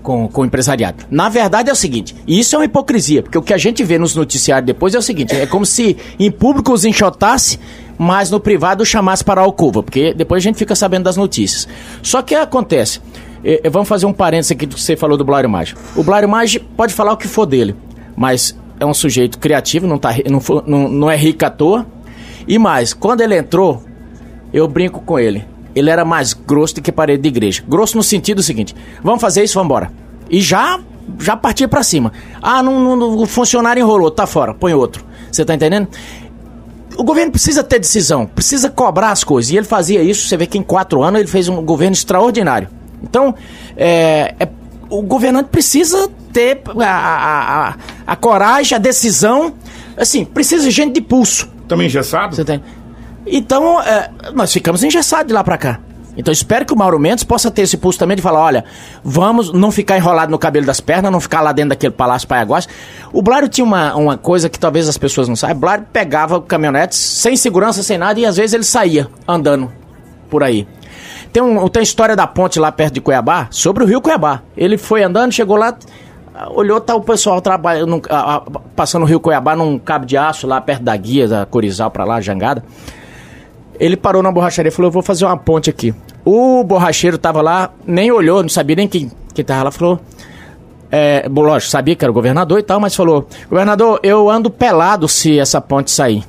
com, 0.03 0.29
com 0.29 0.43
o 0.43 0.45
empresariado. 0.45 1.05
Na 1.11 1.29
verdade 1.29 1.71
é 1.71 1.73
o 1.73 1.77
seguinte, 1.77 2.15
isso 2.27 2.55
é 2.55 2.59
uma 2.59 2.65
hipocrisia, 2.65 3.23
porque 3.23 3.39
o 3.39 3.43
que 3.43 3.55
a 3.55 3.59
gente 3.59 3.83
vê 3.85 3.99
nos 3.99 4.15
noticiários 4.15 4.67
depois 4.67 4.95
é 4.95 4.99
o 4.99 5.03
seguinte, 5.03 5.35
é 5.35 5.47
como 5.47 5.65
se 5.65 5.97
em 6.19 6.31
público 6.31 6.73
os 6.73 6.85
enxotasse, 6.85 7.59
mas 7.99 8.31
no 8.31 8.41
privado 8.41 8.85
chamasse 8.85 9.25
para 9.25 9.41
a 9.41 9.45
alcova, 9.45 9.83
porque 9.83 10.13
depois 10.13 10.43
a 10.43 10.45
gente 10.45 10.57
fica 10.57 10.75
sabendo 10.75 11.05
das 11.05 11.17
notícias. 11.17 11.69
Só 12.03 12.21
que 12.23 12.35
acontece, 12.35 13.01
é, 13.45 13.69
vamos 13.71 13.89
fazer 13.89 14.07
um 14.07 14.13
parênteses 14.13 14.53
aqui 14.53 14.67
do 14.67 14.75
que 14.75 14.81
você 14.81 14.97
falou 14.97 15.17
do 15.17 15.25
Blário 15.25 15.49
Maggi. 15.49 15.75
O 15.95 16.03
Blário 16.03 16.29
Maggi 16.29 16.59
pode 16.59 16.93
falar 16.93 17.13
o 17.13 17.17
que 17.17 17.29
for 17.29 17.47
dele, 17.47 17.77
mas 18.17 18.59
é 18.81 18.87
um 18.87 18.95
sujeito 18.95 19.39
criativo, 19.39 19.87
não, 19.87 19.99
tá, 19.99 20.15
não, 20.29 20.41
não, 20.67 20.89
não 20.89 21.11
é 21.11 21.17
rico 21.17 21.45
à 21.45 21.51
toa, 21.51 21.87
e 22.47 22.59
mais, 22.59 22.93
quando 22.93 23.21
ele 23.21 23.37
entrou, 23.37 23.83
eu 24.53 24.67
brinco 24.67 25.01
com 25.01 25.19
ele 25.19 25.52
ele 25.75 25.91
era 25.91 26.05
mais 26.05 26.33
grosso 26.33 26.77
do 26.77 26.83
que 26.83 26.93
parede 26.93 27.23
de 27.23 27.29
igreja. 27.29 27.63
Grosso 27.67 27.97
no 27.97 28.03
sentido 28.03 28.43
seguinte: 28.43 28.75
vamos 29.03 29.21
fazer 29.21 29.43
isso, 29.43 29.55
vamos 29.55 29.67
embora. 29.67 29.93
E 30.31 30.41
já 30.41 30.81
já 31.19 31.37
partia 31.37 31.69
para 31.69 31.83
cima. 31.83 32.13
Ah, 32.41 32.63
não, 32.63 32.97
não, 32.97 33.19
o 33.19 33.27
funcionário 33.27 33.81
enrolou, 33.81 34.11
tá 34.11 34.27
fora, 34.27 34.55
põe 34.55 34.73
outro. 34.73 35.05
Você 35.31 35.45
tá 35.45 35.55
entendendo? 35.55 35.89
O 36.97 37.03
governo 37.05 37.33
precisa 37.33 37.65
ter 37.65 37.79
decisão, 37.79 38.27
precisa 38.27 38.71
cobrar 38.71 39.11
as 39.11 39.25
coisas. 39.25 39.51
E 39.51 39.57
ele 39.57 39.67
fazia 39.67 40.03
isso, 40.03 40.29
você 40.29 40.37
vê 40.37 40.47
que 40.47 40.59
em 40.59 40.63
quatro 40.63 41.03
anos 41.03 41.21
ele 41.21 41.29
fez 41.29 41.49
um 41.49 41.63
governo 41.63 41.95
extraordinário. 41.95 42.69
Então, 43.03 43.35
é, 43.77 44.35
é 44.39 44.49
o 44.89 45.01
governante 45.01 45.49
precisa 45.49 46.09
ter 46.33 46.61
a, 46.79 47.71
a, 47.71 47.77
a, 48.07 48.17
coragem, 48.17 48.77
a 48.77 48.79
decisão. 48.79 49.55
Assim, 49.97 50.25
precisa 50.25 50.65
de 50.65 50.71
gente 50.71 50.93
de 50.93 51.01
pulso. 51.01 51.49
Também 51.67 51.87
engessado? 51.87 52.37
Você 52.37 52.45
tem. 52.45 52.63
Então, 53.27 53.81
é, 53.81 54.11
nós 54.35 54.53
ficamos 54.53 54.83
engessados 54.83 55.29
de 55.29 55.33
lá 55.33 55.45
para 55.45 55.59
cá. 55.59 55.81
Então 56.17 56.31
espero 56.31 56.67
que 56.67 56.73
o 56.75 56.77
Mauro 56.77 56.99
Mendes 56.99 57.25
possa 57.25 57.51
ter 57.51 57.63
esse 57.63 57.77
pulso 57.77 57.99
também 57.99 58.17
de 58.17 58.23
falar, 58.23 58.41
olha, 58.41 58.65
vamos 59.03 59.53
não 59.53 59.71
ficar 59.71 59.97
enrolado 59.97 60.31
no 60.31 60.39
cabelo 60.39 60.67
das 60.67 60.81
pernas, 60.81 61.11
não 61.11 61.21
ficar 61.21 61.41
lá 61.41 61.53
dentro 61.53 61.71
daquele 61.71 61.93
palácio 61.93 62.29
paiaguás. 62.29 62.69
O 63.13 63.23
Blário 63.23 63.49
tinha 63.49 63.65
uma, 63.65 63.95
uma 63.95 64.19
coisa 64.19 64.49
que 64.49 64.59
talvez 64.59 64.89
as 64.89 64.99
pessoas 64.99 65.27
não 65.27 65.37
saibam. 65.37 65.57
O 65.57 65.61
Blário 65.61 65.87
pegava 65.91 66.41
caminhonetes 66.43 66.99
sem 66.99 67.35
segurança, 67.35 67.83
sem 67.83 67.97
nada, 67.97 68.21
e 68.21 68.27
às 68.27 68.37
vezes 68.37 68.53
ele 68.53 68.65
saía 68.65 69.09
andando 69.27 69.73
por 70.29 70.43
aí. 70.43 70.69
Tem, 71.33 71.43
um, 71.43 71.67
tem 71.69 71.83
história 71.83 72.15
da 72.15 72.27
ponte 72.27 72.61
lá 72.61 72.71
perto 72.71 72.95
de 72.95 73.01
Cuiabá, 73.01 73.49
sobre 73.51 73.83
o 73.83 73.87
rio 73.87 74.03
Cuiabá. 74.03 74.43
Ele 74.55 74.77
foi 74.77 75.03
andando, 75.03 75.33
chegou 75.33 75.57
lá, 75.57 75.75
olhou, 76.51 76.79
tá 76.79 76.95
o 76.95 77.01
pessoal 77.01 77.41
trabalhando, 77.41 78.03
passando 78.77 79.05
o 79.05 79.07
rio 79.07 79.19
Cuiabá 79.19 79.57
num 79.57 79.79
cabo 79.79 80.05
de 80.05 80.19
aço 80.19 80.47
lá 80.47 80.61
perto 80.61 80.83
da 80.83 80.95
guia, 80.95 81.27
da 81.27 81.47
Corizal 81.47 81.91
pra 81.91 82.05
lá, 82.05 82.21
Jangada. 82.21 82.63
Ele 83.83 83.97
parou 83.97 84.23
na 84.23 84.31
borracharia 84.31 84.69
e 84.69 84.73
falou: 84.73 84.91
Eu 84.91 84.93
vou 84.93 85.03
fazer 85.03 85.25
uma 85.25 85.37
ponte 85.37 85.69
aqui. 85.69 85.93
O 86.25 86.63
borracheiro 86.63 87.19
tava 87.19 87.43
lá, 87.43 87.73
nem 87.85 88.13
olhou, 88.13 88.41
não 88.41 88.49
sabia 88.49 88.77
nem 88.77 88.87
quem, 88.87 89.11
quem 89.35 89.45
tava 89.45 89.65
lá 89.65 89.71
falou. 89.73 89.99
É, 90.89 91.27
lógico, 91.29 91.69
sabia 91.69 91.97
que 91.97 92.05
era 92.05 92.13
o 92.13 92.15
governador 92.15 92.61
e 92.61 92.63
tal, 92.63 92.79
mas 92.79 92.95
falou: 92.95 93.27
Governador, 93.51 93.99
eu 94.05 94.31
ando 94.31 94.49
pelado 94.51 95.09
se 95.09 95.37
essa 95.37 95.61
ponte 95.61 95.91
sair. 95.91 96.23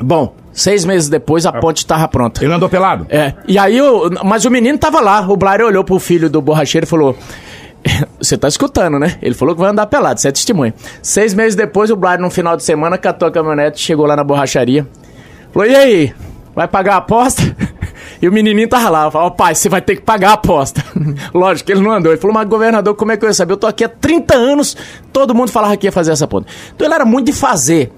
Bom, 0.00 0.32
seis 0.52 0.84
meses 0.84 1.08
depois 1.08 1.44
a 1.44 1.52
ponte 1.52 1.78
estava 1.78 2.06
pronta. 2.06 2.44
Ele 2.44 2.54
andou 2.54 2.68
pelado? 2.68 3.04
É. 3.10 3.34
E 3.48 3.58
aí, 3.58 3.80
o, 3.82 4.08
mas 4.24 4.44
o 4.44 4.50
menino 4.50 4.78
tava 4.78 5.00
lá. 5.00 5.28
O 5.28 5.36
Blair 5.36 5.60
olhou 5.60 5.82
pro 5.82 5.98
filho 5.98 6.30
do 6.30 6.40
borracheiro 6.40 6.86
e 6.86 6.88
falou: 6.88 7.16
Você 8.22 8.38
tá 8.38 8.46
escutando, 8.46 8.96
né? 8.96 9.18
Ele 9.20 9.34
falou 9.34 9.56
que 9.56 9.60
vai 9.60 9.70
andar 9.70 9.86
pelado, 9.86 10.20
você 10.20 10.28
é 10.28 10.32
testemunha. 10.32 10.72
Seis 11.02 11.34
meses 11.34 11.56
depois, 11.56 11.90
o 11.90 11.96
Blair, 11.96 12.20
no 12.20 12.30
final 12.30 12.56
de 12.56 12.62
semana, 12.62 12.96
catou 12.96 13.26
a 13.26 13.32
caminhonete, 13.32 13.80
chegou 13.80 14.06
lá 14.06 14.14
na 14.14 14.22
borracharia. 14.22 14.86
Falou: 15.52 15.68
E 15.68 15.74
aí? 15.74 16.14
Vai 16.54 16.68
pagar 16.68 16.94
a 16.94 16.98
aposta? 16.98 17.42
E 18.22 18.28
o 18.28 18.32
menininho 18.32 18.68
tava 18.68 18.88
lá, 18.88 19.10
falou, 19.10 19.30
pai, 19.32 19.54
você 19.54 19.68
vai 19.68 19.82
ter 19.82 19.96
que 19.96 20.02
pagar 20.02 20.30
a 20.30 20.32
aposta. 20.34 20.82
Lógico 21.34 21.66
que 21.66 21.72
ele 21.72 21.82
não 21.82 21.90
andou. 21.90 22.10
Ele 22.10 22.20
falou, 22.20 22.32
mas 22.32 22.48
governador, 22.48 22.94
como 22.94 23.12
é 23.12 23.16
que 23.16 23.24
eu 23.24 23.28
ia 23.28 23.34
saber? 23.34 23.52
Eu 23.52 23.56
tô 23.56 23.66
aqui 23.66 23.84
há 23.84 23.88
30 23.88 24.34
anos, 24.34 24.76
todo 25.12 25.34
mundo 25.34 25.50
falava 25.50 25.76
que 25.76 25.86
ia 25.86 25.92
fazer 25.92 26.12
essa 26.12 26.26
ponta. 26.26 26.48
Então 26.74 26.86
ele 26.86 26.94
era 26.94 27.04
muito 27.04 27.26
de 27.26 27.32
fazer. 27.32 27.92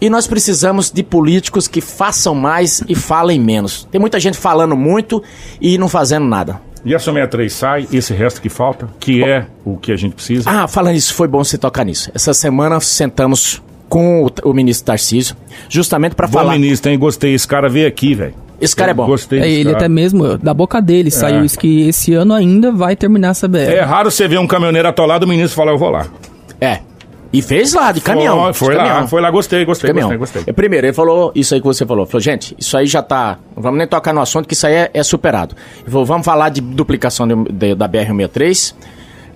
E 0.00 0.08
nós 0.10 0.26
precisamos 0.26 0.90
de 0.90 1.02
políticos 1.02 1.68
que 1.68 1.80
façam 1.80 2.34
mais 2.34 2.82
e 2.88 2.94
falem 2.94 3.38
menos. 3.38 3.86
Tem 3.90 4.00
muita 4.00 4.18
gente 4.18 4.36
falando 4.38 4.76
muito 4.76 5.22
e 5.60 5.78
não 5.78 5.88
fazendo 5.88 6.26
nada. 6.26 6.60
E 6.84 6.94
a 6.94 6.98
63 6.98 7.52
sai, 7.52 7.88
esse 7.92 8.12
resto 8.14 8.40
que 8.40 8.48
falta, 8.48 8.88
que 8.98 9.22
é 9.22 9.46
o 9.64 9.76
que 9.76 9.92
a 9.92 9.96
gente 9.96 10.14
precisa? 10.14 10.48
Ah, 10.48 10.66
falando 10.66 10.96
isso, 10.96 11.14
foi 11.14 11.28
bom 11.28 11.42
você 11.42 11.58
tocar 11.58 11.84
nisso. 11.84 12.10
Essa 12.14 12.32
semana 12.32 12.80
sentamos 12.80 13.62
com 13.88 14.24
o, 14.24 14.30
o 14.50 14.52
ministro 14.52 14.86
Tarcísio, 14.86 15.34
justamente 15.68 16.14
para 16.14 16.28
falar. 16.28 16.52
Bom 16.52 16.58
ministro, 16.58 16.90
hein? 16.90 16.98
Gostei. 16.98 17.34
Esse 17.34 17.46
cara 17.48 17.68
veio 17.68 17.86
aqui, 17.88 18.14
velho. 18.14 18.34
Esse 18.60 18.74
cara 18.74 18.90
é 18.90 18.94
bom. 18.94 19.06
Gostei 19.06 19.38
É, 19.38 19.42
desse 19.42 19.54
ele 19.54 19.64
cara. 19.66 19.76
até 19.76 19.88
mesmo, 19.88 20.36
da 20.36 20.52
boca 20.52 20.80
dele, 20.82 21.10
saiu 21.10 21.44
isso 21.44 21.56
que 21.58 21.88
esse 21.88 22.12
ano 22.14 22.34
ainda 22.34 22.72
vai 22.72 22.96
terminar 22.96 23.30
essa 23.30 23.46
BR. 23.46 23.58
É 23.58 23.80
raro 23.82 24.10
você 24.10 24.26
ver 24.26 24.38
um 24.38 24.46
caminhoneiro 24.48 24.88
atolado, 24.88 25.24
o 25.24 25.28
ministro 25.28 25.54
falar, 25.56 25.72
eu 25.72 25.78
vou 25.78 25.90
lá. 25.90 26.06
É. 26.60 26.80
E 27.32 27.40
fez 27.42 27.74
lá, 27.74 27.92
de 27.92 28.00
caminhão. 28.00 28.38
Foi, 28.40 28.52
de 28.52 28.58
foi 28.58 28.74
lá, 28.74 28.84
caminhão. 28.84 29.08
foi 29.08 29.20
lá, 29.20 29.30
gostei, 29.30 29.64
gostei, 29.64 29.88
caminhão. 29.90 30.08
gostei, 30.16 30.40
gostei. 30.40 30.44
É, 30.46 30.52
primeiro, 30.52 30.86
ele 30.86 30.94
falou 30.94 31.30
isso 31.34 31.54
aí 31.54 31.60
que 31.60 31.66
você 31.66 31.84
falou. 31.86 32.04
Falou, 32.06 32.20
gente, 32.22 32.56
isso 32.58 32.76
aí 32.76 32.86
já 32.86 33.02
tá. 33.02 33.38
Não 33.54 33.62
vamos 33.62 33.78
nem 33.78 33.86
tocar 33.86 34.12
no 34.14 34.20
assunto, 34.20 34.48
que 34.48 34.54
isso 34.54 34.66
aí 34.66 34.72
é, 34.74 34.90
é 34.94 35.02
superado. 35.02 35.54
Ele 35.82 35.90
falou, 35.90 36.06
vamos 36.06 36.24
falar 36.24 36.48
de 36.48 36.60
duplicação 36.62 37.28
de- 37.28 37.52
de- 37.52 37.74
da 37.74 37.86
BR-163 37.86 38.74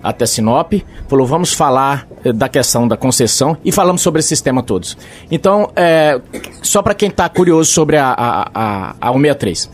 até 0.03 0.25
Sinop. 0.25 0.73
Falou, 1.07 1.25
vamos 1.25 1.53
falar 1.53 2.07
eh, 2.23 2.33
da 2.33 2.49
questão 2.49 2.87
da 2.87 2.97
concessão 2.97 3.57
e 3.63 3.71
falamos 3.71 4.01
sobre 4.01 4.19
esse 4.19 4.29
sistema 4.29 4.61
todos. 4.61 4.97
Então, 5.31 5.71
é, 5.75 6.19
só 6.61 6.81
para 6.81 6.93
quem 6.93 7.09
tá 7.09 7.29
curioso 7.29 7.71
sobre 7.71 7.97
a, 7.97 8.07
a, 8.07 8.49
a, 8.53 8.95
a 8.99 9.13
163. 9.13 9.69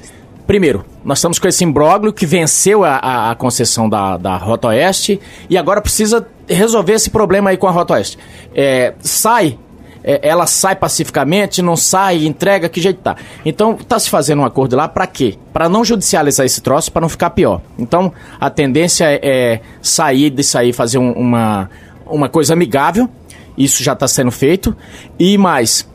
Primeiro, 0.46 0.84
nós 1.04 1.20
estamos 1.20 1.38
com 1.38 1.48
esse 1.48 1.64
imbróglio 1.64 2.12
que 2.12 2.26
venceu 2.26 2.84
a, 2.84 2.96
a, 2.96 3.32
a 3.32 3.36
concessão 3.36 3.88
da, 3.88 4.18
da 4.18 4.36
Rota 4.36 4.70
Oeste 4.70 5.20
e 5.50 5.58
agora 5.58 5.82
precisa 5.82 6.28
resolver 6.48 6.94
esse 6.94 7.10
problema 7.10 7.52
aí 7.52 7.58
com 7.58 7.68
a 7.68 7.72
Rota 7.72 7.94
Oeste. 7.94 8.18
É, 8.56 8.94
sai, 9.00 9.60
é, 10.04 10.20
ela 10.28 10.46
sai 10.48 10.76
pacificamente, 10.76 11.62
não 11.62 11.76
sai, 11.76 12.26
entrega, 12.26 12.70
que 12.70 12.82
jeito 12.82 13.02
tá. 13.02 13.16
Então, 13.46 13.76
tá 13.76 14.00
se 14.00 14.10
fazendo 14.10 14.42
um 14.42 14.46
acordo 14.46 14.76
lá 14.76 14.88
para 14.88 15.06
quê? 15.08 15.36
Para 15.54 15.68
não 15.70 15.84
judicializar 15.84 16.46
esse 16.46 16.62
troço, 16.62 16.92
para 16.92 17.02
não 17.02 17.10
ficar 17.10 17.30
pior. 17.32 17.62
Então, 17.78 18.12
a 18.40 18.50
tendência 18.50 19.06
é, 19.06 19.20
é 19.24 19.62
sair 19.82 20.30
disso 20.30 20.58
aí, 20.58 20.72
fazer 20.74 20.98
um- 20.98 21.12
uma, 21.14 21.70
uma 22.06 22.30
coisa 22.30 22.54
amigável, 22.54 23.10
isso 23.58 23.84
já 23.84 23.94
está 23.94 24.08
sendo 24.08 24.32
feito, 24.32 24.76
e 25.20 25.38
mais, 25.38 25.88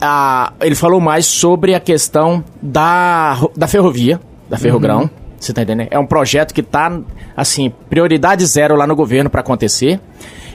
a- 0.00 0.52
ele 0.60 0.74
falou 0.74 1.00
mais 1.00 1.26
sobre 1.26 1.74
a 1.74 1.80
questão 1.80 2.42
da, 2.62 3.38
da 3.56 3.66
ferrovia, 3.66 4.20
da 4.48 4.56
Ferrogrão. 4.56 5.10
Você 5.38 5.52
tá 5.54 5.62
entendendo? 5.62 5.88
É 5.90 5.98
um 5.98 6.04
projeto 6.04 6.52
que 6.52 6.62
tá, 6.62 7.00
assim, 7.36 7.72
prioridade 7.88 8.44
zero 8.44 8.76
lá 8.76 8.86
no 8.86 8.94
governo 8.94 9.30
para 9.30 9.40
acontecer. 9.40 9.98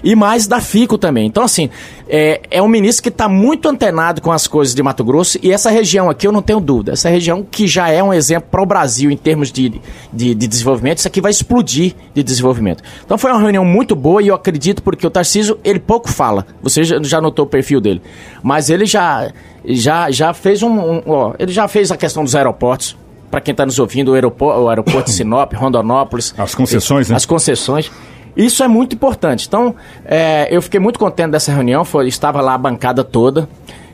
E 0.05 0.15
mais 0.15 0.45
da 0.45 0.61
FICO 0.61 0.99
também. 0.99 1.25
Então, 1.25 1.43
assim, 1.43 1.67
é, 2.07 2.39
é 2.51 2.61
um 2.61 2.67
ministro 2.67 3.01
que 3.01 3.09
está 3.09 3.27
muito 3.27 3.67
antenado 3.67 4.21
com 4.21 4.31
as 4.31 4.45
coisas 4.45 4.75
de 4.75 4.83
Mato 4.83 5.03
Grosso. 5.03 5.39
E 5.41 5.51
essa 5.51 5.71
região 5.71 6.11
aqui, 6.11 6.27
eu 6.27 6.31
não 6.31 6.43
tenho 6.43 6.59
dúvida. 6.59 6.91
Essa 6.91 7.09
região 7.09 7.41
que 7.41 7.65
já 7.67 7.89
é 7.89 8.03
um 8.03 8.13
exemplo 8.13 8.47
para 8.51 8.61
o 8.61 8.65
Brasil 8.67 9.09
em 9.09 9.17
termos 9.17 9.51
de, 9.51 9.81
de, 10.13 10.35
de 10.35 10.47
desenvolvimento, 10.47 10.99
isso 10.99 11.07
aqui 11.07 11.19
vai 11.19 11.31
explodir 11.31 11.95
de 12.13 12.21
desenvolvimento. 12.21 12.83
Então, 13.03 13.17
foi 13.17 13.31
uma 13.31 13.39
reunião 13.39 13.65
muito 13.65 13.95
boa 13.95 14.21
e 14.21 14.27
eu 14.27 14.35
acredito 14.35 14.83
porque 14.83 15.07
o 15.07 15.09
Tarcísio, 15.09 15.57
ele 15.63 15.79
pouco 15.79 16.07
fala. 16.07 16.45
Você 16.61 16.83
já, 16.83 17.19
notou 17.19 17.45
o 17.45 17.49
perfil 17.49 17.81
dele. 17.81 17.99
Mas 18.43 18.69
ele 18.69 18.85
já, 18.85 19.31
já, 19.65 20.11
já 20.11 20.35
fez 20.35 20.61
um, 20.61 20.69
um- 20.69 21.01
ó, 21.07 21.33
ele 21.39 21.51
já 21.51 21.67
fez 21.67 21.89
a 21.91 21.97
questão 21.97 22.23
dos 22.23 22.35
aeroportos. 22.35 22.95
Para 23.31 23.41
quem 23.41 23.53
está 23.53 23.65
nos 23.65 23.79
ouvindo, 23.79 24.11
o 24.11 24.13
aeroporto, 24.13 24.61
o 24.61 24.69
aeroporto 24.69 25.09
de 25.09 25.15
Sinop, 25.15 25.51
Rondonópolis. 25.53 26.33
As 26.37 26.53
concessões, 26.53 27.09
né? 27.09 27.15
As 27.15 27.25
concessões. 27.25 27.91
Isso 28.35 28.63
é 28.63 28.67
muito 28.67 28.95
importante. 28.95 29.47
Então, 29.47 29.75
é, 30.03 30.47
eu 30.49 30.61
fiquei 30.61 30.79
muito 30.79 30.99
contente 30.99 31.31
dessa 31.31 31.51
reunião. 31.51 31.85
Foi, 31.85 32.07
estava 32.07 32.41
lá 32.41 32.53
a 32.53 32.57
bancada 32.57 33.03
toda 33.03 33.47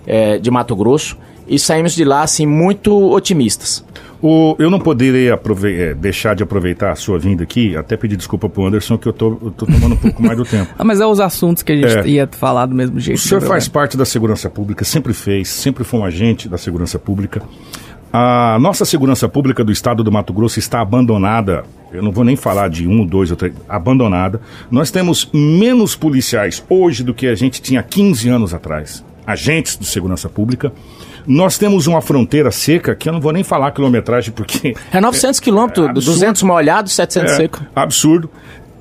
é, 0.06 0.38
de 0.38 0.50
Mato 0.50 0.76
Grosso 0.76 1.18
e 1.48 1.60
saímos 1.60 1.94
de 1.94 2.04
lá 2.04 2.22
assim 2.22 2.46
muito 2.46 2.94
otimistas. 3.12 3.84
O, 4.22 4.56
eu 4.60 4.70
não 4.70 4.80
poderia 4.80 5.34
eh, 5.66 5.94
deixar 5.96 6.36
de 6.36 6.44
aproveitar 6.44 6.92
a 6.92 6.96
sua 6.96 7.18
vinda 7.18 7.42
aqui, 7.42 7.76
até 7.76 7.98
pedir 7.98 8.16
desculpa 8.16 8.48
pro 8.48 8.64
Anderson, 8.64 8.96
que 8.96 9.08
eu 9.08 9.14
tô, 9.14 9.30
eu 9.42 9.50
tô 9.50 9.66
tomando 9.66 9.96
um 9.96 9.98
pouco 9.98 10.22
mais 10.22 10.38
do 10.38 10.46
tempo. 10.46 10.72
Ah, 10.78 10.84
mas 10.84 11.02
é 11.02 11.06
os 11.06 11.20
assuntos 11.20 11.64
que 11.64 11.72
a 11.72 11.76
gente 11.76 12.08
É. 12.08 12.08
ia 12.08 12.30
falar 12.32 12.68
do 12.68 12.76
mesmo 12.76 13.00
jeito. 13.00 13.18
O 13.18 13.22
senhor 13.22 13.42
né, 13.42 13.48
faz 13.48 13.68
parte 13.68 13.98
da 13.98 14.06
segurança 14.06 14.48
pública, 14.48 14.86
sempre 14.86 15.12
fez, 15.12 15.50
sempre 15.50 15.84
foi 15.84 16.00
um 16.00 16.06
agente 16.06 16.48
da 16.48 16.58
segurança 16.58 17.00
pública. 17.00 17.42
A 18.14 18.58
nossa 18.60 18.84
segurança 18.84 19.30
pública 19.30 19.64
do 19.64 19.72
estado 19.72 20.04
do 20.04 20.12
Mato 20.12 20.34
Grosso 20.34 20.60
está 20.60 20.82
abandonada. 20.82 21.64
Eu 21.94 22.02
não 22.02 22.12
vou 22.12 22.24
nem 22.24 22.36
falar 22.36 22.70
de 22.70 22.88
um, 22.88 23.06
dois 23.06 23.32
ou 23.32 23.38
três. 23.38 23.54
Abandonada. 23.70 24.42
Nós 24.70 24.92
temos 24.92 25.30
menos 25.34 25.96
policiais 25.96 26.64
hoje 26.70 27.04
do 27.04 27.14
que 27.14 27.28
a 27.28 27.36
gente 27.36 27.62
tinha 27.62 27.82
15 27.82 28.30
anos 28.30 28.54
atrás. 28.54 29.04
Agentes 29.26 29.78
de 29.78 29.86
segurança 29.86 30.28
pública. 30.28 30.74
Nós 31.26 31.58
temos 31.58 31.88
uma 31.88 32.02
fronteira 32.02 32.52
seca, 32.52 32.96
que 32.96 33.08
eu 33.08 33.14
não 33.14 33.22
vou 33.22 33.32
nem 33.32 33.44
falar 33.44 33.72
quilometragem, 33.72 34.34
porque. 34.34 34.76
É 34.92 35.00
900 35.00 35.40
quilômetros, 35.40 35.88
absurdo. 35.88 36.14
200 36.16 36.44
molhados, 36.44 36.94
700 36.94 37.32
É, 37.32 37.36
seco. 37.36 37.62
Absurdo. 37.76 38.30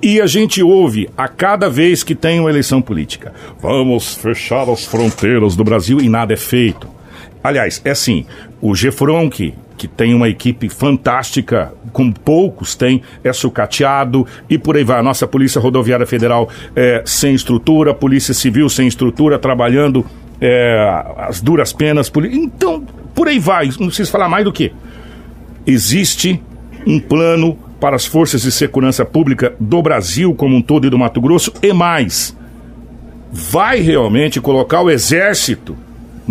E 0.03 0.21
a 0.21 0.27
gente 0.27 0.63
ouve 0.63 1.11
a 1.17 1.29
cada 1.29 1.69
vez 1.69 2.03
que 2.03 2.15
tem 2.15 2.41
uma 2.41 2.49
eleição 2.49 2.81
política: 2.81 3.33
vamos 3.61 4.15
fechar 4.15 4.69
as 4.71 4.87
fronteiras 4.87 5.55
do 5.55 5.63
Brasil 5.63 6.01
e 6.01 6.09
nada 6.09 6.33
é 6.33 6.37
feito. 6.39 6.89
Aliás, 7.43 7.81
é 7.85 7.91
assim: 7.91 8.27
o 8.61 8.75
Gefronc, 8.75 9.55
que 9.77 9.89
tem 9.89 10.15
uma 10.15 10.29
equipe 10.29 10.69
fantástica, 10.69 11.73
como 11.93 12.13
poucos 12.13 12.75
têm, 12.75 13.03
é 13.25 13.33
sucateado 13.33 14.27
e 14.49 14.59
por 14.59 14.77
aí 14.77 14.85
vai. 14.85 14.99
A 14.99 15.03
nossa 15.03 15.27
Polícia 15.27 15.61
Rodoviária 15.61 16.07
Federal 16.07 16.49
é 16.77 17.03
sem 17.07 17.35
estrutura, 17.35 17.95
Polícia 17.95 18.35
Civil 18.35 18.69
sem 18.69 18.87
estrutura, 18.87 19.39
trabalhando 19.39 20.05
é, 20.41 21.03
as 21.17 21.41
duras 21.41 21.73
penas. 21.73 22.11
poli- 22.11 22.35
Então, 22.37 22.85
por 23.15 23.27
aí 23.29 23.39
vai. 23.39 23.69
Não 23.81 23.87
preciso 23.87 24.11
falar 24.11 24.29
mais 24.29 24.45
do 24.45 24.53
que 24.53 24.71
existe 25.67 26.41
um 26.87 26.99
plano 26.99 27.57
para 27.81 27.97
as 27.97 28.05
forças 28.05 28.43
de 28.43 28.53
segurança 28.53 29.05
pública 29.05 29.55
do 29.59 29.81
Brasil 29.83 30.35
como 30.35 30.55
um 30.57 30.63
todo 30.63 30.87
e 30.87 30.91
do 30.91 30.99
Mato 30.99 31.21
Grosso 31.21 31.53
e 31.63 31.73
mais. 31.73 32.37
Vai 33.33 33.81
realmente 33.81 34.41
colocar 34.41 34.83
o 34.83 34.91
exército 34.91 35.77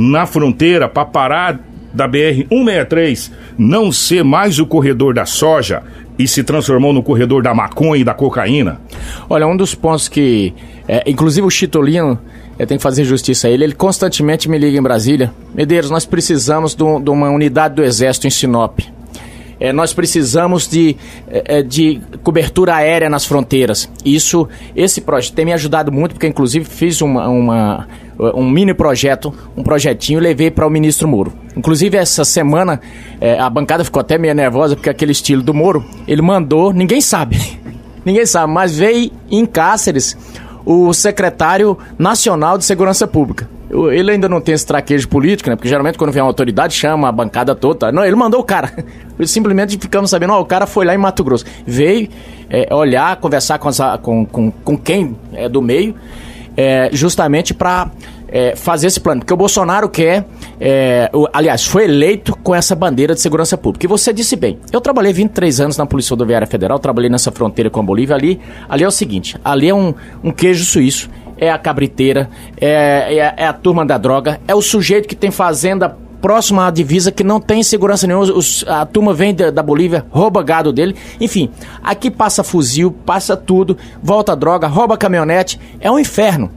na 0.02 0.26
fronteira 0.26 0.88
para 0.88 1.04
parar 1.06 1.60
da 1.94 2.08
BR 2.08 2.46
163 2.50 3.32
não 3.58 3.92
ser 3.92 4.24
mais 4.24 4.60
o 4.60 4.66
corredor 4.66 5.14
da 5.14 5.26
soja 5.26 5.84
e 6.18 6.28
se 6.28 6.44
transformou 6.44 6.94
no 6.94 7.02
corredor 7.04 7.42
da 7.44 7.54
maconha 7.54 8.02
e 8.02 8.04
da 8.04 8.14
cocaína? 8.14 8.80
Olha, 9.30 9.46
um 9.48 9.58
dos 9.58 9.76
pontos 9.76 10.08
que. 10.08 10.54
é, 10.88 11.04
inclusive 11.10 11.46
o 11.46 11.50
Chitolino, 11.50 12.18
eu 12.58 12.66
tenho 12.68 12.78
que 12.80 12.84
fazer 12.84 13.04
justiça 13.04 13.48
a 13.48 13.52
ele, 13.52 13.64
ele 13.64 13.74
constantemente 13.74 14.48
me 14.50 14.58
liga 14.58 14.78
em 14.78 14.82
Brasília. 14.82 15.34
Medeiros, 15.54 15.90
nós 15.90 16.06
precisamos 16.06 16.76
de, 16.76 16.84
um- 16.84 17.02
de 17.02 17.10
uma 17.10 17.30
unidade 17.30 17.76
do 17.76 17.84
Exército 17.84 18.28
em 18.28 18.30
Sinop. 18.30 18.80
É, 19.60 19.74
nós 19.74 19.94
precisamos 19.94 20.68
de, 20.68 20.96
é, 21.30 21.60
é, 21.60 21.64
de 21.64 22.02
cobertura 22.24 22.76
aérea 22.76 23.10
nas 23.10 23.26
fronteiras. 23.26 23.90
Isso, 24.06 24.48
esse 24.76 25.02
projeto 25.02 25.34
tem 25.34 25.46
me 25.46 25.54
ajudado 25.54 25.92
muito, 25.92 26.14
porque 26.14 26.28
inclusive 26.28 26.66
fiz 26.66 27.02
uma, 27.02 27.28
uma- 27.28 27.88
um 28.36 28.50
mini 28.50 28.74
projeto, 28.74 29.34
um 29.56 29.64
projetinho, 29.64 30.20
levei 30.20 30.52
para 30.52 30.68
o 30.68 30.70
ministro 30.70 31.08
Moro. 31.08 31.34
Inclusive 31.56 31.98
essa 31.98 32.26
semana 32.26 32.80
é, 33.22 33.40
a 33.40 33.50
bancada 33.50 33.84
ficou 33.84 34.00
até 34.02 34.18
meio 34.18 34.36
nervosa, 34.36 34.76
porque 34.76 34.90
aquele 34.90 35.12
estilo 35.14 35.42
do 35.42 35.54
Moro, 35.54 35.86
ele 36.08 36.22
mandou, 36.22 36.74
ninguém 36.74 37.00
sabe, 37.02 37.38
ninguém 38.06 38.26
sabe, 38.26 38.52
mas 38.52 38.78
veio 38.78 39.12
em 39.32 39.46
Cáceres 39.46 40.18
o 40.66 40.94
secretário 40.94 41.78
nacional 41.98 42.58
de 42.58 42.66
segurança 42.66 43.08
pública. 43.08 43.50
Ele 43.70 44.12
ainda 44.12 44.28
não 44.28 44.42
tem 44.42 44.56
esse 44.56 44.66
traquejo 44.66 45.08
político, 45.08 45.50
né? 45.50 45.56
Porque 45.56 45.70
geralmente 45.70 45.98
quando 45.98 46.12
vem 46.12 46.22
uma 46.22 46.28
autoridade 46.30 46.74
chama 46.74 47.08
a 47.08 47.12
bancada 47.12 47.54
toda. 47.54 47.92
Não, 47.92 48.04
ele 48.04 48.16
mandou 48.16 48.40
o 48.40 48.44
cara. 48.44 48.72
Simplesmente 49.26 49.78
ficamos 49.78 50.10
sabendo, 50.10 50.34
ó, 50.34 50.42
o 50.42 50.46
cara 50.46 50.66
foi 50.66 50.86
lá 50.86 50.96
em 50.96 50.98
Mato 50.98 51.24
Grosso. 51.24 51.46
Veio 51.68 52.10
é, 52.50 52.74
olhar, 52.74 53.16
conversar 53.18 53.60
com, 53.60 53.70
essa- 53.70 53.98
com, 53.98 54.26
com, 54.26 54.50
com 54.52 54.78
quem 54.78 55.16
é 55.34 55.48
do 55.48 55.62
meio, 55.62 55.94
é, 56.58 56.90
justamente 56.92 57.54
para 57.54 57.92
é, 58.28 58.56
fazer 58.56 58.88
esse 58.88 59.00
plano, 59.00 59.22
porque 59.22 59.34
o 59.34 59.38
Bolsonaro 59.38 59.90
quer, 59.90 60.26
é, 60.60 61.10
o, 61.14 61.28
aliás, 61.34 61.66
foi 61.66 61.86
eleito 61.86 62.36
com 62.44 62.54
essa 62.54 62.76
bandeira 62.76 63.14
de 63.14 63.22
segurança 63.22 63.58
pública. 63.58 63.86
E 63.86 63.90
você 63.90 64.12
disse 64.14 64.36
bem, 64.36 64.60
eu 64.72 64.80
trabalhei 64.82 65.12
23 65.14 65.62
anos 65.62 65.78
na 65.78 65.86
Polícia 65.86 66.12
Rodoviária 66.12 66.46
Federal, 66.48 66.78
trabalhei 66.80 67.10
nessa 67.10 67.32
fronteira 67.32 67.70
com 67.70 67.80
a 67.80 67.84
Bolívia, 67.84 68.16
ali, 68.16 68.40
ali 68.68 68.84
é 68.84 68.88
o 68.88 68.92
seguinte, 68.92 69.36
ali 69.44 69.70
é 69.70 69.74
um, 69.74 69.94
um 70.24 70.32
queijo 70.32 70.64
suíço, 70.66 71.10
é 71.40 71.50
a 71.50 71.58
cabriteira, 71.58 72.30
é, 72.60 73.16
é, 73.16 73.34
é 73.38 73.48
a 73.48 73.54
turma 73.54 73.86
da 73.86 73.98
droga, 73.98 74.40
é 74.48 74.54
o 74.54 74.62
sujeito 74.62 75.08
que 75.08 75.16
tem 75.16 75.32
fazenda 75.32 75.98
próximo 76.22 76.60
à 76.62 76.70
divisa 76.70 77.12
que 77.12 77.24
não 77.24 77.40
tem 77.40 77.64
segurança 77.64 78.06
nenhuma. 78.06 78.26
Os, 78.26 78.64
a 78.68 78.86
turma 78.86 79.14
vem 79.14 79.34
da, 79.34 79.50
da, 79.50 79.64
Bolívia, 79.64 80.06
rouba 80.10 80.44
gado 80.44 80.72
dele. 80.72 80.96
Enfim, 81.20 81.50
aqui 81.84 82.12
passa 82.12 82.44
fuzil, 82.44 82.92
passa 82.92 83.36
tudo, 83.36 83.78
volta 84.04 84.36
droga, 84.36 84.68
rouba 84.68 84.98
caminhonete. 84.98 85.60
É 85.80 85.90
um 85.90 86.00
inferno. 86.00 86.52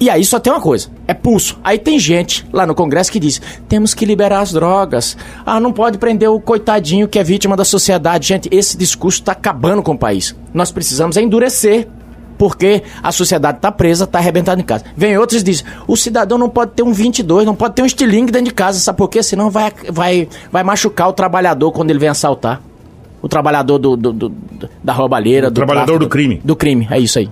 E 0.00 0.08
aí 0.08 0.24
só 0.24 0.38
tem 0.38 0.52
uma 0.52 0.60
coisa, 0.60 0.88
é 1.08 1.14
pulso. 1.14 1.58
Aí 1.64 1.76
tem 1.76 1.98
gente 1.98 2.46
lá 2.52 2.64
no 2.64 2.74
Congresso 2.74 3.10
que 3.10 3.18
diz: 3.18 3.42
temos 3.68 3.94
que 3.94 4.04
liberar 4.04 4.40
as 4.40 4.52
drogas. 4.52 5.16
Ah, 5.44 5.58
não 5.58 5.72
pode 5.72 5.98
prender 5.98 6.30
o 6.30 6.40
coitadinho 6.40 7.08
que 7.08 7.18
é 7.18 7.24
vítima 7.24 7.56
da 7.56 7.64
sociedade. 7.64 8.28
Gente, 8.28 8.48
esse 8.52 8.76
discurso 8.76 9.18
está 9.18 9.32
acabando 9.32 9.82
com 9.82 9.92
o 9.92 9.98
país. 9.98 10.36
Nós 10.54 10.70
precisamos 10.70 11.16
endurecer 11.16 11.88
porque 12.38 12.82
a 13.02 13.12
sociedade 13.12 13.58
está 13.58 13.70
presa, 13.70 14.04
está 14.04 14.18
arrebentada 14.18 14.60
em 14.60 14.64
casa. 14.64 14.84
Vem 14.96 15.18
outros 15.18 15.42
e 15.42 15.44
dizem: 15.44 15.66
o 15.86 15.96
cidadão 15.96 16.38
não 16.38 16.48
pode 16.48 16.70
ter 16.70 16.82
um 16.82 16.92
22, 16.92 17.44
não 17.44 17.54
pode 17.54 17.74
ter 17.74 17.82
um 17.82 17.86
estilingue 17.86 18.32
dentro 18.32 18.48
de 18.48 18.54
casa, 18.54 18.78
sabe 18.78 18.96
por 18.96 19.08
quê? 19.08 19.22
Senão 19.22 19.50
vai, 19.50 19.72
vai, 19.90 20.28
vai 20.50 20.62
machucar 20.62 21.08
o 21.08 21.12
trabalhador 21.12 21.72
quando 21.72 21.90
ele 21.90 21.98
vem 21.98 22.08
assaltar. 22.08 22.62
O 23.20 23.28
trabalhador 23.28 23.78
do, 23.78 23.96
do, 23.96 24.12
do 24.12 24.32
da 24.82 24.92
roubalheira. 24.92 25.48
O 25.48 25.50
do 25.50 25.54
trabalhador 25.54 25.98
do 25.98 26.08
crime. 26.08 26.40
Do 26.44 26.54
crime, 26.54 26.86
é 26.88 27.00
isso 27.00 27.18
aí. 27.18 27.28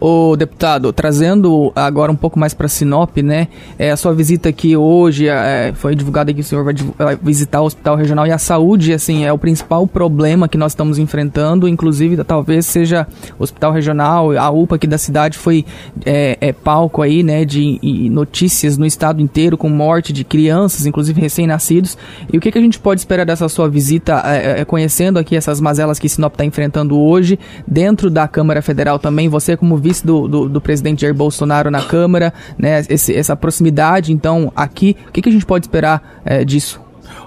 O 0.00 0.36
deputado, 0.36 0.92
trazendo 0.92 1.72
agora 1.74 2.12
um 2.12 2.16
pouco 2.16 2.38
mais 2.38 2.52
para 2.52 2.68
Sinop, 2.68 3.16
né? 3.18 3.48
É, 3.78 3.90
a 3.90 3.96
sua 3.96 4.12
visita 4.12 4.48
aqui 4.48 4.76
hoje, 4.76 5.28
é, 5.28 5.72
foi 5.74 5.94
divulgado 5.94 6.32
que 6.34 6.40
o 6.40 6.44
senhor 6.44 6.64
vai, 6.64 7.16
visitar 7.16 7.60
o 7.60 7.64
Hospital 7.64 7.96
Regional 7.96 8.26
e 8.26 8.32
a 8.32 8.38
saúde, 8.38 8.92
assim, 8.92 9.24
é 9.24 9.32
o 9.32 9.38
principal 9.38 9.86
problema 9.86 10.48
que 10.48 10.58
nós 10.58 10.72
estamos 10.72 10.98
enfrentando. 10.98 11.66
Inclusive, 11.66 12.22
talvez 12.24 12.66
seja 12.66 13.06
o 13.38 13.42
Hospital 13.42 13.72
Regional, 13.72 14.32
a 14.32 14.50
UPA 14.50 14.76
aqui 14.76 14.86
da 14.86 14.98
cidade 14.98 15.38
foi 15.38 15.64
é, 16.04 16.36
é 16.40 16.52
palco 16.52 17.02
aí, 17.02 17.22
né? 17.22 17.44
De 17.44 17.78
notícias 18.10 18.76
no 18.76 18.84
estado 18.84 19.22
inteiro 19.22 19.56
com 19.56 19.68
morte 19.68 20.12
de 20.12 20.24
crianças, 20.24 20.86
inclusive 20.86 21.20
recém-nascidos. 21.20 21.96
E 22.32 22.36
o 22.36 22.40
que, 22.40 22.50
que 22.50 22.58
a 22.58 22.60
gente 22.60 22.78
pode 22.78 23.00
esperar 23.00 23.24
dessa 23.24 23.48
sua 23.48 23.68
visita, 23.68 24.22
é, 24.24 24.60
é, 24.60 24.64
conhecendo 24.64 25.18
aqui 25.18 25.36
essas 25.36 25.60
mazelas 25.60 25.98
que 25.98 26.08
Sinop 26.08 26.34
está 26.34 26.44
enfrentando 26.44 26.98
hoje, 26.98 27.38
dentro 27.66 28.10
da 28.10 28.28
Câmara 28.28 28.60
Federal 28.60 28.98
também, 28.98 29.28
você 29.28 29.56
como 29.56 29.76
vice 29.86 30.04
do, 30.04 30.26
do, 30.26 30.48
do, 30.48 30.60
presidente 30.60 31.02
Jair 31.02 31.14
Bolsonaro 31.14 31.70
na 31.70 31.82
Câmara, 31.82 32.32
né? 32.58 32.82
Esse, 32.88 33.14
essa 33.14 33.36
proximidade, 33.36 34.12
então, 34.12 34.52
aqui, 34.56 34.96
o 35.08 35.12
que, 35.12 35.22
que 35.22 35.28
a 35.28 35.32
gente 35.32 35.46
pode 35.46 35.66
esperar 35.66 36.20
é, 36.24 36.44
disso? 36.44 36.80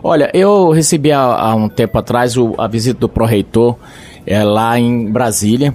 Olha, 0.04 0.30
eu 0.34 0.70
recebi 0.72 1.12
há, 1.12 1.20
há 1.20 1.56
um 1.56 1.70
tempo 1.70 1.98
atrás 1.98 2.36
o, 2.36 2.54
a 2.58 2.68
visita 2.68 3.00
do 3.00 3.08
pró-reitor 3.08 3.78
é, 4.26 4.44
lá 4.44 4.78
em 4.78 5.10
Brasília. 5.10 5.74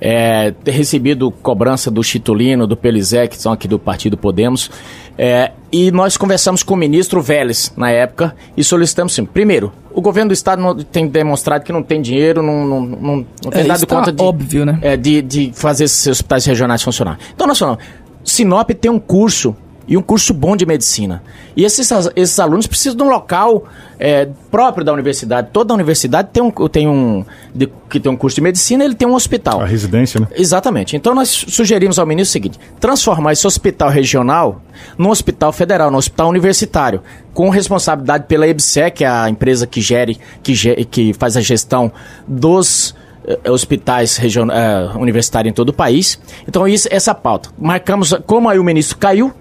É, 0.00 0.50
ter 0.50 0.72
recebido 0.72 1.30
cobrança 1.30 1.90
do 1.90 2.02
Chitulino, 2.02 2.66
do 2.66 2.76
Pelizé, 2.76 3.26
que 3.26 3.38
são 3.38 3.52
aqui 3.52 3.66
do 3.66 3.78
Partido 3.78 4.18
Podemos, 4.18 4.70
é, 5.16 5.52
e 5.70 5.90
nós 5.90 6.16
conversamos 6.16 6.62
com 6.62 6.74
o 6.74 6.76
ministro 6.76 7.20
Vélez 7.22 7.72
na 7.76 7.90
época 7.90 8.34
e 8.56 8.64
solicitamos 8.64 9.14
sim. 9.14 9.24
Primeiro, 9.24 9.72
o 9.92 10.00
governo 10.00 10.30
do 10.30 10.34
estado 10.34 10.60
não, 10.60 10.76
tem 10.76 11.06
demonstrado 11.06 11.64
que 11.64 11.72
não 11.72 11.82
tem 11.82 12.02
dinheiro, 12.02 12.42
não, 12.42 12.66
não, 12.66 12.80
não, 12.80 13.26
não 13.44 13.50
tem 13.50 13.62
é, 13.62 13.64
dado 13.64 13.86
conta 13.86 14.12
de, 14.12 14.22
óbvio, 14.22 14.66
né? 14.66 14.78
É, 14.82 14.96
de, 14.96 15.22
de 15.22 15.52
fazer 15.54 15.84
esses 15.84 16.06
hospitais 16.06 16.44
regionais 16.44 16.82
funcionar. 16.82 17.18
Então, 17.34 17.46
nós 17.46 17.58
falamos, 17.58 17.82
Sinop 18.24 18.70
tem 18.70 18.90
um 18.90 18.98
curso 18.98 19.56
e 19.86 19.96
um 19.96 20.02
curso 20.02 20.32
bom 20.32 20.56
de 20.56 20.64
medicina. 20.64 21.22
E 21.56 21.64
esses, 21.64 21.90
esses 22.16 22.38
alunos 22.38 22.66
precisam 22.66 22.96
de 22.96 23.02
um 23.02 23.08
local 23.08 23.64
é, 23.98 24.28
próprio 24.50 24.84
da 24.84 24.92
universidade. 24.92 25.48
Toda 25.52 25.74
universidade 25.74 26.28
tem 26.32 26.42
um, 26.42 26.50
tem 26.68 26.88
um 26.88 27.24
de, 27.54 27.70
que 27.88 28.00
tem 28.00 28.10
um 28.10 28.16
curso 28.16 28.36
de 28.36 28.40
medicina, 28.40 28.84
ele 28.84 28.94
tem 28.94 29.06
um 29.06 29.14
hospital. 29.14 29.60
A 29.60 29.66
residência, 29.66 30.20
né? 30.20 30.26
Exatamente. 30.34 30.96
Então 30.96 31.14
nós 31.14 31.28
sugerimos 31.28 31.98
ao 31.98 32.06
ministro 32.06 32.30
o 32.30 32.32
seguinte: 32.32 32.58
transformar 32.80 33.32
esse 33.32 33.46
hospital 33.46 33.90
regional 33.90 34.60
num 34.98 35.10
hospital 35.10 35.52
federal, 35.52 35.90
num 35.90 35.98
hospital 35.98 36.28
universitário, 36.28 37.02
com 37.32 37.48
responsabilidade 37.50 38.24
pela 38.26 38.46
EBSE, 38.46 38.90
que 38.92 39.04
é 39.04 39.08
a 39.08 39.28
empresa 39.28 39.66
que 39.66 39.80
gere, 39.80 40.18
que, 40.42 40.84
que 40.86 41.12
faz 41.14 41.36
a 41.36 41.40
gestão 41.40 41.92
dos 42.26 42.94
eh, 43.26 43.50
hospitais 43.50 44.18
region, 44.18 44.48
uh, 44.48 44.98
universitários 44.98 45.50
em 45.50 45.54
todo 45.54 45.70
o 45.70 45.72
país. 45.72 46.20
Então, 46.46 46.68
isso, 46.68 46.88
essa 46.90 47.14
pauta. 47.14 47.48
Marcamos, 47.58 48.12
como 48.26 48.50
aí 48.50 48.58
o 48.58 48.64
ministro 48.64 48.98
caiu, 48.98 49.32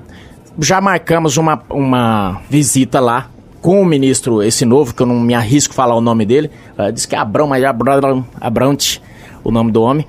já 0.59 0.79
marcamos 0.79 1.37
uma, 1.37 1.61
uma 1.69 2.41
visita 2.49 2.99
lá 2.99 3.29
com 3.61 3.81
o 3.81 3.85
ministro, 3.85 4.43
esse 4.43 4.65
novo, 4.65 4.93
que 4.93 5.01
eu 5.01 5.05
não 5.05 5.19
me 5.19 5.33
arrisco 5.33 5.73
falar 5.73 5.95
o 5.95 6.01
nome 6.01 6.25
dele. 6.25 6.51
Uh, 6.77 6.91
diz 6.91 7.05
que 7.05 7.15
é 7.15 7.17
Abrão, 7.17 7.47
mas 7.47 7.63
é 7.63 7.67
Abrão, 7.67 8.25
Abrante, 8.39 9.01
o 9.43 9.51
nome 9.51 9.71
do 9.71 9.81
homem. 9.81 10.05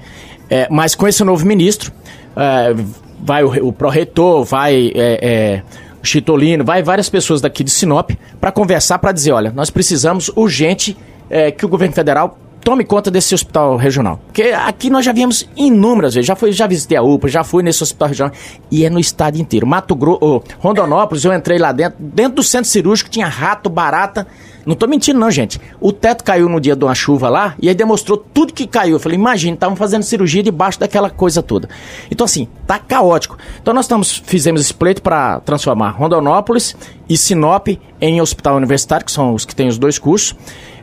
É, 0.51 0.67
mas 0.71 0.95
com 0.95 1.07
esse 1.07 1.23
novo 1.25 1.47
ministro, 1.47 1.93
uh, 2.33 2.85
vai 3.23 3.43
o, 3.45 3.69
o 3.69 3.73
pró-reitor, 3.73 4.45
vai 4.45 4.93
é, 4.95 5.19
é, 5.23 5.63
Chitolino, 6.03 6.65
vai 6.65 6.83
várias 6.83 7.09
pessoas 7.09 7.41
daqui 7.41 7.65
de 7.65 7.71
Sinop 7.71 8.11
para 8.41 8.53
conversar, 8.53 8.99
para 8.99 9.13
dizer, 9.13 9.33
olha, 9.33 9.53
nós 9.53 9.71
precisamos 9.71 10.31
urgente 10.37 10.97
é, 11.31 11.51
que 11.51 11.65
o 11.65 11.69
governo 11.69 11.95
federal 11.95 12.39
tome 12.65 12.83
conta 12.83 13.11
desse 13.11 13.35
hospital 13.35 13.77
regional. 13.77 14.19
Porque 14.27 14.43
aqui 14.45 14.89
nós 14.89 15.05
já 15.05 15.13
viemos 15.13 15.47
inúmeras 15.55 16.15
vezes. 16.15 16.27
Já, 16.27 16.35
fui, 16.35 16.51
já 16.51 16.67
visitei 16.67 16.97
a 16.97 17.03
UPA, 17.03 17.29
já 17.29 17.45
fui 17.45 17.63
nesse 17.63 17.83
hospital 17.83 18.09
regional. 18.09 18.35
E 18.71 18.85
é 18.85 18.91
no 18.91 18.99
estado 18.99 19.37
inteiro. 19.37 19.67
Mato 19.67 19.95
Grosso, 19.95 20.19
oh, 20.23 20.43
Rondonópolis, 20.59 21.25
eu 21.25 21.33
entrei 21.33 21.59
lá 21.59 21.71
dentro. 21.71 21.99
Dentro 22.01 22.37
do 22.37 22.43
centro 22.43 22.71
cirúrgico 22.71 23.11
tinha 23.11 23.29
rato, 23.29 23.69
barata. 23.69 24.27
Não 24.65 24.75
tô 24.75 24.87
mentindo, 24.87 25.21
não, 25.21 25.31
gente. 25.31 25.61
O 25.79 25.93
teto 25.93 26.25
caiu 26.25 26.49
no 26.49 26.59
dia 26.59 26.75
de 26.75 26.83
uma 26.83 26.95
chuva 26.95 27.29
lá 27.29 27.55
e 27.61 27.69
aí 27.69 27.75
demonstrou 27.75 28.17
tudo 28.17 28.55
que 28.55 28.67
caiu. 28.67 28.97
Eu 28.97 29.01
falei, 29.01 29.19
imagina, 29.19 29.53
estavam 29.53 29.77
fazendo 29.77 30.03
cirurgia 30.03 30.43
debaixo 30.43 30.81
daquela 30.81 31.11
coisa 31.11 31.43
toda. 31.43 31.69
Então, 32.11 32.25
assim, 32.25 32.49
tá 32.67 32.79
caótico. 32.79 33.37
Então, 33.61 33.75
nós 33.75 33.85
estamos, 33.85 34.23
fizemos 34.25 34.63
esse 34.63 34.73
pleito 34.73 35.03
para 35.03 35.41
transformar 35.41 35.91
Rondonópolis 35.91 36.75
e 37.07 37.17
Sinop 37.19 37.69
em 38.01 38.23
hospital 38.23 38.57
universitário, 38.57 39.05
que 39.05 39.13
são 39.13 39.35
os 39.35 39.45
que 39.45 39.55
têm 39.55 39.69
os 39.69 39.77
dois 39.77 39.99
cursos 39.99 40.35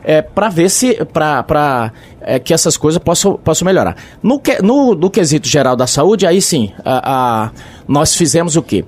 é, 0.04 0.22
para 0.22 0.48
ver 0.48 0.68
se 0.68 0.98
para 1.04 1.92
é, 2.20 2.38
que 2.38 2.52
essas 2.52 2.76
coisas 2.76 2.98
possam, 3.02 3.36
possam 3.36 3.66
melhorar. 3.66 3.96
No, 4.22 4.38
que, 4.38 4.60
no, 4.62 4.94
no 4.94 5.10
quesito 5.10 5.48
geral 5.48 5.76
da 5.76 5.86
saúde, 5.86 6.26
aí 6.26 6.40
sim, 6.42 6.72
a, 6.84 7.44
a, 7.44 7.50
nós 7.86 8.14
fizemos 8.14 8.56
o 8.56 8.62
quê? 8.62 8.84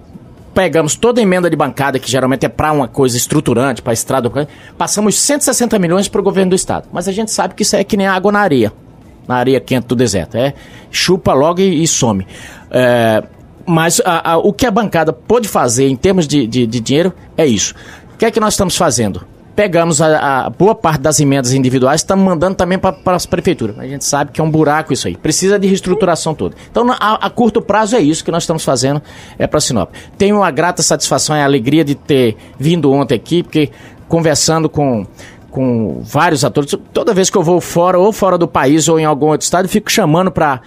Pegamos 0.52 0.94
toda 0.94 1.20
a 1.20 1.22
emenda 1.22 1.50
de 1.50 1.56
bancada, 1.56 1.98
que 1.98 2.08
geralmente 2.08 2.46
é 2.46 2.48
para 2.48 2.70
uma 2.72 2.86
coisa 2.86 3.16
estruturante, 3.16 3.82
para 3.82 3.92
estrada, 3.92 4.30
passamos 4.78 5.18
160 5.18 5.78
milhões 5.80 6.06
para 6.06 6.20
o 6.20 6.24
governo 6.24 6.50
do 6.50 6.56
estado. 6.56 6.88
Mas 6.92 7.08
a 7.08 7.12
gente 7.12 7.32
sabe 7.32 7.54
que 7.54 7.62
isso 7.62 7.74
é 7.74 7.82
que 7.82 7.96
nem 7.96 8.06
água 8.06 8.30
na 8.30 8.38
areia, 8.38 8.72
na 9.26 9.34
areia 9.34 9.60
quente 9.60 9.88
do 9.88 9.96
deserto. 9.96 10.36
É 10.36 10.54
chupa 10.92 11.32
logo 11.32 11.60
e, 11.60 11.82
e 11.82 11.86
some. 11.88 12.24
É, 12.70 13.24
mas 13.66 14.00
a, 14.04 14.32
a, 14.32 14.38
o 14.38 14.52
que 14.52 14.64
a 14.64 14.70
bancada 14.70 15.12
pôde 15.12 15.48
fazer 15.48 15.88
em 15.88 15.96
termos 15.96 16.28
de, 16.28 16.46
de, 16.46 16.66
de 16.66 16.80
dinheiro 16.80 17.12
é 17.36 17.46
isso. 17.46 17.74
O 18.14 18.16
que 18.16 18.24
é 18.24 18.30
que 18.30 18.38
nós 18.38 18.54
estamos 18.54 18.76
fazendo? 18.76 19.26
Pegamos 19.54 20.02
a, 20.02 20.46
a, 20.46 20.50
boa 20.50 20.74
parte 20.74 21.00
das 21.00 21.20
emendas 21.20 21.52
individuais, 21.52 22.00
estamos 22.00 22.24
mandando 22.24 22.56
também 22.56 22.78
para 22.78 22.96
as 23.06 23.24
prefeituras. 23.24 23.78
A 23.78 23.86
gente 23.86 24.04
sabe 24.04 24.32
que 24.32 24.40
é 24.40 24.44
um 24.44 24.50
buraco 24.50 24.92
isso 24.92 25.06
aí. 25.06 25.16
Precisa 25.16 25.58
de 25.58 25.66
reestruturação 25.66 26.34
toda. 26.34 26.56
Então, 26.70 26.90
a, 26.90 27.26
a 27.26 27.30
curto 27.30 27.62
prazo 27.62 27.96
é 27.96 28.00
isso 28.00 28.24
que 28.24 28.30
nós 28.30 28.42
estamos 28.42 28.64
fazendo 28.64 29.00
é 29.38 29.46
para 29.46 29.60
Sinop. 29.60 29.90
Tenho 30.18 30.36
uma 30.36 30.50
grata 30.50 30.82
satisfação 30.82 31.36
e 31.36 31.40
alegria 31.40 31.84
de 31.84 31.94
ter 31.94 32.36
vindo 32.58 32.92
ontem 32.92 33.14
aqui, 33.14 33.42
porque 33.42 33.70
conversando 34.08 34.68
com 34.68 35.06
com 35.50 36.00
vários 36.02 36.44
atores, 36.44 36.74
toda 36.92 37.14
vez 37.14 37.30
que 37.30 37.38
eu 37.38 37.42
vou 37.42 37.60
fora, 37.60 37.96
ou 37.96 38.12
fora 38.12 38.36
do 38.36 38.48
país, 38.48 38.88
ou 38.88 38.98
em 38.98 39.04
algum 39.04 39.26
outro 39.26 39.44
estado, 39.44 39.68
fico 39.68 39.88
chamando 39.88 40.28
para 40.28 40.60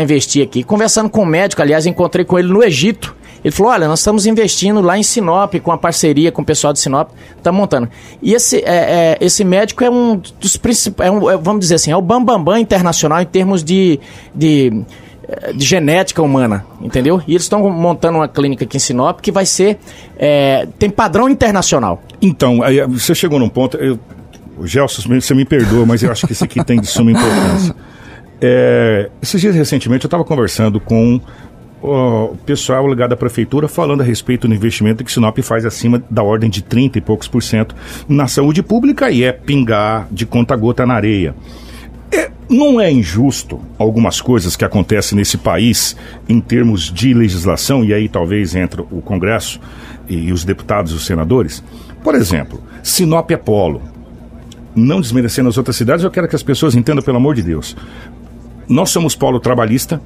investir 0.00 0.40
aqui. 0.40 0.62
Conversando 0.62 1.10
com 1.10 1.22
o 1.22 1.26
médico, 1.26 1.60
aliás, 1.60 1.84
encontrei 1.84 2.24
com 2.24 2.38
ele 2.38 2.46
no 2.46 2.62
Egito, 2.62 3.16
ele 3.44 3.52
falou: 3.52 3.72
olha, 3.72 3.88
nós 3.88 4.00
estamos 4.00 4.26
investindo 4.26 4.80
lá 4.80 4.98
em 4.98 5.02
Sinop, 5.02 5.54
com 5.56 5.72
a 5.72 5.78
parceria 5.78 6.30
com 6.30 6.42
o 6.42 6.44
pessoal 6.44 6.72
de 6.72 6.78
Sinop, 6.78 7.10
está 7.36 7.50
montando. 7.50 7.88
E 8.22 8.34
esse, 8.34 8.58
é, 8.58 9.18
é, 9.18 9.18
esse 9.20 9.44
médico 9.44 9.82
é 9.84 9.90
um 9.90 10.20
dos 10.40 10.56
principais, 10.56 11.08
é 11.08 11.12
um, 11.12 11.30
é, 11.30 11.36
vamos 11.36 11.60
dizer 11.60 11.76
assim, 11.76 11.90
é 11.90 11.96
o 11.96 12.02
bambambam 12.02 12.44
bam, 12.44 12.52
bam 12.52 12.58
internacional 12.58 13.20
em 13.20 13.26
termos 13.26 13.64
de, 13.64 13.98
de, 14.34 14.82
eh, 15.28 15.52
de, 15.52 15.64
genética 15.64 16.22
humana, 16.22 16.64
entendeu? 16.80 17.22
E 17.26 17.32
eles 17.32 17.42
estão 17.42 17.68
montando 17.70 18.18
uma 18.18 18.28
clínica 18.28 18.64
aqui 18.64 18.76
em 18.76 18.80
Sinop 18.80 19.20
que 19.20 19.32
vai 19.32 19.46
ser. 19.46 19.78
É, 20.18 20.66
tem 20.78 20.90
padrão 20.90 21.28
internacional. 21.28 22.02
Então, 22.20 22.62
aí, 22.62 22.84
você 22.86 23.14
chegou 23.14 23.38
num 23.38 23.48
ponto. 23.48 23.76
Eu, 23.76 23.98
Gelson, 24.62 25.02
você 25.08 25.34
me 25.34 25.46
perdoa, 25.46 25.86
mas 25.86 26.02
eu 26.02 26.12
acho 26.12 26.26
que 26.26 26.32
esse 26.32 26.44
aqui 26.44 26.62
tem 26.62 26.80
de 26.80 26.86
suma 26.86 27.10
importância. 27.10 27.74
É, 28.42 29.10
esses 29.20 29.38
dias 29.38 29.54
recentemente 29.54 30.06
eu 30.06 30.08
estava 30.08 30.24
conversando 30.24 30.80
com 30.80 31.20
o 31.82 32.36
pessoal 32.44 32.86
ligado 32.88 33.12
à 33.12 33.16
prefeitura 33.16 33.66
falando 33.68 34.02
a 34.02 34.04
respeito 34.04 34.46
do 34.46 34.54
investimento 34.54 35.02
que 35.02 35.10
Sinop 35.10 35.38
faz 35.38 35.64
acima 35.64 36.02
da 36.10 36.22
ordem 36.22 36.50
de 36.50 36.62
30 36.62 36.98
e 36.98 37.00
poucos 37.00 37.26
por 37.26 37.42
cento 37.42 37.74
na 38.08 38.26
saúde 38.26 38.62
pública 38.62 39.10
e 39.10 39.24
é 39.24 39.32
pingar 39.32 40.06
de 40.10 40.26
conta 40.26 40.54
gota 40.56 40.84
na 40.84 40.94
areia. 40.94 41.34
É, 42.12 42.30
não 42.48 42.80
é 42.80 42.90
injusto 42.90 43.60
algumas 43.78 44.20
coisas 44.20 44.56
que 44.56 44.64
acontecem 44.64 45.16
nesse 45.16 45.38
país 45.38 45.96
em 46.28 46.40
termos 46.40 46.92
de 46.92 47.14
legislação, 47.14 47.84
e 47.84 47.94
aí 47.94 48.08
talvez 48.08 48.54
entra 48.54 48.82
o 48.82 49.00
Congresso 49.00 49.60
e 50.08 50.32
os 50.32 50.44
deputados 50.44 50.90
e 50.92 50.96
os 50.96 51.06
senadores? 51.06 51.62
Por 52.02 52.16
exemplo, 52.16 52.60
Sinop 52.82 53.30
é 53.30 53.36
polo. 53.36 53.80
Não 54.74 55.00
desmerecendo 55.00 55.48
as 55.48 55.56
outras 55.56 55.76
cidades, 55.76 56.04
eu 56.04 56.10
quero 56.10 56.28
que 56.28 56.36
as 56.36 56.42
pessoas 56.42 56.74
entendam, 56.74 57.02
pelo 57.02 57.16
amor 57.16 57.34
de 57.34 57.42
Deus. 57.42 57.76
Nós 58.68 58.90
somos 58.90 59.14
polo 59.14 59.38
trabalhista, 59.38 60.00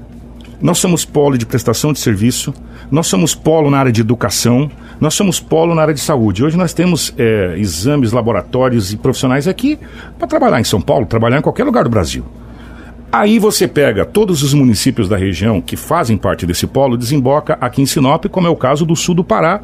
nós 0.65 0.79
somos 0.79 1.05
polo 1.05 1.37
de 1.37 1.45
prestação 1.45 1.93
de 1.93 1.99
serviço, 1.99 2.55
nós 2.91 3.07
somos 3.07 3.35
polo 3.35 3.71
na 3.71 3.79
área 3.79 3.93
de 3.93 4.01
educação, 4.01 4.71
nós 4.99 5.13
somos 5.13 5.39
polo 5.39 5.75
na 5.75 5.83
área 5.83 5.93
de 5.93 6.01
saúde. 6.01 6.43
Hoje 6.43 6.57
nós 6.57 6.73
temos 6.73 7.13
é, 7.19 7.55
exames, 7.59 8.13
laboratórios 8.13 8.91
e 8.91 8.97
profissionais 8.97 9.47
aqui 9.47 9.79
para 10.19 10.27
trabalhar 10.27 10.59
em 10.59 10.65
São 10.65 10.81
Paulo, 10.81 11.05
trabalhar 11.05 11.37
em 11.37 11.43
qualquer 11.43 11.65
lugar 11.65 11.85
do 11.85 11.91
Brasil. 11.91 12.25
Aí 13.13 13.39
você 13.39 13.69
pega 13.69 14.07
todos 14.07 14.43
os 14.43 14.55
municípios 14.55 15.07
da 15.07 15.19
região 15.19 15.61
que 15.61 15.77
fazem 15.77 16.17
parte 16.17 16.47
desse 16.47 16.67
polo, 16.67 16.97
desemboca 16.97 17.59
aqui 17.61 17.83
em 17.83 17.87
Sinop, 17.87 18.25
como 18.31 18.47
é 18.47 18.51
o 18.51 18.57
caso 18.57 18.87
do 18.87 18.97
sul 18.97 19.15
do 19.15 19.23
Pará, 19.23 19.61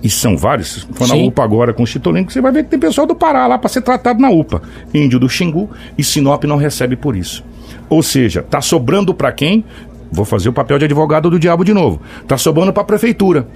e 0.00 0.08
são 0.08 0.36
vários. 0.36 0.86
For 0.92 1.08
na 1.08 1.16
UPA 1.16 1.42
agora 1.42 1.74
com 1.74 1.82
o 1.82 1.86
Chitolenco, 1.86 2.32
você 2.32 2.40
vai 2.40 2.52
ver 2.52 2.62
que 2.62 2.70
tem 2.70 2.78
pessoal 2.78 3.04
do 3.04 3.16
Pará 3.16 3.48
lá 3.48 3.58
para 3.58 3.68
ser 3.68 3.82
tratado 3.82 4.20
na 4.20 4.30
UPA. 4.30 4.62
Índio 4.94 5.18
do 5.18 5.28
Xingu 5.28 5.68
e 5.98 6.04
Sinop 6.04 6.44
não 6.44 6.56
recebe 6.56 6.94
por 6.94 7.16
isso. 7.16 7.44
Ou 7.88 8.00
seja, 8.00 8.42
tá 8.42 8.60
sobrando 8.60 9.12
para 9.12 9.32
quem? 9.32 9.64
Vou 10.10 10.24
fazer 10.24 10.48
o 10.48 10.52
papel 10.52 10.78
de 10.78 10.84
advogado 10.84 11.30
do 11.30 11.38
diabo 11.38 11.64
de 11.64 11.74
novo. 11.74 12.00
Tá 12.26 12.36
sobrando 12.36 12.72
para 12.72 12.82
a 12.82 12.86
prefeitura 12.86 13.46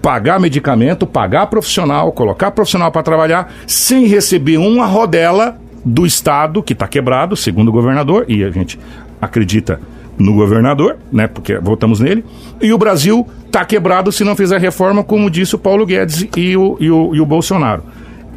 pagar 0.00 0.40
medicamento, 0.40 1.06
pagar 1.06 1.46
profissional, 1.46 2.10
colocar 2.12 2.50
profissional 2.50 2.90
para 2.90 3.02
trabalhar, 3.02 3.52
sem 3.66 4.06
receber 4.06 4.56
uma 4.56 4.86
rodela 4.86 5.58
do 5.84 6.06
Estado, 6.06 6.62
que 6.62 6.72
está 6.72 6.86
quebrado, 6.88 7.36
segundo 7.36 7.68
o 7.68 7.72
governador, 7.72 8.24
e 8.28 8.42
a 8.44 8.50
gente 8.50 8.78
acredita 9.20 9.80
no 10.18 10.34
governador, 10.34 10.98
né? 11.10 11.26
Porque 11.26 11.58
votamos 11.58 12.00
nele. 12.00 12.24
E 12.60 12.72
o 12.72 12.78
Brasil 12.78 13.26
está 13.46 13.64
quebrado 13.64 14.12
se 14.12 14.24
não 14.24 14.36
fizer 14.36 14.60
reforma, 14.60 15.02
como 15.02 15.30
disse 15.30 15.54
o 15.54 15.58
Paulo 15.58 15.86
Guedes 15.86 16.26
e 16.36 16.56
o, 16.56 16.76
e 16.78 16.90
o, 16.90 17.14
e 17.14 17.20
o 17.20 17.26
Bolsonaro. 17.26 17.82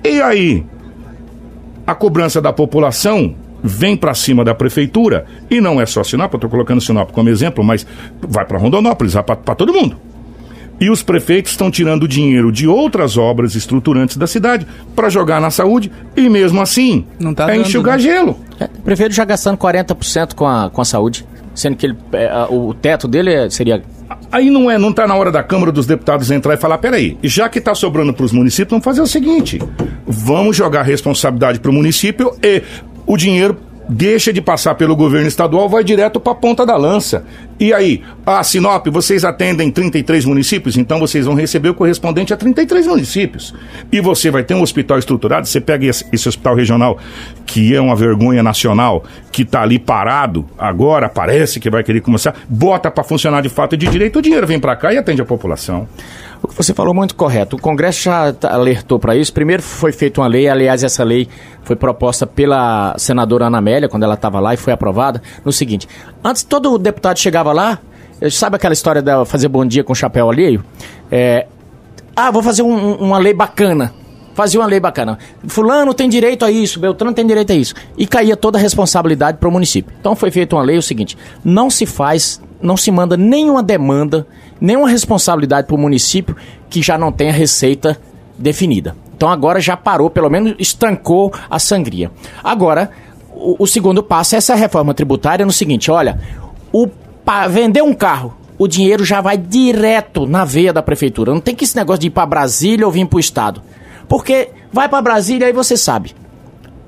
E 0.04 0.22
aí, 0.22 0.66
a 1.86 1.94
cobrança 1.94 2.42
da 2.42 2.54
população 2.54 3.36
vem 3.64 3.96
para 3.96 4.14
cima 4.14 4.44
da 4.44 4.54
prefeitura, 4.54 5.26
e 5.50 5.62
não 5.62 5.80
é 5.80 5.86
só 5.86 6.04
Sinop, 6.04 6.34
eu 6.34 6.38
estou 6.38 6.50
colocando 6.50 6.82
Sinop 6.82 7.12
como 7.12 7.30
exemplo, 7.30 7.64
mas 7.64 7.88
vai 8.22 8.46
para 8.46 8.58
Rondonópolis, 8.58 9.14
vai 9.14 9.24
para 9.24 9.56
todo 9.56 9.74
mundo. 9.74 9.98
E 10.80 10.90
os 10.90 11.02
prefeitos 11.02 11.52
estão 11.52 11.72
tirando 11.72 12.08
dinheiro 12.08 12.52
de 12.52 12.68
outras 12.68 13.16
obras 13.16 13.56
estruturantes 13.56 14.18
da 14.18 14.28
cidade 14.28 14.68
para 14.96 15.08
jogar 15.08 15.40
na 15.40 15.50
saúde 15.50 15.92
e 16.16 16.28
mesmo 16.28 16.62
assim 16.62 17.06
Não 17.20 17.34
tá 17.34 17.46
é 17.46 17.54
dando, 17.54 17.62
enxugar 17.62 17.96
né? 17.96 18.04
gelo. 18.04 18.38
É, 18.60 18.66
o 18.66 18.82
prefeito 18.82 19.14
já 19.14 19.24
gastando 19.24 19.58
40% 19.58 20.34
com 20.34 20.46
a, 20.46 20.70
com 20.70 20.82
a 20.82 20.86
saúde, 20.86 21.26
sendo 21.56 21.78
que 21.78 21.86
ele, 21.86 21.98
é, 22.12 22.48
o 22.50 22.74
teto 22.74 23.08
dele 23.08 23.32
é, 23.32 23.50
seria 23.50 23.82
Aí 24.32 24.50
não 24.50 24.70
é, 24.70 24.78
não 24.78 24.90
está 24.90 25.08
na 25.08 25.16
hora 25.16 25.32
da 25.32 25.44
Câmara 25.44 25.72
dos 25.72 25.86
Deputados 25.86 26.30
entrar 26.32 26.54
e 26.54 26.58
falar, 26.58 26.78
peraí, 26.78 27.18
já 27.24 27.48
que 27.48 27.60
está 27.60 27.74
sobrando 27.74 28.14
para 28.14 28.26
os 28.26 28.32
municípios, 28.32 28.70
vamos 28.72 28.84
fazer 28.84 29.02
o 29.02 29.08
seguinte: 29.08 29.60
vamos 30.06 30.56
jogar 30.56 30.82
a 30.82 30.84
responsabilidade 30.84 31.60
para 31.60 31.72
o 31.72 31.74
município 31.74 32.36
e 32.42 32.62
o 33.06 33.18
dinheiro 33.18 33.58
deixa 33.88 34.32
de 34.32 34.42
passar 34.42 34.76
pelo 34.76 34.96
governo 34.96 35.28
estadual, 35.28 35.68
vai 35.68 35.84
direto 35.84 36.20
para 36.20 36.34
a 36.34 36.36
ponta 36.36 36.66
da 36.66 36.76
lança. 36.76 37.26
E 37.60 37.74
aí, 37.74 38.02
a 38.26 38.44
Sinop, 38.44 38.88
vocês 38.88 39.24
atendem 39.24 39.70
33 39.72 40.26
municípios, 40.26 40.78
então 40.78 41.00
vocês 41.00 41.26
vão 41.26 41.36
receber 41.36 41.70
o 41.70 41.74
correspondente 41.74 42.34
a 42.34 42.38
33 42.38 42.88
municípios. 42.88 43.54
E 43.92 44.02
você 44.02 44.32
vai 44.32 44.44
ter 44.44 44.54
um 44.54 44.62
hospital 44.62 44.98
estruturado, 44.98 45.48
você 45.48 45.62
pega 45.62 45.86
esse, 45.86 46.28
hospital 46.28 46.56
regional, 46.56 46.98
que 47.46 47.76
é 47.76 47.82
uma 47.82 47.96
vergonha 47.96 48.42
nacional, 48.42 49.04
que 49.32 49.44
está 49.44 49.62
ali 49.62 49.80
parado, 49.80 50.46
agora 50.58 51.10
parece 51.10 51.60
que 51.60 51.70
vai 51.70 51.84
querer 51.84 52.02
começar, 52.02 52.36
bota 52.50 52.90
para 52.90 53.04
funcionar 53.04 53.42
de 53.42 53.50
fato 53.50 53.76
e 53.76 53.78
de 53.78 53.88
direito, 53.88 54.20
o 54.20 54.22
dinheiro 54.22 54.48
vem 54.48 54.60
para 54.60 54.76
cá 54.76 54.94
e 54.94 54.98
atende 54.98 55.22
a 55.22 55.26
população. 55.26 55.88
O 56.44 56.48
que 56.50 56.56
você 56.56 56.74
falou 56.74 56.94
muito 56.94 57.16
correto. 57.16 57.56
O 57.56 57.60
Congresso 57.60 58.04
já 58.04 58.36
alertou 58.44 59.00
para 59.00 59.16
isso. 59.16 59.32
Primeiro 59.32 59.64
foi 59.64 59.94
feita 59.94 60.20
uma 60.20 60.28
lei, 60.28 60.50
aliás, 60.50 60.84
essa 60.84 61.02
lei 61.02 61.30
foi 61.64 61.78
proposta 61.78 62.28
pela 62.28 62.94
senadora 62.98 63.46
Ana 63.48 63.60
Amélia, 63.60 63.88
quando 63.88 64.04
ela 64.04 64.16
estava 64.16 64.42
lá 64.42 64.54
e 64.54 64.58
foi 64.58 64.74
aprovada, 64.74 65.22
no 65.46 65.54
seguinte: 65.54 65.88
antes 66.22 66.44
todo 66.44 66.78
deputado 66.78 67.18
chegava 67.18 67.54
lá, 67.54 67.80
sabe 68.30 68.58
aquela 68.58 68.74
história 68.74 69.02
de 69.02 69.26
fazer 69.26 69.48
bom 69.48 69.66
dia 69.66 69.86
com 69.86 69.96
chapéu 69.96 70.30
alheio? 70.30 70.64
É, 71.10 71.48
ah, 72.14 72.30
vou 72.30 72.44
fazer 72.44 72.62
um, 72.62 72.96
uma 72.96 73.18
lei 73.18 73.34
bacana. 73.34 73.94
Fazia 74.34 74.60
uma 74.60 74.68
lei 74.68 74.80
bacana. 74.80 75.20
Fulano 75.48 75.94
tem 75.94 76.10
direito 76.10 76.44
a 76.44 76.52
isso, 76.52 76.80
Beltrano 76.80 77.14
tem 77.14 77.26
direito 77.26 77.54
a 77.54 77.56
isso. 77.56 77.74
E 77.98 78.06
caía 78.06 78.36
toda 78.36 78.58
a 78.58 78.62
responsabilidade 78.62 79.38
para 79.38 79.48
o 79.48 79.52
município. 79.52 79.96
Então 80.00 80.16
foi 80.16 80.30
feita 80.30 80.56
uma 80.58 80.64
lei, 80.64 80.78
o 80.78 80.82
seguinte: 80.82 81.18
não 81.46 81.70
se 81.70 81.86
faz, 81.86 82.42
não 82.62 82.76
se 82.76 82.92
manda 82.92 83.16
nenhuma 83.16 83.64
demanda 83.64 84.28
nenhuma 84.64 84.88
responsabilidade 84.88 85.68
para 85.68 85.76
o 85.76 85.80
município 85.80 86.38
que 86.70 86.82
já 86.82 86.98
não 86.98 87.12
tenha 87.12 87.34
receita 87.34 88.00
definida. 88.40 88.96
Então 89.14 89.28
agora 89.28 89.60
já 89.60 89.76
parou, 89.76 90.10
pelo 90.10 90.30
menos 90.30 90.56
estancou 90.58 91.34
a 91.50 91.60
sangria. 91.60 92.10
Agora, 92.42 92.90
o, 93.30 93.64
o 93.64 93.68
segundo 93.68 94.02
passo 94.02 94.36
é 94.36 94.38
essa 94.38 94.56
reforma 94.56 94.94
tributária 94.94 95.46
no 95.46 95.52
seguinte: 95.52 95.92
olha, 95.92 96.18
o, 96.72 96.88
vender 97.50 97.84
um 97.84 97.94
carro, 97.94 98.34
o 98.58 98.66
dinheiro 98.66 99.04
já 99.04 99.20
vai 99.20 99.38
direto 99.38 100.26
na 100.26 100.46
veia 100.46 100.72
da 100.72 100.82
prefeitura. 100.82 101.34
Não 101.34 101.42
tem 101.42 101.54
que 101.54 101.66
esse 101.66 101.76
negócio 101.76 102.00
de 102.00 102.08
ir 102.08 102.12
para 102.12 102.26
Brasília 102.26 102.86
ou 102.86 102.92
vir 102.92 103.06
para 103.06 103.18
o 103.18 103.20
estado. 103.20 103.62
Porque 104.08 104.50
vai 104.72 104.88
para 104.88 105.02
Brasília 105.02 105.48
aí 105.48 105.54
você 105.54 105.76
sabe 105.76 106.16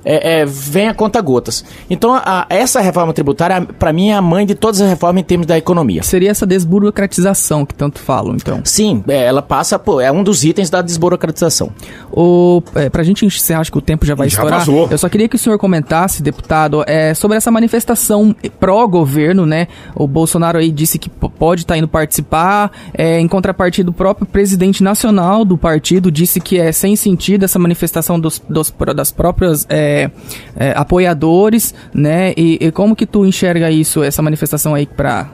é, 0.06 0.42
é, 0.42 0.46
vem 0.46 0.88
a 0.88 0.94
conta 0.94 1.20
gotas. 1.20 1.66
Então, 1.90 2.14
a, 2.14 2.46
essa 2.50 2.80
reforma 2.80 3.12
tributária, 3.12 3.62
para 3.62 3.92
mim, 3.92 4.10
é 4.10 4.14
a 4.14 4.22
mãe 4.22 4.46
de 4.46 4.54
todas 4.54 4.80
as 4.80 4.88
reformas 4.88 5.22
em 5.22 5.26
termos 5.26 5.48
da 5.48 5.58
economia. 5.58 6.04
Seria 6.04 6.30
essa 6.30 6.46
desburocratização 6.46 7.66
que 7.66 7.74
tanto 7.74 8.00
falam, 8.00 8.36
então? 8.36 8.62
Sim, 8.64 9.04
é, 9.08 9.26
ela 9.26 9.42
passa, 9.42 9.80
pô, 9.80 10.00
é 10.00 10.12
um 10.12 10.24
dos 10.24 10.44
itens 10.44 10.70
da 10.70 10.82
desburocratização. 10.82 11.72
O, 12.12 12.62
é, 12.76 12.90
pra 12.90 13.04
gente 13.04 13.26
encerrar, 13.26 13.62
acho 13.62 13.72
que 13.72 13.78
o 13.78 13.82
tempo 13.82 14.06
já 14.06 14.14
vai 14.14 14.30
já 14.30 14.38
estourar. 14.38 14.60
Passou. 14.60 14.88
Eu 14.92 14.98
só 14.98 15.10
queria 15.10 15.28
que 15.28 15.36
o 15.36 15.40
senhor 15.40 15.58
comentasse, 15.58 16.22
deputado, 16.22 16.84
é, 16.86 17.14
sobre 17.14 17.38
essa 17.38 17.50
manifestação 17.50 18.36
pró-governo, 18.60 19.46
né? 19.46 19.68
O 19.96 20.08
Bolsonaro 20.08 20.60
aí 20.60 20.72
disse 20.72 21.00
que 21.00 21.10
pode 21.10 21.62
estar 21.62 21.74
tá 21.74 21.78
indo 21.78 21.88
participar, 21.88 22.72
é, 22.94 23.20
em 23.20 23.28
contrapartida, 23.28 23.90
o 23.90 23.94
próprio 23.94 24.28
presidente 24.28 24.84
nacional 24.84 25.44
do 25.44 25.58
partido 25.58 26.12
disse 26.12 26.40
que 26.40 26.60
é 26.60 26.72
sem 26.72 26.96
sentido 26.96 27.44
essa 27.44 27.58
manifestação 27.58 28.20
dos, 28.20 28.42
dos 28.48 28.74
das 28.96 29.12
próprias. 29.12 29.66
É, 29.70 29.95
é, 29.96 30.12
é, 30.56 30.74
apoiadores, 30.76 31.74
né? 31.94 32.34
E, 32.36 32.58
e, 32.60 32.72
como 32.72 32.96
que 32.96 33.06
tu 33.06 33.26
enxerga 33.26 33.72
isso, 33.72 34.04
essa 34.04 34.22
manifestação 34.22 34.76
aí 34.76 34.86
para 34.86 35.30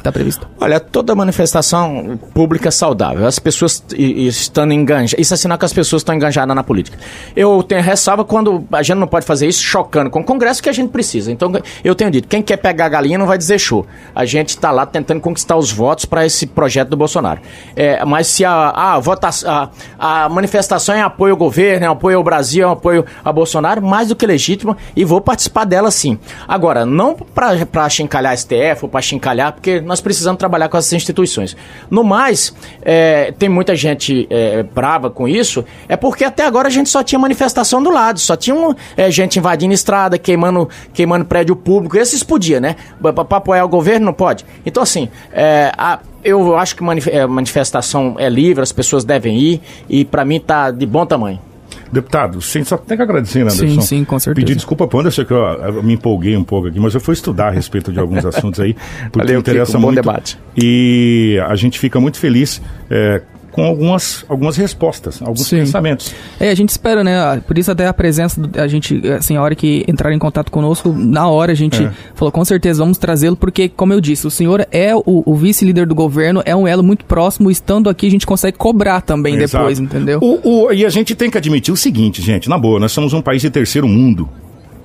que 0.00 0.08
está 0.08 0.12
prevista? 0.12 0.48
Olha, 0.58 0.80
toda 0.80 1.14
manifestação 1.14 2.18
pública 2.32 2.68
é 2.68 2.70
saudável. 2.70 3.26
As 3.26 3.38
pessoas 3.38 3.84
estão 3.96 4.70
enganjadas. 4.72 5.20
Isso 5.20 5.34
é 5.34 5.36
sinal 5.36 5.58
que 5.58 5.64
as 5.64 5.72
pessoas 5.72 6.00
estão 6.00 6.14
enganjadas 6.14 6.54
na 6.56 6.64
política. 6.64 6.98
Eu 7.36 7.62
tenho 7.62 7.82
ressalva 7.82 8.24
quando 8.24 8.64
a 8.72 8.82
gente 8.82 8.96
não 8.96 9.06
pode 9.06 9.26
fazer 9.26 9.46
isso 9.46 9.62
chocando 9.62 10.10
com 10.10 10.20
o 10.20 10.24
Congresso 10.24 10.62
que 10.62 10.68
a 10.68 10.72
gente 10.72 10.90
precisa. 10.90 11.30
Então, 11.30 11.52
eu 11.84 11.94
tenho 11.94 12.10
dito, 12.10 12.26
quem 12.28 12.42
quer 12.42 12.56
pegar 12.56 12.86
a 12.86 12.88
galinha 12.88 13.18
não 13.18 13.26
vai 13.26 13.36
dizer 13.36 13.58
show. 13.58 13.86
A 14.14 14.24
gente 14.24 14.50
está 14.50 14.70
lá 14.70 14.86
tentando 14.86 15.20
conquistar 15.20 15.56
os 15.56 15.70
votos 15.70 16.04
para 16.04 16.24
esse 16.24 16.46
projeto 16.46 16.88
do 16.88 16.96
Bolsonaro. 16.96 17.40
É, 17.76 18.04
mas 18.04 18.26
se 18.26 18.44
a, 18.44 18.52
a, 18.52 18.98
a, 18.98 19.70
a 19.98 20.28
manifestação 20.28 20.94
é 20.94 21.02
apoio 21.02 21.32
ao 21.32 21.38
governo, 21.38 21.86
é 21.86 21.88
apoio 21.88 22.16
ao 22.16 22.24
Brasil, 22.24 22.68
é 22.68 22.72
apoio 22.72 23.04
a 23.24 23.32
Bolsonaro, 23.32 23.82
mais 23.82 24.08
do 24.08 24.16
que 24.16 24.26
legítimo, 24.26 24.76
e 24.96 25.04
vou 25.04 25.20
participar 25.20 25.64
dela 25.64 25.90
sim. 25.90 26.18
Agora, 26.48 26.86
não 26.86 27.14
para 27.14 27.88
chincalhar 27.88 28.36
STF 28.36 28.82
ou 28.82 28.88
para 28.88 29.02
chincalhar, 29.02 29.52
porque 29.52 29.80
nós 29.90 30.00
precisamos 30.00 30.38
trabalhar 30.38 30.68
com 30.68 30.76
essas 30.76 30.92
instituições. 30.92 31.56
No 31.90 32.04
mais, 32.04 32.54
é, 32.80 33.32
tem 33.32 33.48
muita 33.48 33.74
gente 33.74 34.24
é, 34.30 34.62
brava 34.62 35.10
com 35.10 35.26
isso, 35.26 35.64
é 35.88 35.96
porque 35.96 36.24
até 36.24 36.46
agora 36.46 36.68
a 36.68 36.70
gente 36.70 36.88
só 36.88 37.02
tinha 37.02 37.18
manifestação 37.18 37.82
do 37.82 37.90
lado, 37.90 38.20
só 38.20 38.36
tinha 38.36 38.54
um, 38.54 38.72
é, 38.96 39.10
gente 39.10 39.40
invadindo 39.40 39.74
estrada, 39.74 40.16
queimando, 40.16 40.68
queimando 40.94 41.24
prédio 41.24 41.56
público, 41.56 41.98
esses 41.98 42.22
podia, 42.22 42.60
né? 42.60 42.76
Para 43.02 43.38
apoiar 43.38 43.64
o 43.64 43.68
governo 43.68 44.06
não 44.06 44.12
pode. 44.12 44.46
Então, 44.64 44.80
assim, 44.80 45.08
é, 45.32 45.72
a, 45.76 45.98
eu 46.22 46.56
acho 46.56 46.76
que 46.76 46.84
é, 47.10 47.26
manifestação 47.26 48.14
é 48.16 48.28
livre, 48.28 48.62
as 48.62 48.70
pessoas 48.70 49.04
devem 49.04 49.36
ir, 49.36 49.60
e 49.88 50.04
para 50.04 50.24
mim 50.24 50.38
tá 50.38 50.70
de 50.70 50.86
bom 50.86 51.04
tamanho. 51.04 51.49
Deputado, 51.92 52.40
sim, 52.40 52.62
só 52.62 52.76
tem 52.76 52.96
que 52.96 53.02
agradecer, 53.02 53.40
né, 53.40 53.50
Anderson? 53.50 53.80
Sim, 53.80 53.80
sim, 53.80 54.04
com 54.04 54.18
certeza. 54.18 54.46
Pedir 54.46 54.54
desculpa 54.54 54.86
para 54.86 55.00
Anderson, 55.00 55.24
que 55.24 55.32
eu, 55.32 55.38
eu, 55.38 55.82
me 55.82 55.94
empolguei 55.94 56.36
um 56.36 56.44
pouco 56.44 56.68
aqui, 56.68 56.78
mas 56.78 56.94
eu 56.94 57.00
fui 57.00 57.14
estudar 57.14 57.48
a 57.48 57.50
respeito 57.50 57.92
de 57.92 57.98
alguns 57.98 58.24
assuntos 58.24 58.60
aí, 58.60 58.74
porque 59.10 59.26
Valeu, 59.26 59.40
interessa 59.40 59.72
Kiko, 59.72 59.78
um 59.78 59.80
muito. 59.82 59.96
Bom 59.96 60.02
debate. 60.02 60.38
E 60.56 61.40
a 61.46 61.56
gente 61.56 61.78
fica 61.78 61.98
muito 62.00 62.18
feliz 62.18 62.62
é, 62.88 63.22
com 63.50 63.64
algumas, 63.64 64.24
algumas 64.28 64.56
respostas, 64.56 65.20
alguns 65.20 65.46
Sim. 65.46 65.58
pensamentos. 65.58 66.14
É, 66.38 66.50
a 66.50 66.54
gente 66.54 66.70
espera, 66.70 67.02
né? 67.02 67.42
Por 67.46 67.58
isso 67.58 67.70
até 67.70 67.86
a 67.86 67.92
presença, 67.92 68.40
do, 68.40 68.60
a 68.60 68.66
gente, 68.68 69.00
assim, 69.10 69.36
a 69.36 69.42
hora 69.42 69.54
que 69.54 69.84
entrar 69.88 70.12
em 70.12 70.18
contato 70.18 70.50
conosco, 70.50 70.92
na 70.96 71.28
hora 71.28 71.52
a 71.52 71.54
gente 71.54 71.82
é. 71.82 71.90
falou, 72.14 72.30
com 72.30 72.44
certeza 72.44 72.82
vamos 72.82 72.98
trazê-lo, 72.98 73.36
porque, 73.36 73.68
como 73.68 73.92
eu 73.92 74.00
disse, 74.00 74.26
o 74.26 74.30
senhor 74.30 74.66
é 74.70 74.94
o, 74.94 75.02
o 75.04 75.34
vice-líder 75.34 75.86
do 75.86 75.94
governo, 75.94 76.42
é 76.44 76.54
um 76.54 76.66
elo 76.66 76.82
muito 76.82 77.04
próximo, 77.04 77.50
estando 77.50 77.88
aqui 77.88 78.06
a 78.06 78.10
gente 78.10 78.26
consegue 78.26 78.56
cobrar 78.56 79.00
também 79.00 79.34
Exato. 79.34 79.64
depois, 79.64 79.78
entendeu? 79.78 80.20
O, 80.22 80.66
o, 80.66 80.72
e 80.72 80.84
a 80.84 80.90
gente 80.90 81.14
tem 81.14 81.30
que 81.30 81.38
admitir 81.38 81.72
o 81.72 81.76
seguinte, 81.76 82.22
gente, 82.22 82.48
na 82.48 82.58
boa, 82.58 82.78
nós 82.78 82.92
somos 82.92 83.12
um 83.12 83.20
país 83.20 83.42
de 83.42 83.50
terceiro 83.50 83.88
mundo 83.88 84.28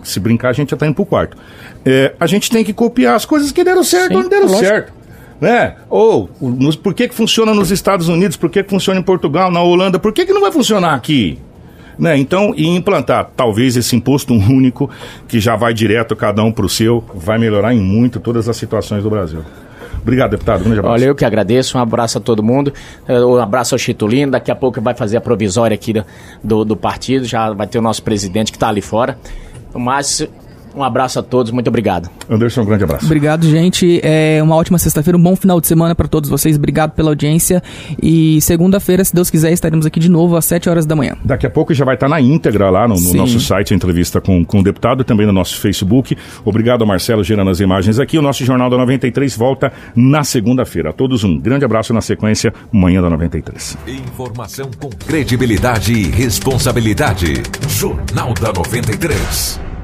Se 0.03 0.19
brincar, 0.19 0.49
a 0.49 0.53
gente 0.53 0.71
já 0.71 0.77
tá 0.77 0.85
indo 0.85 0.95
pro 0.95 1.05
quarto. 1.05 1.37
É, 1.85 2.13
a 2.19 2.27
gente 2.27 2.49
tem 2.49 2.63
que 2.63 2.73
copiar 2.73 3.15
as 3.15 3.25
coisas 3.25 3.51
que 3.51 3.63
deram 3.63 3.83
certo 3.83 4.13
Sim, 4.13 4.17
onde 4.17 4.29
deram 4.29 4.47
lógico. 4.47 4.65
certo. 4.65 5.04
Né? 5.39 5.75
Ou, 5.89 6.29
nos- 6.41 6.75
por 6.75 6.93
que, 6.93 7.07
que 7.07 7.15
funciona 7.15 7.53
nos 7.53 7.69
Estados 7.71 8.07
Unidos? 8.07 8.37
Por 8.37 8.49
que, 8.49 8.63
que 8.63 8.69
funciona 8.69 8.99
em 8.99 9.03
Portugal, 9.03 9.51
na 9.51 9.61
Holanda? 9.61 9.99
Por 9.99 10.13
que, 10.13 10.25
que 10.25 10.33
não 10.33 10.41
vai 10.41 10.51
funcionar 10.51 10.93
aqui? 10.93 11.39
Né? 11.99 12.17
Então, 12.17 12.53
e 12.55 12.67
implantar 12.67 13.29
talvez 13.35 13.75
esse 13.77 13.95
imposto 13.95 14.33
único, 14.35 14.89
que 15.27 15.39
já 15.39 15.55
vai 15.55 15.73
direto 15.73 16.15
cada 16.15 16.43
um 16.43 16.51
pro 16.51 16.67
seu, 16.69 17.03
vai 17.13 17.37
melhorar 17.37 17.73
em 17.73 17.79
muito 17.79 18.19
todas 18.19 18.47
as 18.49 18.55
situações 18.57 19.03
do 19.03 19.09
Brasil. 19.09 19.41
Obrigado, 20.01 20.31
deputado. 20.31 20.63
Grande 20.63 20.79
abraço. 20.79 20.93
Olha, 20.93 21.05
eu 21.05 21.15
que 21.15 21.25
agradeço, 21.25 21.77
um 21.77 21.81
abraço 21.81 22.19
a 22.19 22.21
todo 22.21 22.43
mundo, 22.43 22.71
eh, 23.07 23.19
um 23.25 23.37
abraço 23.37 23.73
ao 23.73 23.79
Chitulino, 23.79 24.33
daqui 24.33 24.51
a 24.51 24.55
pouco 24.55 24.79
vai 24.79 24.93
fazer 24.93 25.17
a 25.17 25.21
provisória 25.21 25.73
aqui 25.73 25.93
do, 26.43 26.63
do 26.63 26.77
partido, 26.77 27.25
já 27.25 27.51
vai 27.53 27.65
ter 27.65 27.79
o 27.79 27.81
nosso 27.81 28.03
presidente 28.03 28.51
que 28.51 28.57
está 28.57 28.69
ali 28.69 28.81
fora. 28.81 29.17
Mas 29.73 30.27
um 30.75 30.83
abraço 30.83 31.19
a 31.19 31.23
todos, 31.23 31.51
muito 31.51 31.67
obrigado. 31.67 32.09
Anderson, 32.29 32.61
um 32.61 32.65
grande 32.65 32.83
abraço. 32.83 33.05
Obrigado, 33.05 33.49
gente. 33.49 33.99
É 34.03 34.41
uma 34.43 34.55
ótima 34.55 34.77
sexta-feira, 34.77 35.17
um 35.17 35.21
bom 35.21 35.35
final 35.35 35.61
de 35.61 35.67
semana 35.67 35.95
para 35.95 36.07
todos 36.07 36.29
vocês. 36.29 36.57
Obrigado 36.57 36.91
pela 36.91 37.11
audiência. 37.11 37.63
E 38.01 38.41
segunda-feira, 38.41 39.03
se 39.03 39.13
Deus 39.13 39.29
quiser, 39.29 39.51
estaremos 39.51 39.85
aqui 39.85 39.99
de 39.99 40.09
novo 40.09 40.35
às 40.35 40.45
7 40.45 40.69
horas 40.69 40.85
da 40.85 40.95
manhã. 40.95 41.15
Daqui 41.23 41.45
a 41.45 41.49
pouco 41.49 41.73
já 41.73 41.85
vai 41.85 41.95
estar 41.95 42.09
na 42.09 42.19
íntegra 42.19 42.69
lá 42.69 42.87
no, 42.87 42.95
no 42.95 43.13
nosso 43.13 43.39
site 43.39 43.73
a 43.73 43.75
entrevista 43.75 44.19
com, 44.19 44.43
com 44.43 44.59
o 44.59 44.63
deputado, 44.63 45.03
também 45.03 45.25
no 45.25 45.33
nosso 45.33 45.59
Facebook. 45.59 46.17
Obrigado 46.43 46.81
ao 46.81 46.87
Marcelo 46.87 47.23
gerando 47.23 47.49
as 47.49 47.59
imagens 47.59 47.99
aqui. 47.99 48.17
O 48.17 48.21
nosso 48.21 48.43
Jornal 48.43 48.69
da 48.69 48.77
93 48.77 49.35
volta 49.37 49.71
na 49.95 50.23
segunda-feira. 50.23 50.89
A 50.89 50.93
todos 50.93 51.23
um 51.23 51.37
grande 51.39 51.63
abraço 51.63 51.93
na 51.93 52.01
sequência, 52.01 52.53
manhã 52.71 53.01
da 53.01 53.09
93. 53.09 53.77
Informação 53.87 54.69
com 54.79 54.89
credibilidade 54.89 55.93
e 55.93 56.09
responsabilidade. 56.09 57.43
Jornal 57.67 58.33
da 58.33 58.51
93. 58.51 59.74